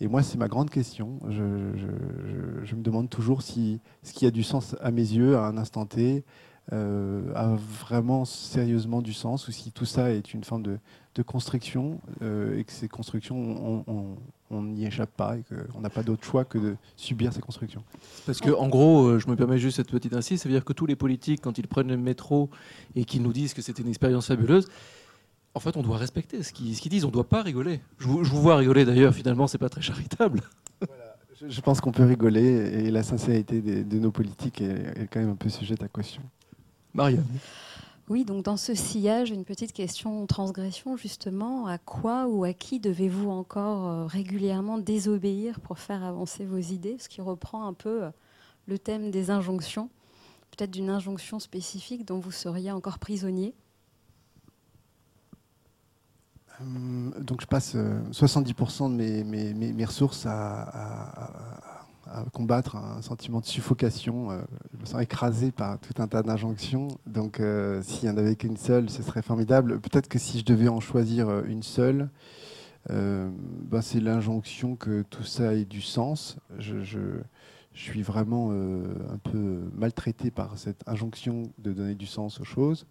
Et 0.00 0.08
moi, 0.08 0.22
c'est 0.22 0.38
ma 0.38 0.48
grande 0.48 0.70
question. 0.70 1.20
Je, 1.28 1.42
me 1.42 2.82
demande 2.82 3.10
toujours 3.10 3.42
si 3.42 3.80
ce 4.02 4.12
qui 4.12 4.26
a 4.26 4.30
du 4.30 4.42
sens 4.42 4.74
à 4.80 4.90
mes 4.90 5.02
yeux, 5.02 5.36
à 5.36 5.46
un 5.46 5.58
instant 5.58 5.86
T, 5.86 6.24
euh, 6.72 7.32
a 7.34 7.54
vraiment 7.56 8.24
sérieusement 8.24 9.02
du 9.02 9.12
sens, 9.12 9.48
ou 9.48 9.52
si 9.52 9.70
tout 9.72 9.84
ça 9.84 10.10
est 10.10 10.34
une 10.34 10.44
forme 10.44 10.62
de, 10.62 10.78
construction, 11.26 12.00
euh, 12.22 12.56
et 12.56 12.62
que 12.62 12.70
ces 12.70 12.86
constructions, 12.86 13.84
on 14.50 14.62
n'y 14.62 14.86
échappe 14.86 15.10
pas, 15.10 15.36
et 15.36 15.42
qu'on 15.72 15.80
n'a 15.80 15.90
pas 15.90 16.02
d'autre 16.02 16.24
choix 16.24 16.44
que 16.44 16.58
de 16.58 16.76
subir 16.96 17.32
ces 17.32 17.40
constructions. 17.40 17.82
Parce 18.26 18.40
que, 18.40 18.50
en 18.50 18.68
gros, 18.68 19.06
euh, 19.06 19.18
je 19.18 19.28
me 19.28 19.36
permets 19.36 19.58
juste 19.58 19.76
cette 19.76 19.90
petite 19.90 20.14
insiste, 20.14 20.42
ça 20.42 20.48
veut 20.48 20.54
dire 20.54 20.64
que 20.64 20.72
tous 20.72 20.86
les 20.86 20.96
politiques, 20.96 21.40
quand 21.42 21.58
ils 21.58 21.68
prennent 21.68 21.88
le 21.88 21.96
métro 21.96 22.48
et 22.96 23.04
qu'ils 23.04 23.22
nous 23.22 23.32
disent 23.32 23.54
que 23.54 23.62
c'était 23.62 23.82
une 23.82 23.88
expérience 23.88 24.26
fabuleuse, 24.26 24.66
en 25.54 25.60
fait, 25.60 25.76
on 25.76 25.82
doit 25.82 25.96
respecter 25.96 26.42
ce 26.42 26.52
qu'ils 26.52 26.90
disent. 26.90 27.04
On 27.04 27.08
ne 27.08 27.12
doit 27.12 27.28
pas 27.28 27.42
rigoler. 27.42 27.80
Je 27.98 28.06
vous, 28.06 28.22
vois 28.22 28.56
rigoler 28.56 28.84
d'ailleurs. 28.84 29.12
Finalement, 29.12 29.46
c'est 29.46 29.58
pas 29.58 29.68
très 29.68 29.82
charitable. 29.82 30.40
Je, 31.48 31.60
pense 31.60 31.80
qu'on 31.80 31.92
peut 31.92 32.04
rigoler 32.04 32.42
et 32.42 32.90
la 32.90 33.02
sincérité 33.02 33.60
de 33.60 33.98
nos 33.98 34.10
politiques 34.10 34.60
est, 34.60 35.08
quand 35.10 35.20
même 35.20 35.30
un 35.30 35.36
peu 35.36 35.48
sujette 35.48 35.82
à 35.82 35.88
caution. 35.88 36.22
Marianne. 36.94 37.24
Oui, 38.08 38.24
donc 38.24 38.44
dans 38.44 38.56
ce 38.56 38.74
sillage, 38.74 39.30
une 39.30 39.44
petite 39.44 39.74
question 39.74 40.26
transgression 40.26 40.96
justement. 40.96 41.66
À 41.66 41.76
quoi 41.76 42.26
ou 42.26 42.44
à 42.44 42.54
qui 42.54 42.80
devez-vous 42.80 43.28
encore 43.28 43.86
euh, 43.86 44.06
régulièrement 44.06 44.78
désobéir 44.78 45.60
pour 45.60 45.78
faire 45.78 46.02
avancer 46.02 46.46
vos 46.46 46.56
idées? 46.56 46.96
Ce 46.98 47.10
qui 47.10 47.20
reprend 47.20 47.66
un 47.66 47.74
peu 47.74 48.04
euh, 48.04 48.10
le 48.66 48.78
thème 48.78 49.10
des 49.10 49.30
injonctions, 49.30 49.90
peut-être 50.52 50.70
d'une 50.70 50.88
injonction 50.88 51.38
spécifique 51.38 52.06
dont 52.06 52.18
vous 52.18 52.32
seriez 52.32 52.72
encore 52.72 52.98
prisonnier. 52.98 53.54
Euh, 56.60 57.10
donc 57.20 57.40
je 57.40 57.46
passe 57.46 57.74
70% 57.74 57.76
euh, 57.76 58.88
de 58.88 59.72
mes, 59.72 59.84
ressources 59.84 60.26
à, 60.26 61.67
combattre 62.32 62.76
un 62.76 63.02
sentiment 63.02 63.40
de 63.40 63.46
suffocation. 63.46 64.30
Euh, 64.30 64.40
je 64.72 64.80
me 64.80 64.84
sens 64.86 65.02
écrasé 65.02 65.50
par 65.50 65.78
tout 65.78 66.00
un 66.02 66.08
tas 66.08 66.22
d'injonctions. 66.22 66.88
Donc 67.06 67.40
s'il 67.82 68.08
n'y 68.08 68.14
en 68.14 68.18
avait 68.18 68.36
qu'une 68.36 68.56
seule, 68.56 68.90
ce 68.90 69.02
serait 69.02 69.22
formidable. 69.22 69.80
Peut-être 69.80 70.08
que 70.08 70.18
si 70.18 70.40
je 70.40 70.44
devais 70.44 70.68
en 70.68 70.80
choisir 70.80 71.44
une 71.44 71.62
seule, 71.62 72.10
ben, 72.88 73.82
c'est 73.82 74.00
l'injonction 74.00 74.76
que 74.76 75.02
tout 75.02 75.24
ça 75.24 75.54
ait 75.54 75.64
du 75.64 75.82
sens. 75.82 76.38
Je, 76.58 77.20
suis 77.74 78.02
vraiment 78.02 78.50
un 78.50 79.18
peu 79.18 79.70
maltraité 79.72 80.32
par 80.32 80.58
cette 80.58 80.82
injonction 80.88 81.44
de 81.58 81.72
donner 81.72 81.94
du 81.94 82.06
sens 82.06 82.40
aux 82.40 82.44
choses. 82.44 82.86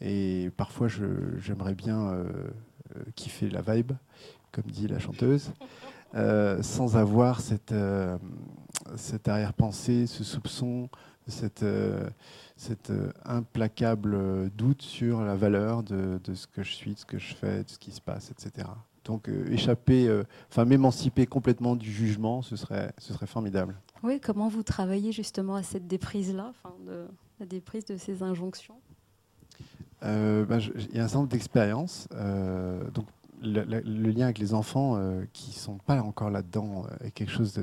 Et 0.00 0.50
parfois, 0.56 0.88
j'aimerais 0.88 1.74
bien 1.74 2.24
euh, 2.94 3.04
fait 3.16 3.48
la 3.48 3.62
vibe, 3.62 3.92
comme 4.52 4.70
dit 4.70 4.88
la 4.88 4.98
chanteuse, 4.98 5.52
euh, 5.60 5.64
sans 6.62 6.96
avoir 6.96 7.40
cette, 7.40 7.72
euh, 7.72 8.16
cette 8.96 9.28
arrière-pensée, 9.28 10.06
ce 10.06 10.24
soupçon, 10.24 10.88
cette, 11.26 11.64
cet 12.56 12.92
implacable 13.24 14.50
doute 14.50 14.82
sur 14.82 15.22
la 15.22 15.34
valeur 15.34 15.82
de, 15.82 16.20
de, 16.22 16.34
ce 16.34 16.46
que 16.46 16.62
je 16.62 16.72
suis, 16.72 16.94
de 16.94 16.98
ce 16.98 17.04
que 17.04 17.18
je 17.18 17.34
fais, 17.34 17.64
de 17.64 17.68
ce 17.68 17.78
qui 17.78 17.90
se 17.90 18.00
passe, 18.00 18.30
etc. 18.30 18.68
Donc 19.04 19.28
échapper, 19.50 20.08
enfin 20.48 20.64
m'émanciper 20.64 21.26
complètement 21.26 21.74
du 21.74 21.90
jugement, 21.90 22.42
ce 22.42 22.54
serait, 22.56 22.92
ce 22.98 23.12
serait 23.12 23.26
formidable. 23.26 23.76
Oui, 24.02 24.20
comment 24.20 24.48
vous 24.48 24.62
travaillez 24.62 25.10
justement 25.12 25.56
à 25.56 25.62
cette 25.62 25.86
déprise-là, 25.86 26.52
de, 26.86 27.06
la 27.40 27.46
déprise 27.46 27.84
de 27.84 27.96
ces 27.96 28.22
injonctions? 28.22 28.76
Euh, 30.02 30.44
bah, 30.44 30.58
il 30.58 30.96
y 30.96 31.00
a 31.00 31.04
un 31.04 31.08
certain 31.08 31.20
nombre 31.20 31.30
d'expériences. 31.30 32.06
Euh, 32.12 32.88
donc, 32.90 33.06
le, 33.42 34.10
lien 34.10 34.24
avec 34.24 34.38
les 34.38 34.54
enfants 34.54 34.96
euh, 34.96 35.24
qui 35.32 35.52
sont 35.52 35.78
pas 35.78 36.00
encore 36.02 36.30
là-dedans 36.30 36.86
est 37.02 37.10
quelque 37.10 37.30
chose 37.30 37.60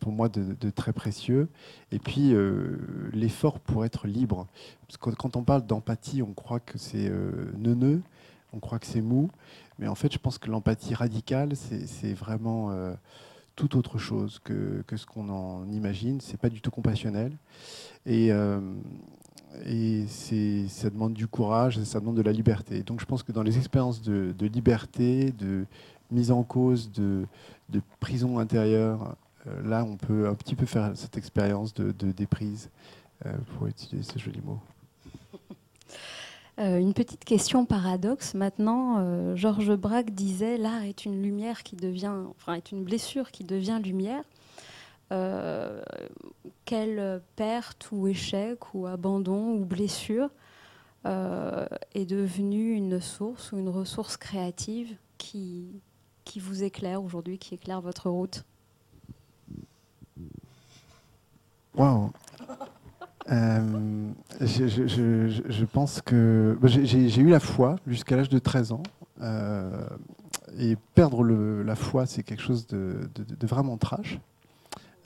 pour 0.00 0.12
moi 0.12 0.28
de, 0.28 0.70
très 0.70 0.92
précieux. 0.92 1.48
Et 1.92 1.98
puis 1.98 2.34
l'effort 3.12 3.60
pour 3.60 3.84
être 3.84 4.06
libre. 4.06 4.46
Parce 4.86 4.96
que 4.96 5.10
quand 5.10 5.36
on 5.36 5.42
parle 5.42 5.66
d'empathie, 5.66 6.22
on 6.22 6.32
croit 6.32 6.60
que 6.60 6.78
c'est 6.78 7.10
neuneux, 7.56 8.02
on 8.52 8.60
croit 8.60 8.78
que 8.78 8.86
c'est 8.86 9.02
mou. 9.02 9.30
Mais 9.78 9.88
en 9.88 9.94
fait, 9.94 10.12
je 10.12 10.18
pense 10.18 10.38
que 10.38 10.50
l'empathie 10.50 10.94
radicale, 10.94 11.54
c'est 11.56 12.14
vraiment 12.14 12.72
tout 13.56 13.76
autre 13.76 13.98
chose 13.98 14.40
que, 14.42 14.82
que 14.86 14.96
ce 14.96 15.06
qu'on 15.06 15.28
en 15.28 15.68
imagine. 15.70 16.20
C'est 16.20 16.38
pas 16.38 16.48
du 16.48 16.60
tout 16.60 16.70
compassionnel. 16.70 17.32
Et, 18.06 18.30
et 19.66 20.06
ça 20.06 20.90
demande 20.90 21.14
du 21.14 21.26
courage, 21.26 21.82
ça 21.84 22.00
demande 22.00 22.16
de 22.16 22.22
la 22.22 22.32
liberté. 22.32 22.82
Donc 22.82 23.00
je 23.00 23.06
pense 23.06 23.22
que 23.22 23.32
dans 23.32 23.42
les 23.42 23.56
expériences 23.58 24.02
de, 24.02 24.34
liberté, 24.46 25.32
de 25.32 25.64
mise 26.10 26.30
en 26.30 26.42
cause, 26.42 26.90
de, 26.92 27.26
prison 28.00 28.38
intérieure, 28.38 29.16
euh, 29.46 29.68
là 29.68 29.84
on 29.84 29.96
peut 29.96 30.28
un 30.28 30.34
petit 30.34 30.54
peu 30.54 30.66
faire 30.66 30.92
cette 30.94 31.16
expérience 31.16 31.74
de, 31.74 31.92
déprise, 32.12 32.70
euh, 33.26 33.32
pour 33.56 33.66
utiliser 33.66 34.02
ces 34.02 34.18
jolis 34.18 34.42
mots. 34.44 34.60
Euh, 36.60 36.78
une 36.78 36.94
petite 36.94 37.24
question 37.24 37.64
paradoxe. 37.64 38.34
Maintenant, 38.34 39.34
Georges 39.34 39.74
Braque 39.74 40.12
disait 40.12 40.56
l'art 40.56 40.84
est 40.84 41.04
une 41.04 41.20
lumière 41.20 41.64
qui 41.64 41.74
devient, 41.74 42.12
enfin, 42.30 42.54
est 42.54 42.70
une 42.70 42.84
blessure 42.84 43.32
qui 43.32 43.42
devient 43.42 43.80
lumière. 43.82 44.22
Euh, 45.12 45.82
quelle 46.64 47.20
perte 47.36 47.90
ou 47.92 48.08
échec 48.08 48.74
ou 48.74 48.86
abandon 48.86 49.52
ou 49.52 49.64
blessure 49.64 50.30
euh, 51.04 51.66
est 51.94 52.06
devenue 52.06 52.72
une 52.72 53.00
source 53.00 53.52
ou 53.52 53.58
une 53.58 53.68
ressource 53.68 54.16
créative 54.16 54.96
qui, 55.18 55.82
qui 56.24 56.40
vous 56.40 56.62
éclaire 56.62 57.02
aujourd'hui, 57.02 57.38
qui 57.38 57.54
éclaire 57.54 57.80
votre 57.80 58.08
route? 58.08 58.44
Waouh 61.74 62.10
euh, 63.30 64.10
je, 64.38 65.64
pense 65.64 66.02
que 66.02 66.58
bah, 66.60 66.68
j'ai 66.68 67.20
eu 67.20 67.30
la 67.30 67.40
foi 67.40 67.76
jusqu'à 67.86 68.16
l'âge 68.16 68.28
de 68.28 68.38
13 68.38 68.72
ans. 68.72 68.82
et 70.58 70.76
perdre 70.94 71.24
la 71.24 71.74
foi, 71.74 72.04
c'est 72.06 72.22
quelque 72.22 72.42
chose 72.42 72.66
de, 72.66 73.08
de, 73.14 73.46
vraiment 73.46 73.78
trash. 73.78 74.18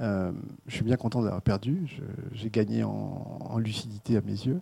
Euh, 0.00 0.30
je 0.66 0.74
suis 0.74 0.84
bien 0.84 0.96
content 0.96 1.22
d'avoir 1.22 1.42
perdu. 1.42 2.00
J'ai 2.32 2.50
gagné 2.50 2.84
en, 2.84 3.58
lucidité 3.58 4.16
à 4.16 4.20
mes 4.20 4.32
yeux. 4.32 4.60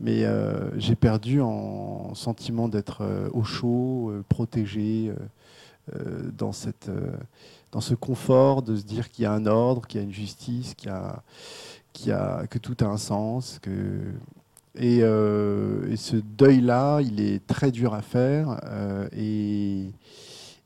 Mais 0.00 0.24
euh, 0.24 0.76
j'ai 0.78 0.96
perdu 0.96 1.40
en 1.40 2.14
sentiment 2.14 2.68
d'être 2.68 3.02
euh, 3.02 3.28
au 3.32 3.44
chaud, 3.44 4.12
protégé, 4.28 5.12
dans, 6.38 6.52
cette, 6.52 6.90
dans 7.70 7.82
ce 7.82 7.94
confort 7.94 8.62
de 8.62 8.74
se 8.74 8.84
dire 8.84 9.10
qu'il 9.10 9.24
y 9.24 9.26
a 9.26 9.32
un 9.32 9.44
ordre, 9.44 9.86
qu'il 9.86 10.00
y 10.00 10.02
a 10.02 10.06
une 10.06 10.14
justice, 10.14 10.74
qu'il 10.74 10.90
y 12.06 12.10
a, 12.10 12.46
que 12.46 12.58
tout 12.58 12.76
a 12.80 12.86
un 12.86 12.96
sens. 12.96 13.60
Et, 14.76 15.00
et 15.00 15.96
ce 15.96 16.16
deuil-là, 16.16 17.02
il 17.02 17.20
est 17.20 17.46
très 17.46 17.70
dur 17.70 17.92
à 17.92 18.00
faire. 18.00 18.58
et 19.14 19.90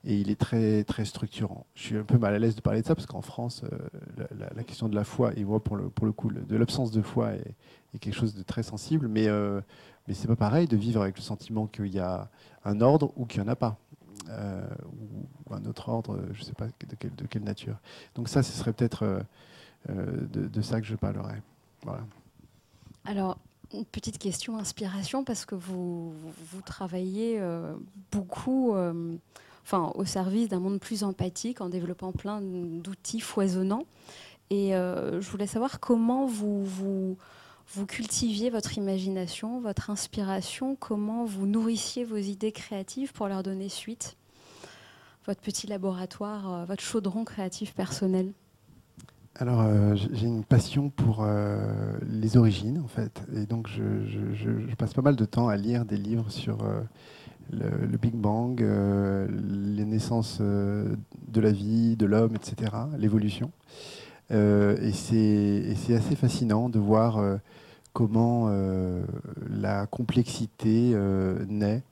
et 0.05 0.17
il 0.17 0.31
est 0.31 0.39
très, 0.39 0.85
très 0.85 1.05
structurant. 1.05 1.67
Je 1.75 1.83
suis 1.83 1.97
un 1.97 2.05
peu 2.05 2.19
mal 2.19 2.35
à 2.35 2.39
l'aise 2.39 2.55
de 2.55 2.61
parler 2.61 2.83
de 2.83 2.87
ça 2.87 2.95
parce 2.95 3.07
qu'en 3.07 3.23
France, 3.23 3.63
euh, 3.65 4.27
la, 4.55 4.65
question 4.65 4.89
de 4.89 4.95
la 4.95 5.05
foi, 5.05 5.33
et 5.37 5.45
moi 5.45 5.63
pour 5.63 5.77
le, 5.77 5.89
pour 5.89 6.07
le 6.07 6.13
coup, 6.13 6.31
de 6.31 6.57
l'absence 6.57 6.91
de 6.91 7.03
foi 7.03 7.33
est, 7.33 7.55
quelque 8.01 8.15
chose 8.15 8.35
de 8.35 8.43
très 8.43 8.63
sensible, 8.63 9.09
mais, 9.09 9.27
euh, 9.27 9.61
mais 10.07 10.15
c'est 10.15 10.29
pas 10.29 10.37
pareil 10.37 10.69
de 10.69 10.77
vivre 10.77 11.03
avec 11.03 11.17
le 11.17 11.23
sentiment 11.23 11.67
qu'il 11.67 11.89
y 11.89 11.99
a 11.99 12.29
un 12.65 12.81
ordre 12.81 13.13
ou 13.17 13.27
qu'il 13.27 13.43
n'y 13.43 13.49
en 13.49 13.53
a 13.53 13.57
pas. 13.57 13.77
Euh, 14.29 14.63
ou, 15.51 15.55
un 15.55 15.65
autre 15.65 15.89
ordre, 15.89 16.21
je 16.33 16.41
ne 16.41 16.45
sais 16.45 16.53
pas 16.53 16.67
de, 16.67 17.09
de, 17.09 17.27
quelle 17.27 17.43
nature. 17.43 17.77
Donc 18.15 18.29
ça, 18.29 18.43
ce 18.43 18.53
serait 18.53 18.73
peut-être 18.73 19.25
de, 19.89 20.63
ça 20.63 20.81
que 20.81 20.87
je 20.87 20.95
parlerai. 20.95 21.43
Voilà. 21.83 22.05
Alors, 23.05 23.39
une 23.73 23.87
petite 23.87 24.19
question 24.19 24.59
inspiration, 24.59 25.25
parce 25.25 25.45
que 25.47 25.55
vous, 25.55 26.13
vous 26.13 26.61
travaillez 26.61 27.41
beaucoup 28.13 28.75
enfin, 29.71 29.93
au 29.97 30.07
service 30.07 30.49
d'un 30.49 30.61
monde 30.61 30.81
plus 30.81 31.05
empathique 31.05 31.61
en 31.61 31.69
développant 31.69 32.13
plein 32.13 32.41
d'outils 32.41 33.21
foisonnants. 33.21 33.85
Et 34.49 34.75
euh, 34.75 35.21
je 35.21 35.31
voulais 35.31 35.47
savoir 35.47 35.79
comment 35.79 36.25
vous, 36.25 36.65
vous, 36.65 37.87
cultiviez 37.87 38.49
votre 38.49 38.79
imagination, 38.79 39.61
votre 39.61 39.91
inspiration, 39.91 40.75
comment 40.75 41.27
vous 41.27 41.47
nourrissiez 41.47 42.05
vos 42.05 42.17
idées 42.17 42.53
créatives 42.53 43.13
pour 43.13 43.29
leur 43.29 43.43
donner 43.43 43.69
suite, 43.69 44.17
votre 45.27 45.43
petit 45.43 45.67
laboratoire, 45.67 46.51
euh, 46.51 46.65
votre 46.65 46.83
chaudron 46.83 47.25
créatif 47.25 47.75
personnel. 47.75 48.33
Alors, 49.35 49.61
euh, 49.61 49.95
j'ai 49.95 50.27
une 50.27 50.45
passion 50.45 50.89
pour 50.89 51.27
les 52.09 52.37
origines, 52.39 52.81
en 52.83 52.89
fait. 52.89 53.23
Et 53.37 53.45
donc, 53.45 53.69
je, 53.69 54.75
passe 54.77 54.95
pas 54.95 55.03
mal 55.03 55.15
de 55.15 55.27
temps 55.27 55.49
à 55.49 55.57
lire 55.57 55.85
des 55.85 55.99
livres 55.99 56.31
sur 56.31 56.59
le, 57.53 57.97
Big 57.97 58.15
Bang, 58.15 58.61
les 58.61 59.85
naissances 59.85 60.41
de 60.41 61.41
la 61.41 61.53
vie, 61.53 61.97
de 61.97 62.07
l'homme, 62.07 62.35
etc., 62.37 62.73
l'évolution. 62.99 63.51
et 64.31 64.93
c'est 64.93 65.95
assez 65.95 66.17
fascinant 66.17 66.69
de 66.69 66.79
voir 66.79 67.21
comment 67.93 68.51
la 69.51 69.87
complexité 69.87 70.95
naît 71.49 71.83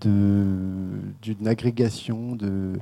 d'une 0.00 1.48
agrégation 1.48 2.36
de, 2.36 2.78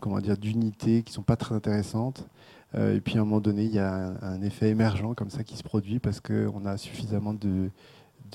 comment 0.00 0.20
dire 0.20 0.36
d'unités 0.36 1.02
qui 1.02 1.12
sont 1.12 1.22
pas 1.22 1.36
très 1.36 1.54
intéressantes. 1.54 2.26
Euh, 2.74 2.96
et 2.96 3.00
puis 3.00 3.18
à 3.18 3.20
un 3.20 3.24
moment 3.24 3.40
donné, 3.40 3.64
il 3.64 3.74
y 3.74 3.78
a 3.78 4.14
un, 4.22 4.40
effet 4.42 4.70
émergent 4.70 5.14
comme 5.14 5.30
ça 5.30 5.44
qui 5.44 5.56
se 5.56 5.62
produit 5.62 5.98
parce 5.98 6.20
qu'on 6.20 6.64
a 6.64 6.76
suffisamment 6.76 7.34
de, 7.34 7.70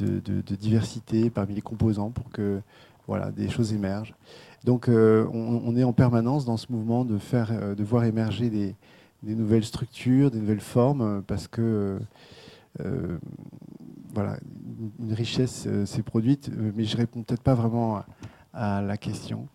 de, 0.03 0.55
diversité 0.55 1.29
parmi 1.29 1.55
les 1.55 1.61
composants 1.61 2.11
pour 2.11 2.29
que 2.31 2.61
voilà, 3.07 3.31
des 3.31 3.49
choses 3.49 3.73
émergent. 3.73 4.13
Donc 4.63 4.89
euh, 4.89 5.25
on, 5.31 5.75
est 5.77 5.83
en 5.83 5.93
permanence 5.93 6.45
dans 6.45 6.57
ce 6.57 6.71
mouvement 6.71 7.05
de, 7.05 7.17
faire, 7.17 7.49
euh, 7.51 7.75
de 7.75 7.83
voir 7.83 8.03
émerger 8.03 8.49
des, 8.49 8.75
des 9.23 9.35
nouvelles 9.35 9.63
structures, 9.63 10.31
des 10.31 10.39
nouvelles 10.39 10.59
formes, 10.59 11.23
parce 11.25 11.47
que 11.47 11.99
voilà, 14.13 14.37
une 14.99 15.13
richesse 15.13 15.67
s'est 15.85 16.03
produite, 16.03 16.51
mais 16.75 16.83
je 16.83 16.97
réponds 16.97 17.23
peut-être 17.23 17.41
pas 17.41 17.55
vraiment 17.55 18.03
à 18.53 18.81
la 18.81 18.97
question. 18.97 19.47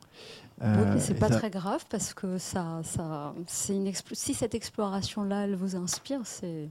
Euh, 0.63 0.97
c'est 0.99 1.19
pas 1.19 1.29
très 1.29 1.51
grave 1.51 1.85
parce 1.91 2.15
que 2.15 2.39
ça, 2.39 2.81
ça, 2.85 3.35
c'est 3.47 3.75
une 3.75 3.91
si 4.13 4.35
cette 4.35 4.55
exploration-là, 4.55 5.45
elle 5.45 5.57
vous 5.57 5.77
inspire, 5.77 6.21
c'est. 6.25 6.69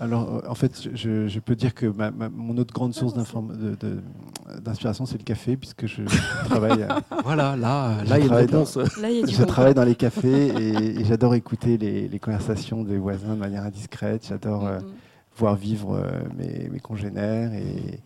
Alors, 0.00 0.36
euh, 0.36 0.40
en 0.48 0.54
fait, 0.54 0.88
je, 0.94 1.38
peux 1.40 1.56
dire 1.56 1.74
que 1.74 1.86
mon 2.34 2.56
autre 2.56 2.72
grande 2.72 2.94
source 2.94 3.14
d'inspiration, 4.62 5.06
c'est 5.06 5.18
le 5.18 5.24
café, 5.24 5.56
puisque 5.56 5.86
je, 5.86 6.02
travaille. 6.44 6.86
voilà, 7.24 7.56
là, 7.56 8.04
là, 8.04 8.18
il 8.18 8.26
y 8.26 8.28
a 8.28 8.30
une 8.30 8.32
réponse. 8.32 8.78
je 8.78 9.44
travaille 9.44 9.74
dans 9.74 9.84
les 9.84 9.96
cafés 9.96 10.48
et, 10.48 11.04
j'adore 11.04 11.34
écouter 11.34 11.78
les, 11.78 12.18
conversations 12.18 12.84
des 12.84 12.98
voisins 12.98 13.34
de 13.34 13.40
manière 13.40 13.64
indiscrète. 13.64 14.26
J'adore 14.28 14.66
euh, 14.66 14.78
mm-hmm. 14.78 14.84
voir 15.36 15.56
vivre 15.56 16.02
mes, 16.36 16.68
mes, 16.68 16.80
congénères 16.80 17.52
et, 17.54 18.00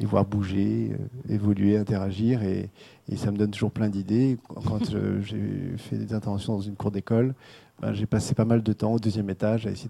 et 0.00 0.04
voir 0.04 0.24
bouger, 0.24 0.92
euh, 0.92 1.32
évoluer, 1.32 1.76
interagir. 1.76 2.42
Et, 2.42 2.68
ça 3.16 3.30
me 3.30 3.36
donne 3.36 3.52
toujours 3.52 3.70
plein 3.70 3.88
d'idées. 3.88 4.36
Quand 4.66 4.80
j'ai 5.22 5.76
fait 5.76 5.96
des 5.96 6.12
interventions 6.12 6.54
dans 6.54 6.60
une 6.60 6.74
cour 6.74 6.90
d'école, 6.90 7.34
ben, 7.80 7.92
j'ai 7.92 8.06
passé 8.06 8.34
pas 8.34 8.44
mal 8.44 8.64
de 8.64 8.72
temps 8.72 8.94
au 8.94 8.98
deuxième 8.98 9.30
étage 9.30 9.64
à 9.66 9.70
essayer 9.70 9.88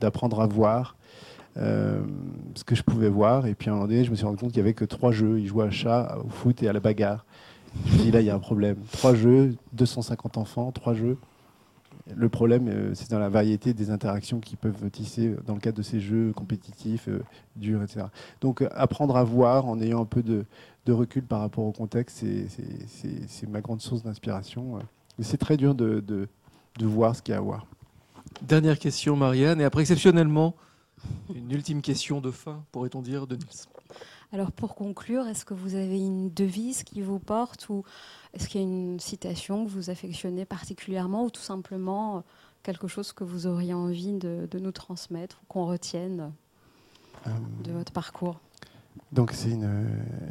d'apprendre 0.00 0.40
à 0.40 0.46
voir 0.46 0.96
euh, 1.56 2.00
ce 2.54 2.64
que 2.64 2.74
je 2.74 2.82
pouvais 2.82 3.08
voir. 3.08 3.46
Et 3.46 3.54
puis 3.54 3.68
à 3.68 3.72
un 3.72 3.76
moment 3.76 3.88
donné, 3.88 4.04
je 4.04 4.10
me 4.10 4.16
suis 4.16 4.24
rendu 4.24 4.38
compte 4.38 4.52
qu'il 4.52 4.62
n'y 4.62 4.68
avait 4.68 4.74
que 4.74 4.84
trois 4.84 5.12
jeux. 5.12 5.40
Ils 5.40 5.46
jouaient 5.46 5.66
à 5.66 5.70
chat, 5.70 6.18
au 6.24 6.28
foot 6.28 6.62
et 6.62 6.68
à 6.68 6.72
la 6.72 6.80
bagarre. 6.80 7.24
Je 7.86 7.92
me 7.92 7.94
suis 7.94 8.04
dit, 8.06 8.10
là, 8.10 8.20
il 8.20 8.26
y 8.26 8.30
a 8.30 8.34
un 8.34 8.40
problème. 8.40 8.76
Trois 8.92 9.14
jeux, 9.14 9.54
250 9.72 10.38
enfants, 10.38 10.72
trois 10.72 10.94
jeux. 10.94 11.18
Le 12.16 12.28
problème, 12.28 12.66
euh, 12.68 12.90
c'est 12.94 13.10
dans 13.10 13.18
la 13.18 13.28
variété 13.28 13.72
des 13.72 13.90
interactions 13.90 14.40
qui 14.40 14.56
peuvent 14.56 14.90
tisser 14.90 15.36
dans 15.46 15.54
le 15.54 15.60
cadre 15.60 15.76
de 15.76 15.82
ces 15.82 16.00
jeux 16.00 16.32
compétitifs, 16.34 17.08
euh, 17.08 17.22
durs, 17.54 17.82
etc. 17.82 18.06
Donc, 18.40 18.64
apprendre 18.74 19.16
à 19.16 19.22
voir 19.22 19.66
en 19.66 19.80
ayant 19.80 20.02
un 20.02 20.06
peu 20.06 20.22
de, 20.22 20.44
recul 20.88 21.22
par 21.22 21.38
rapport 21.38 21.64
au 21.64 21.70
contexte, 21.70 22.24
c'est 22.88 23.48
ma 23.48 23.60
grande 23.60 23.80
source 23.80 24.02
d'inspiration. 24.02 24.80
C'est 25.20 25.36
très 25.36 25.56
dur 25.56 25.76
de, 25.76 26.26
voir 26.80 27.14
ce 27.14 27.22
qu'il 27.22 27.30
y 27.30 27.34
a 27.36 27.38
à 27.38 27.42
voir. 27.42 27.64
Dernière 28.42 28.78
question, 28.78 29.16
Marianne, 29.16 29.60
et 29.60 29.64
après, 29.64 29.82
exceptionnellement, 29.82 30.56
une 31.34 31.50
ultime 31.50 31.82
question 31.82 32.20
de 32.20 32.30
fin, 32.30 32.64
pourrait-on 32.72 33.02
dire, 33.02 33.26
de 33.26 33.36
Nils. 33.36 33.66
Alors, 34.32 34.52
pour 34.52 34.76
conclure, 34.76 35.26
est-ce 35.26 35.44
que 35.44 35.54
vous 35.54 35.74
avez 35.74 35.98
une 35.98 36.32
devise 36.32 36.84
qui 36.84 37.02
vous 37.02 37.18
porte 37.18 37.68
ou 37.68 37.84
est-ce 38.32 38.48
qu'il 38.48 38.60
y 38.60 38.64
a 38.64 38.66
une 38.66 39.00
citation 39.00 39.64
que 39.64 39.70
vous 39.70 39.90
affectionnez 39.90 40.44
particulièrement 40.44 41.24
ou 41.24 41.30
tout 41.30 41.40
simplement 41.40 42.18
euh, 42.18 42.20
quelque 42.62 42.86
chose 42.86 43.12
que 43.12 43.24
vous 43.24 43.48
auriez 43.48 43.74
envie 43.74 44.12
de, 44.12 44.48
nous 44.58 44.70
transmettre 44.70 45.40
ou 45.42 45.46
qu'on 45.46 45.66
retienne 45.66 46.32
euh, 47.26 47.30
de 47.64 47.72
votre 47.72 47.92
parcours? 47.92 48.38
donc 49.12 49.30
c'est 49.32 49.50
une, 49.50 49.86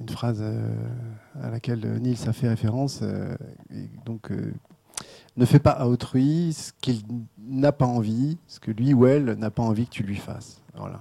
phrase 0.10 0.40
euh, 0.42 0.74
à 1.42 1.50
laquelle 1.50 2.00
Niels 2.02 2.28
a 2.28 2.34
fait 2.34 2.48
référence. 2.48 3.04
donc 4.06 4.32
ne 5.38 5.46
fais 5.46 5.60
pas 5.60 5.72
à 5.72 5.88
autrui 5.88 6.54
ce 6.54 6.72
qu'il 6.82 7.02
n'a 7.38 7.72
pas 7.72 7.86
envie, 7.86 8.38
ce 8.48 8.60
que 8.60 8.72
lui 8.72 8.94
ou 8.94 9.06
elle 9.06 9.34
n'a 9.34 9.52
pas 9.52 9.64
envie 9.64 9.86
que 9.86 9.92
tu 9.92 10.04
lui 10.04 10.16
fasses. 10.16 10.62
Voilà, 10.76 11.00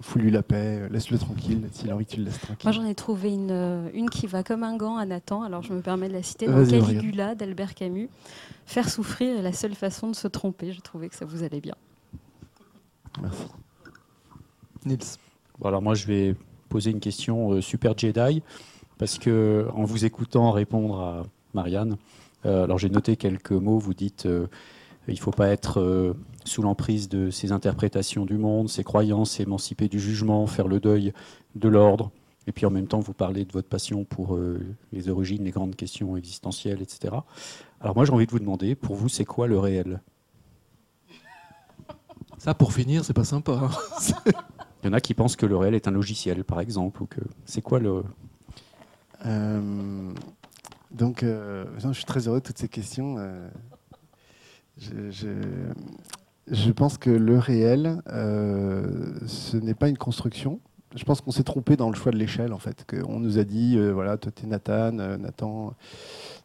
fous-lui 0.00 0.30
la 0.30 0.42
paix, 0.42 0.88
laisse-le 0.90 1.18
tranquille, 1.18 1.68
s'il 1.72 1.90
a 1.90 1.94
envie 1.94 2.06
que 2.06 2.12
tu 2.12 2.16
le 2.18 2.26
laisses 2.26 2.40
tranquille. 2.40 2.64
Moi 2.64 2.72
j'en 2.72 2.84
ai 2.84 2.94
trouvé 2.94 3.32
une, 3.32 3.50
euh, 3.50 3.90
une 3.92 4.08
qui 4.08 4.26
va 4.26 4.42
comme 4.42 4.62
un 4.62 4.76
gant 4.76 4.96
à 4.96 5.04
Nathan, 5.04 5.42
alors 5.42 5.62
je 5.62 5.72
me 5.74 5.82
permets 5.82 6.08
de 6.08 6.14
la 6.14 6.22
citer, 6.22 6.46
dans 6.46 6.64
Caligula 6.66 7.34
d'Albert 7.34 7.74
Camus. 7.74 8.08
Faire 8.64 8.88
souffrir 8.88 9.38
est 9.38 9.42
la 9.42 9.52
seule 9.52 9.74
façon 9.74 10.08
de 10.08 10.16
se 10.16 10.28
tromper, 10.28 10.72
je 10.72 10.80
trouvais 10.80 11.08
que 11.08 11.16
ça 11.16 11.26
vous 11.26 11.42
allait 11.42 11.60
bien. 11.60 11.74
Merci. 13.20 13.44
Nils. 14.86 15.18
Bon, 15.58 15.68
alors 15.68 15.82
moi 15.82 15.94
je 15.94 16.06
vais 16.06 16.34
poser 16.68 16.90
une 16.90 17.00
question 17.00 17.52
euh, 17.52 17.60
super 17.60 17.98
Jedi, 17.98 18.42
parce 18.96 19.18
que 19.18 19.68
en 19.74 19.84
vous 19.84 20.06
écoutant 20.06 20.52
répondre 20.52 21.00
à 21.00 21.22
Marianne, 21.52 21.92
euh, 21.92 21.96
alors 22.48 22.78
j'ai 22.78 22.90
noté 22.90 23.16
quelques 23.16 23.52
mots, 23.52 23.78
vous 23.78 23.94
dites 23.94 24.26
il 25.08 25.14
ne 25.14 25.20
faut 25.20 25.30
pas 25.30 25.48
être 25.48 25.80
euh, 25.80 26.14
sous 26.44 26.62
l'emprise 26.62 27.08
de 27.08 27.30
ses 27.30 27.52
interprétations 27.52 28.26
du 28.26 28.36
monde, 28.36 28.68
ses 28.68 28.84
croyances, 28.84 29.32
s'émanciper 29.32 29.88
du 29.88 29.98
jugement, 29.98 30.46
faire 30.46 30.68
le 30.68 30.80
deuil 30.80 31.12
de 31.54 31.68
l'ordre. 31.68 32.10
Et 32.46 32.52
puis 32.52 32.66
en 32.66 32.70
même 32.70 32.86
temps, 32.86 33.00
vous 33.00 33.12
parlez 33.12 33.44
de 33.44 33.52
votre 33.52 33.68
passion 33.68 34.04
pour 34.04 34.36
euh, 34.36 34.60
les 34.92 35.08
origines, 35.08 35.44
les 35.44 35.50
grandes 35.50 35.76
questions 35.76 36.16
existentielles, 36.16 36.82
etc. 36.82 37.14
Alors 37.80 37.96
moi, 37.96 38.04
j'ai 38.04 38.12
envie 38.12 38.26
de 38.26 38.30
vous 38.30 38.38
demander, 38.38 38.74
pour 38.74 38.96
vous, 38.96 39.08
c'est 39.08 39.24
quoi 39.24 39.46
le 39.46 39.58
réel? 39.58 40.00
Ça, 42.38 42.54
pour 42.54 42.72
finir, 42.72 43.04
c'est 43.04 43.14
pas 43.14 43.24
sympa. 43.24 43.52
Hein. 43.52 43.70
Il 44.84 44.86
y 44.86 44.90
en 44.90 44.92
a 44.92 45.00
qui 45.00 45.12
pensent 45.12 45.36
que 45.36 45.46
le 45.46 45.56
réel 45.56 45.74
est 45.74 45.88
un 45.88 45.90
logiciel, 45.90 46.44
par 46.44 46.60
exemple, 46.60 47.02
ou 47.02 47.06
que 47.06 47.20
c'est 47.44 47.62
quoi 47.62 47.80
le 47.80 48.04
euh, 49.26 50.12
Donc, 50.90 51.22
je 51.22 51.92
suis 51.92 52.04
très 52.04 52.28
heureux 52.28 52.40
de 52.40 52.44
toutes 52.44 52.58
ces 52.58 52.68
questions 52.68 53.16
je, 56.50 56.70
pense 56.70 56.98
que 56.98 57.10
le 57.10 57.38
réel, 57.38 58.02
euh, 58.08 59.14
ce 59.26 59.56
n'est 59.56 59.74
pas 59.74 59.88
une 59.88 59.98
construction. 59.98 60.60
Je 60.94 61.04
pense 61.04 61.20
qu'on 61.20 61.32
s'est 61.32 61.44
trompé 61.44 61.76
dans 61.76 61.90
le 61.90 61.96
choix 61.96 62.12
de 62.12 62.16
l'échelle, 62.16 62.52
en 62.52 62.58
fait. 62.58 62.86
On 63.06 63.20
nous 63.20 63.38
a 63.38 63.44
dit, 63.44 63.76
euh, 63.76 63.92
voilà, 63.92 64.16
toi 64.16 64.32
t'es 64.32 64.46
Nathan, 64.46 64.98
euh, 64.98 65.18
Nathan, 65.18 65.74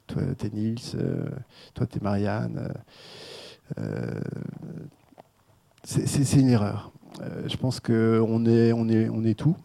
toi 0.08 0.22
t'es 0.38 0.50
Nils, 0.50 0.98
toi 1.74 1.88
t'es 1.88 2.00
Marianne. 2.02 2.74
c'est 5.84 6.34
une 6.34 6.50
erreur. 6.50 6.92
je 7.46 7.56
pense 7.56 7.80
qu'on 7.80 8.46
est, 8.46 8.74
on 8.74 8.90
est, 8.90 9.10
on 9.10 9.24
est 9.24 9.36
tout. 9.36 9.56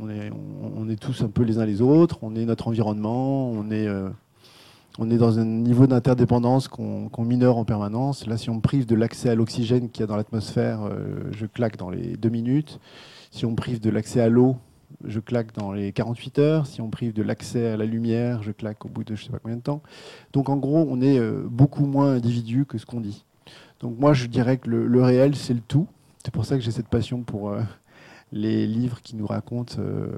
On, 0.00 0.88
est, 0.88 0.96
tous 0.96 1.22
un 1.22 1.28
peu 1.28 1.42
les 1.42 1.58
uns 1.58 1.66
les 1.66 1.82
autres. 1.82 2.18
On 2.22 2.34
est 2.34 2.44
notre 2.44 2.68
environnement. 2.68 3.50
On 3.50 3.70
est 3.70 3.88
est 5.10 5.16
dans 5.16 5.38
un 5.38 5.44
niveau 5.44 5.86
d'interdépendance 5.86 6.68
qu'on 6.68 7.24
mineur 7.24 7.56
en 7.56 7.64
permanence. 7.64 8.26
Là, 8.26 8.36
si 8.36 8.50
on 8.50 8.56
me 8.56 8.60
prive 8.60 8.86
de 8.86 8.94
l'accès 8.94 9.30
à 9.30 9.34
l'oxygène 9.34 9.88
qu'il 9.88 10.00
y 10.00 10.04
a 10.04 10.06
dans 10.06 10.16
l'atmosphère, 10.16 10.82
euh, 10.82 11.30
je 11.32 11.46
claque 11.46 11.76
dans 11.76 11.90
les 11.90 12.16
deux 12.16 12.28
minutes. 12.28 12.80
Si 13.30 13.46
on 13.46 13.52
me 13.52 13.56
prive 13.56 13.80
de 13.80 13.88
l'accès 13.90 14.20
à 14.20 14.28
l'eau, 14.28 14.56
je 15.04 15.20
claque 15.20 15.54
dans 15.54 15.72
les 15.72 15.92
48 15.92 16.38
heures. 16.38 16.66
Si 16.66 16.80
on 16.80 16.86
me 16.86 16.90
prive 16.90 17.12
de 17.12 17.22
l'accès 17.22 17.68
à 17.68 17.76
la 17.76 17.86
lumière, 17.86 18.42
je 18.42 18.50
claque 18.50 18.84
au 18.84 18.88
bout 18.88 19.04
de 19.04 19.14
je 19.14 19.22
ne 19.22 19.26
sais 19.26 19.32
pas 19.32 19.38
combien 19.38 19.56
de 19.56 19.62
temps. 19.62 19.82
Donc 20.32 20.48
en 20.48 20.56
gros, 20.56 20.86
on 20.88 21.00
est 21.00 21.18
euh, 21.18 21.46
beaucoup 21.48 21.86
moins 21.86 22.12
individu 22.12 22.66
que 22.66 22.76
ce 22.76 22.86
qu'on 22.86 23.00
dit. 23.00 23.24
Donc 23.80 23.98
moi, 23.98 24.12
je 24.12 24.26
dirais 24.26 24.58
que 24.58 24.68
le, 24.68 25.02
réel, 25.02 25.36
c'est 25.36 25.54
le 25.54 25.60
tout. 25.60 25.86
C'est 26.24 26.32
pour 26.32 26.44
ça 26.44 26.56
que 26.56 26.62
j'ai 26.62 26.70
cette 26.70 26.88
passion 26.88 27.22
pour 27.22 27.50
euh, 27.50 27.62
les 28.32 28.66
livres 28.66 29.00
qui 29.02 29.16
nous 29.16 29.26
racontent 29.26 29.76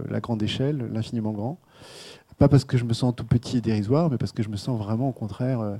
la 0.09 0.21
grande 0.21 0.43
échelle, 0.43 0.89
l'infiniment 0.93 1.33
grand. 1.33 1.59
Pas 2.43 2.49
parce 2.49 2.65
que 2.65 2.77
je 2.77 2.85
me 2.85 2.93
sens 2.93 3.15
tout 3.15 3.25
petit 3.25 3.59
et 3.59 3.61
dérisoire, 3.61 4.11
mais 4.11 4.19
parce 4.19 4.33
que 4.33 4.43
je 4.43 4.49
me 4.49 4.57
sens 4.57 4.77
vraiment 4.77 5.09
au 5.09 5.13
contraire 5.13 5.61
euh, 5.61 5.77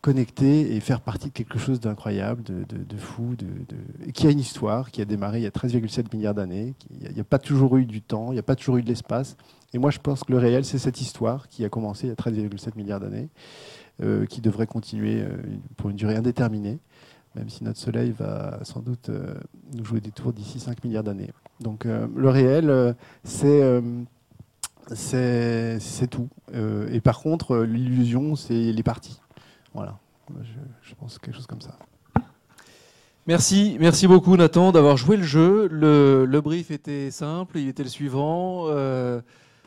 connecté 0.00 0.76
et 0.76 0.78
faire 0.78 1.00
partie 1.00 1.28
de 1.28 1.32
quelque 1.32 1.58
chose 1.58 1.80
d'incroyable, 1.80 2.44
de, 2.44 2.96
fou, 2.96 3.34
de, 3.36 3.46
qui 4.12 4.28
a 4.28 4.30
une 4.30 4.38
histoire, 4.38 4.92
qui 4.92 5.02
a 5.02 5.04
démarré 5.04 5.40
il 5.40 5.42
y 5.42 5.46
a 5.46 5.50
13,7 5.50 6.14
milliards 6.14 6.34
d'années. 6.34 6.74
Il 7.00 7.12
n'y 7.12 7.20
a, 7.20 7.24
pas 7.24 7.40
toujours 7.40 7.76
eu 7.76 7.86
du 7.86 8.02
temps, 8.02 8.28
il 8.30 8.34
n'y 8.34 8.38
a 8.38 8.44
pas 8.44 8.54
toujours 8.54 8.76
eu 8.76 8.82
de 8.82 8.88
l'espace. 8.88 9.36
Et 9.74 9.78
moi, 9.78 9.90
je 9.90 9.98
pense 9.98 10.22
que 10.22 10.30
le 10.30 10.38
réel, 10.38 10.64
c'est 10.64 10.78
cette 10.78 11.00
histoire 11.00 11.48
qui 11.48 11.64
a 11.64 11.68
commencé 11.68 12.06
il 12.06 12.10
y 12.10 12.12
a 12.12 12.14
13,7 12.14 12.76
milliards 12.76 13.00
d'années, 13.00 13.28
euh, 14.02 14.26
qui 14.26 14.40
devrait 14.40 14.68
continuer 14.68 15.22
euh, 15.22 15.36
pour 15.76 15.90
une 15.90 15.96
durée 15.96 16.14
indéterminée, 16.14 16.78
même 17.34 17.48
si 17.48 17.64
notre 17.64 17.80
Soleil 17.80 18.12
va 18.12 18.60
sans 18.62 18.80
doute 18.80 19.10
nous 19.74 19.84
jouer 19.84 20.00
des 20.00 20.12
tours 20.12 20.32
d'ici 20.32 20.60
5 20.60 20.84
milliards 20.84 21.04
d'années. 21.04 21.30
Donc 21.60 21.84
le 21.84 22.28
réel, 22.28 22.96
c'est 23.22 23.80
c'est 24.94 26.08
tout. 26.10 26.28
Euh, 26.54 26.92
et 26.92 27.00
par 27.00 27.20
contre, 27.20 27.58
l'illusion, 27.58 28.36
c'est 28.36 28.54
les 28.54 28.82
parties. 28.82 29.20
Voilà. 29.74 29.98
Je, 30.82 30.94
pense 30.94 31.18
quelque 31.18 31.34
chose 31.34 31.46
comme 31.46 31.60
ça. 31.60 31.76
Merci, 33.26 33.76
merci 33.80 34.06
beaucoup 34.06 34.36
Nathan 34.36 34.72
d'avoir 34.72 34.96
joué 34.96 35.16
le 35.16 35.22
jeu. 35.22 35.68
Le, 35.68 36.40
brief 36.40 36.70
était 36.70 37.10
simple, 37.10 37.58
il 37.58 37.68
était 37.68 37.82
le 37.82 37.88
suivant. 37.88 38.66
Euh, 38.68 39.20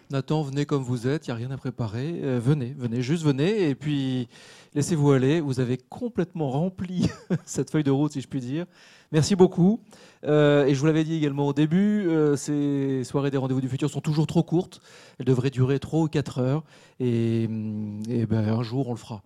Nathan, 0.10 0.42
venez 0.42 0.66
comme 0.66 0.84
vous 0.84 1.08
êtes, 1.08 1.28
il 1.28 1.30
n'y 1.30 1.34
a 1.34 1.36
rien 1.36 1.52
à 1.52 1.58
préparer. 1.58 2.20
Euh, 2.24 2.40
venez, 2.42 2.74
venez, 2.78 3.02
juste 3.02 3.24
venez. 3.24 3.70
Et 3.70 3.76
puis, 3.76 4.28
laissez-vous 4.74 5.12
aller. 5.12 5.42
Vous 5.42 5.60
avez 5.60 5.78
complètement 5.78 6.50
rempli 6.50 7.10
cette 7.46 7.70
feuille 7.72 7.84
de 7.84 7.92
route, 7.92 8.14
si 8.14 8.22
je 8.22 8.28
puis 8.28 8.40
dire. 8.40 8.66
Merci 9.12 9.36
beaucoup. 9.36 9.82
Euh, 10.26 10.66
et 10.66 10.74
je 10.74 10.80
vous 10.80 10.86
l'avais 10.86 11.04
dit 11.04 11.16
également 11.16 11.48
au 11.48 11.54
début, 11.54 12.08
euh, 12.08 12.36
ces 12.36 13.04
soirées 13.04 13.32
des 13.32 13.38
rendez-vous 13.38 13.62
du 13.62 13.70
futur 13.70 13.90
sont 13.90 14.02
toujours 14.02 14.28
trop 14.28 14.44
courtes. 14.44 14.82
Elles 15.20 15.26
devraient 15.26 15.50
durer 15.50 15.80
3 15.80 16.02
ou 16.02 16.08
4 16.08 16.40
heures. 16.40 16.64
Et, 17.00 17.44
et 17.44 18.26
ben, 18.26 18.48
un 18.50 18.64
jour, 18.64 18.88
on 18.88 18.92
le 18.92 18.98
fera. 18.98 19.22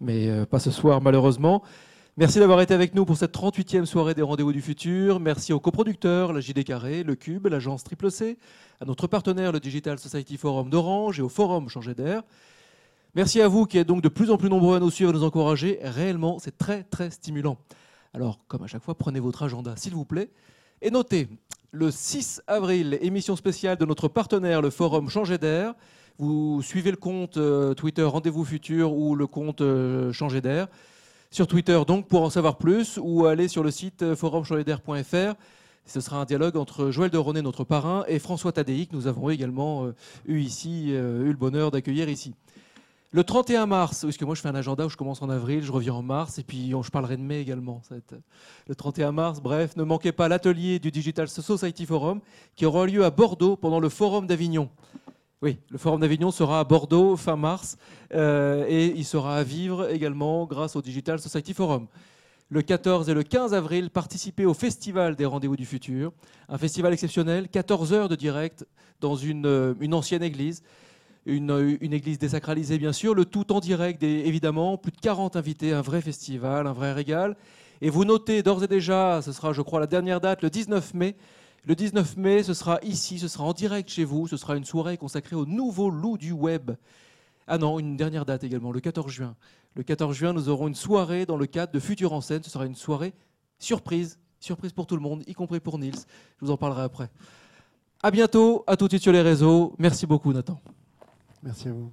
Mais 0.00 0.46
pas 0.46 0.58
ce 0.58 0.70
soir, 0.70 1.00
malheureusement. 1.00 1.62
Merci 2.18 2.40
d'avoir 2.40 2.60
été 2.60 2.74
avec 2.74 2.96
nous 2.96 3.04
pour 3.04 3.16
cette 3.16 3.32
38e 3.32 3.84
soirée 3.84 4.12
des 4.12 4.22
Rendez-vous 4.22 4.52
du 4.52 4.60
Futur. 4.60 5.20
Merci 5.20 5.52
aux 5.52 5.60
coproducteurs, 5.60 6.32
la 6.32 6.40
JD 6.40 6.64
Carré, 6.64 7.04
le 7.04 7.14
Cube, 7.14 7.46
l'agence 7.46 7.84
Triple 7.84 8.10
C, 8.10 8.38
à 8.80 8.84
notre 8.84 9.06
partenaire, 9.06 9.52
le 9.52 9.60
Digital 9.60 10.00
Society 10.00 10.36
Forum 10.36 10.68
d'Orange 10.68 11.20
et 11.20 11.22
au 11.22 11.28
Forum 11.28 11.68
Changer 11.68 11.94
d'air. 11.94 12.22
Merci 13.14 13.40
à 13.40 13.46
vous 13.46 13.66
qui 13.66 13.78
êtes 13.78 13.86
donc 13.86 14.02
de 14.02 14.08
plus 14.08 14.32
en 14.32 14.36
plus 14.36 14.50
nombreux 14.50 14.76
à 14.76 14.80
nous 14.80 14.90
suivre 14.90 15.12
et 15.12 15.14
à 15.14 15.16
nous 15.16 15.24
encourager. 15.24 15.78
Réellement, 15.80 16.40
c'est 16.40 16.58
très 16.58 16.82
très 16.82 17.10
stimulant. 17.10 17.56
Alors, 18.18 18.40
comme 18.48 18.64
à 18.64 18.66
chaque 18.66 18.82
fois, 18.82 18.96
prenez 18.96 19.20
votre 19.20 19.44
agenda, 19.44 19.76
s'il 19.76 19.94
vous 19.94 20.04
plaît, 20.04 20.28
et 20.82 20.90
notez 20.90 21.28
le 21.70 21.92
6 21.92 22.42
avril, 22.48 22.98
émission 23.00 23.36
spéciale 23.36 23.76
de 23.76 23.84
notre 23.84 24.08
partenaire, 24.08 24.60
le 24.60 24.70
Forum 24.70 25.08
Changer 25.08 25.38
d'air. 25.38 25.72
Vous 26.18 26.60
suivez 26.60 26.90
le 26.90 26.96
compte 26.96 27.36
euh, 27.36 27.74
Twitter 27.74 28.02
Rendez-vous 28.02 28.44
Futur 28.44 28.92
ou 28.92 29.14
le 29.14 29.28
compte 29.28 29.60
euh, 29.60 30.12
Changer 30.12 30.40
d'air 30.40 30.66
sur 31.30 31.46
Twitter 31.46 31.80
donc 31.86 32.08
pour 32.08 32.22
en 32.22 32.30
savoir 32.30 32.58
plus 32.58 32.98
ou 33.00 33.26
aller 33.26 33.46
sur 33.46 33.62
le 33.62 33.70
site 33.70 34.02
euh, 34.02 34.16
forumchangedair.fr. 34.16 35.34
Ce 35.86 36.00
sera 36.00 36.20
un 36.20 36.24
dialogue 36.24 36.56
entre 36.56 36.90
Joël 36.90 37.12
de 37.12 37.18
René, 37.18 37.40
notre 37.40 37.62
parrain, 37.62 38.04
et 38.08 38.18
François 38.18 38.50
Tadei, 38.50 38.86
que 38.86 38.96
nous 38.96 39.06
avons 39.06 39.30
également 39.30 39.86
eu 40.26 40.40
ici, 40.40 40.88
eu 40.90 41.30
le 41.30 41.36
bonheur 41.38 41.70
d'accueillir 41.70 42.10
ici. 42.10 42.34
Le 43.10 43.24
31 43.24 43.64
mars, 43.64 44.02
parce 44.02 44.20
moi 44.20 44.34
je 44.34 44.42
fais 44.42 44.48
un 44.48 44.54
agenda 44.54 44.84
où 44.84 44.90
je 44.90 44.96
commence 44.96 45.22
en 45.22 45.30
avril, 45.30 45.62
je 45.62 45.72
reviens 45.72 45.94
en 45.94 46.02
mars, 46.02 46.38
et 46.38 46.42
puis 46.42 46.70
je 46.70 46.90
parlerai 46.90 47.16
de 47.16 47.22
mai 47.22 47.40
également. 47.40 47.80
Le 48.66 48.74
31 48.74 49.12
mars, 49.12 49.40
bref, 49.40 49.76
ne 49.76 49.82
manquez 49.82 50.12
pas 50.12 50.28
l'atelier 50.28 50.78
du 50.78 50.90
Digital 50.90 51.26
Society 51.26 51.86
Forum 51.86 52.20
qui 52.54 52.66
aura 52.66 52.84
lieu 52.86 53.06
à 53.06 53.10
Bordeaux 53.10 53.56
pendant 53.56 53.80
le 53.80 53.88
Forum 53.88 54.26
d'Avignon. 54.26 54.68
Oui, 55.40 55.56
le 55.70 55.78
Forum 55.78 56.00
d'Avignon 56.00 56.30
sera 56.30 56.60
à 56.60 56.64
Bordeaux 56.64 57.16
fin 57.16 57.36
mars 57.36 57.78
euh, 58.12 58.66
et 58.68 58.86
il 58.88 59.04
sera 59.06 59.36
à 59.36 59.42
vivre 59.42 59.88
également 59.88 60.44
grâce 60.44 60.76
au 60.76 60.82
Digital 60.82 61.18
Society 61.18 61.54
Forum. 61.54 61.86
Le 62.50 62.60
14 62.60 63.08
et 63.08 63.14
le 63.14 63.22
15 63.22 63.54
avril, 63.54 63.88
participez 63.88 64.44
au 64.44 64.52
Festival 64.52 65.16
des 65.16 65.24
Rendez-vous 65.24 65.56
du 65.56 65.64
Futur, 65.64 66.12
un 66.48 66.58
festival 66.58 66.92
exceptionnel, 66.92 67.48
14 67.48 67.92
heures 67.92 68.08
de 68.08 68.16
direct 68.16 68.66
dans 69.00 69.16
une, 69.16 69.46
euh, 69.46 69.92
ancienne 69.92 70.22
église, 70.22 70.62
une, 71.28 71.78
une, 71.80 71.92
église 71.92 72.18
désacralisée 72.18 72.78
bien 72.78 72.92
sûr, 72.92 73.14
le 73.14 73.24
tout 73.24 73.52
en 73.52 73.60
direct 73.60 74.02
évidemment, 74.02 74.76
plus 74.76 74.92
de 74.92 75.00
40 75.00 75.36
invités, 75.36 75.72
un 75.72 75.82
vrai 75.82 76.00
festival, 76.00 76.66
un 76.66 76.72
vrai 76.72 76.92
régal. 76.92 77.36
Et 77.80 77.90
vous 77.90 78.04
notez 78.04 78.42
d'ores 78.42 78.64
et 78.64 78.68
déjà, 78.68 79.22
ce 79.22 79.32
sera 79.32 79.52
je 79.52 79.62
crois 79.62 79.80
la 79.80 79.86
dernière 79.86 80.20
date, 80.20 80.42
le 80.42 80.50
19 80.50 80.94
mai, 80.94 81.16
le 81.64 81.74
19 81.74 82.16
mai, 82.16 82.42
ce 82.42 82.54
sera 82.54 82.78
ici, 82.82 83.18
ce 83.18 83.28
sera 83.28 83.44
en 83.44 83.52
direct 83.52 83.88
chez 83.90 84.04
vous, 84.04 84.26
ce 84.26 84.36
sera 84.36 84.56
une 84.56 84.64
soirée 84.64 84.96
consacrée 84.96 85.36
au 85.36 85.46
nouveau 85.46 85.90
loup 85.90 86.16
du 86.16 86.32
web. 86.32 86.72
Ah 87.46 87.58
non, 87.58 87.78
une 87.78 87.96
dernière 87.96 88.24
date 88.24 88.44
également, 88.44 88.72
le 88.72 88.80
14 88.80 89.10
juin. 89.10 89.36
Le 89.74 89.82
14 89.82 90.14
juin, 90.16 90.32
nous 90.32 90.48
aurons 90.48 90.68
une 90.68 90.74
soirée 90.74 91.26
dans 91.26 91.36
le 91.36 91.46
cadre 91.46 91.72
de 91.72 91.80
Futur 91.80 92.12
en 92.12 92.20
scène. 92.20 92.42
Ce 92.42 92.50
sera 92.50 92.66
une 92.66 92.74
soirée 92.74 93.12
surprise, 93.58 94.18
surprise 94.40 94.72
pour 94.72 94.86
tout 94.86 94.96
le 94.96 95.02
monde, 95.02 95.22
y 95.26 95.34
compris 95.34 95.60
pour 95.60 95.78
Nils. 95.78 95.94
Je 96.40 96.46
vous 96.46 96.50
en 96.50 96.56
parlerai 96.56 96.82
après. 96.82 97.10
À 98.02 98.10
bientôt, 98.10 98.64
à 98.66 98.76
tout 98.76 98.86
de 98.86 98.92
suite 98.92 99.02
sur 99.02 99.12
les 99.12 99.22
réseaux. 99.22 99.74
Merci 99.78 100.06
beaucoup, 100.06 100.32
Nathan. 100.32 100.60
Merci 101.42 101.68
à 101.68 101.72
vous. 101.72 101.92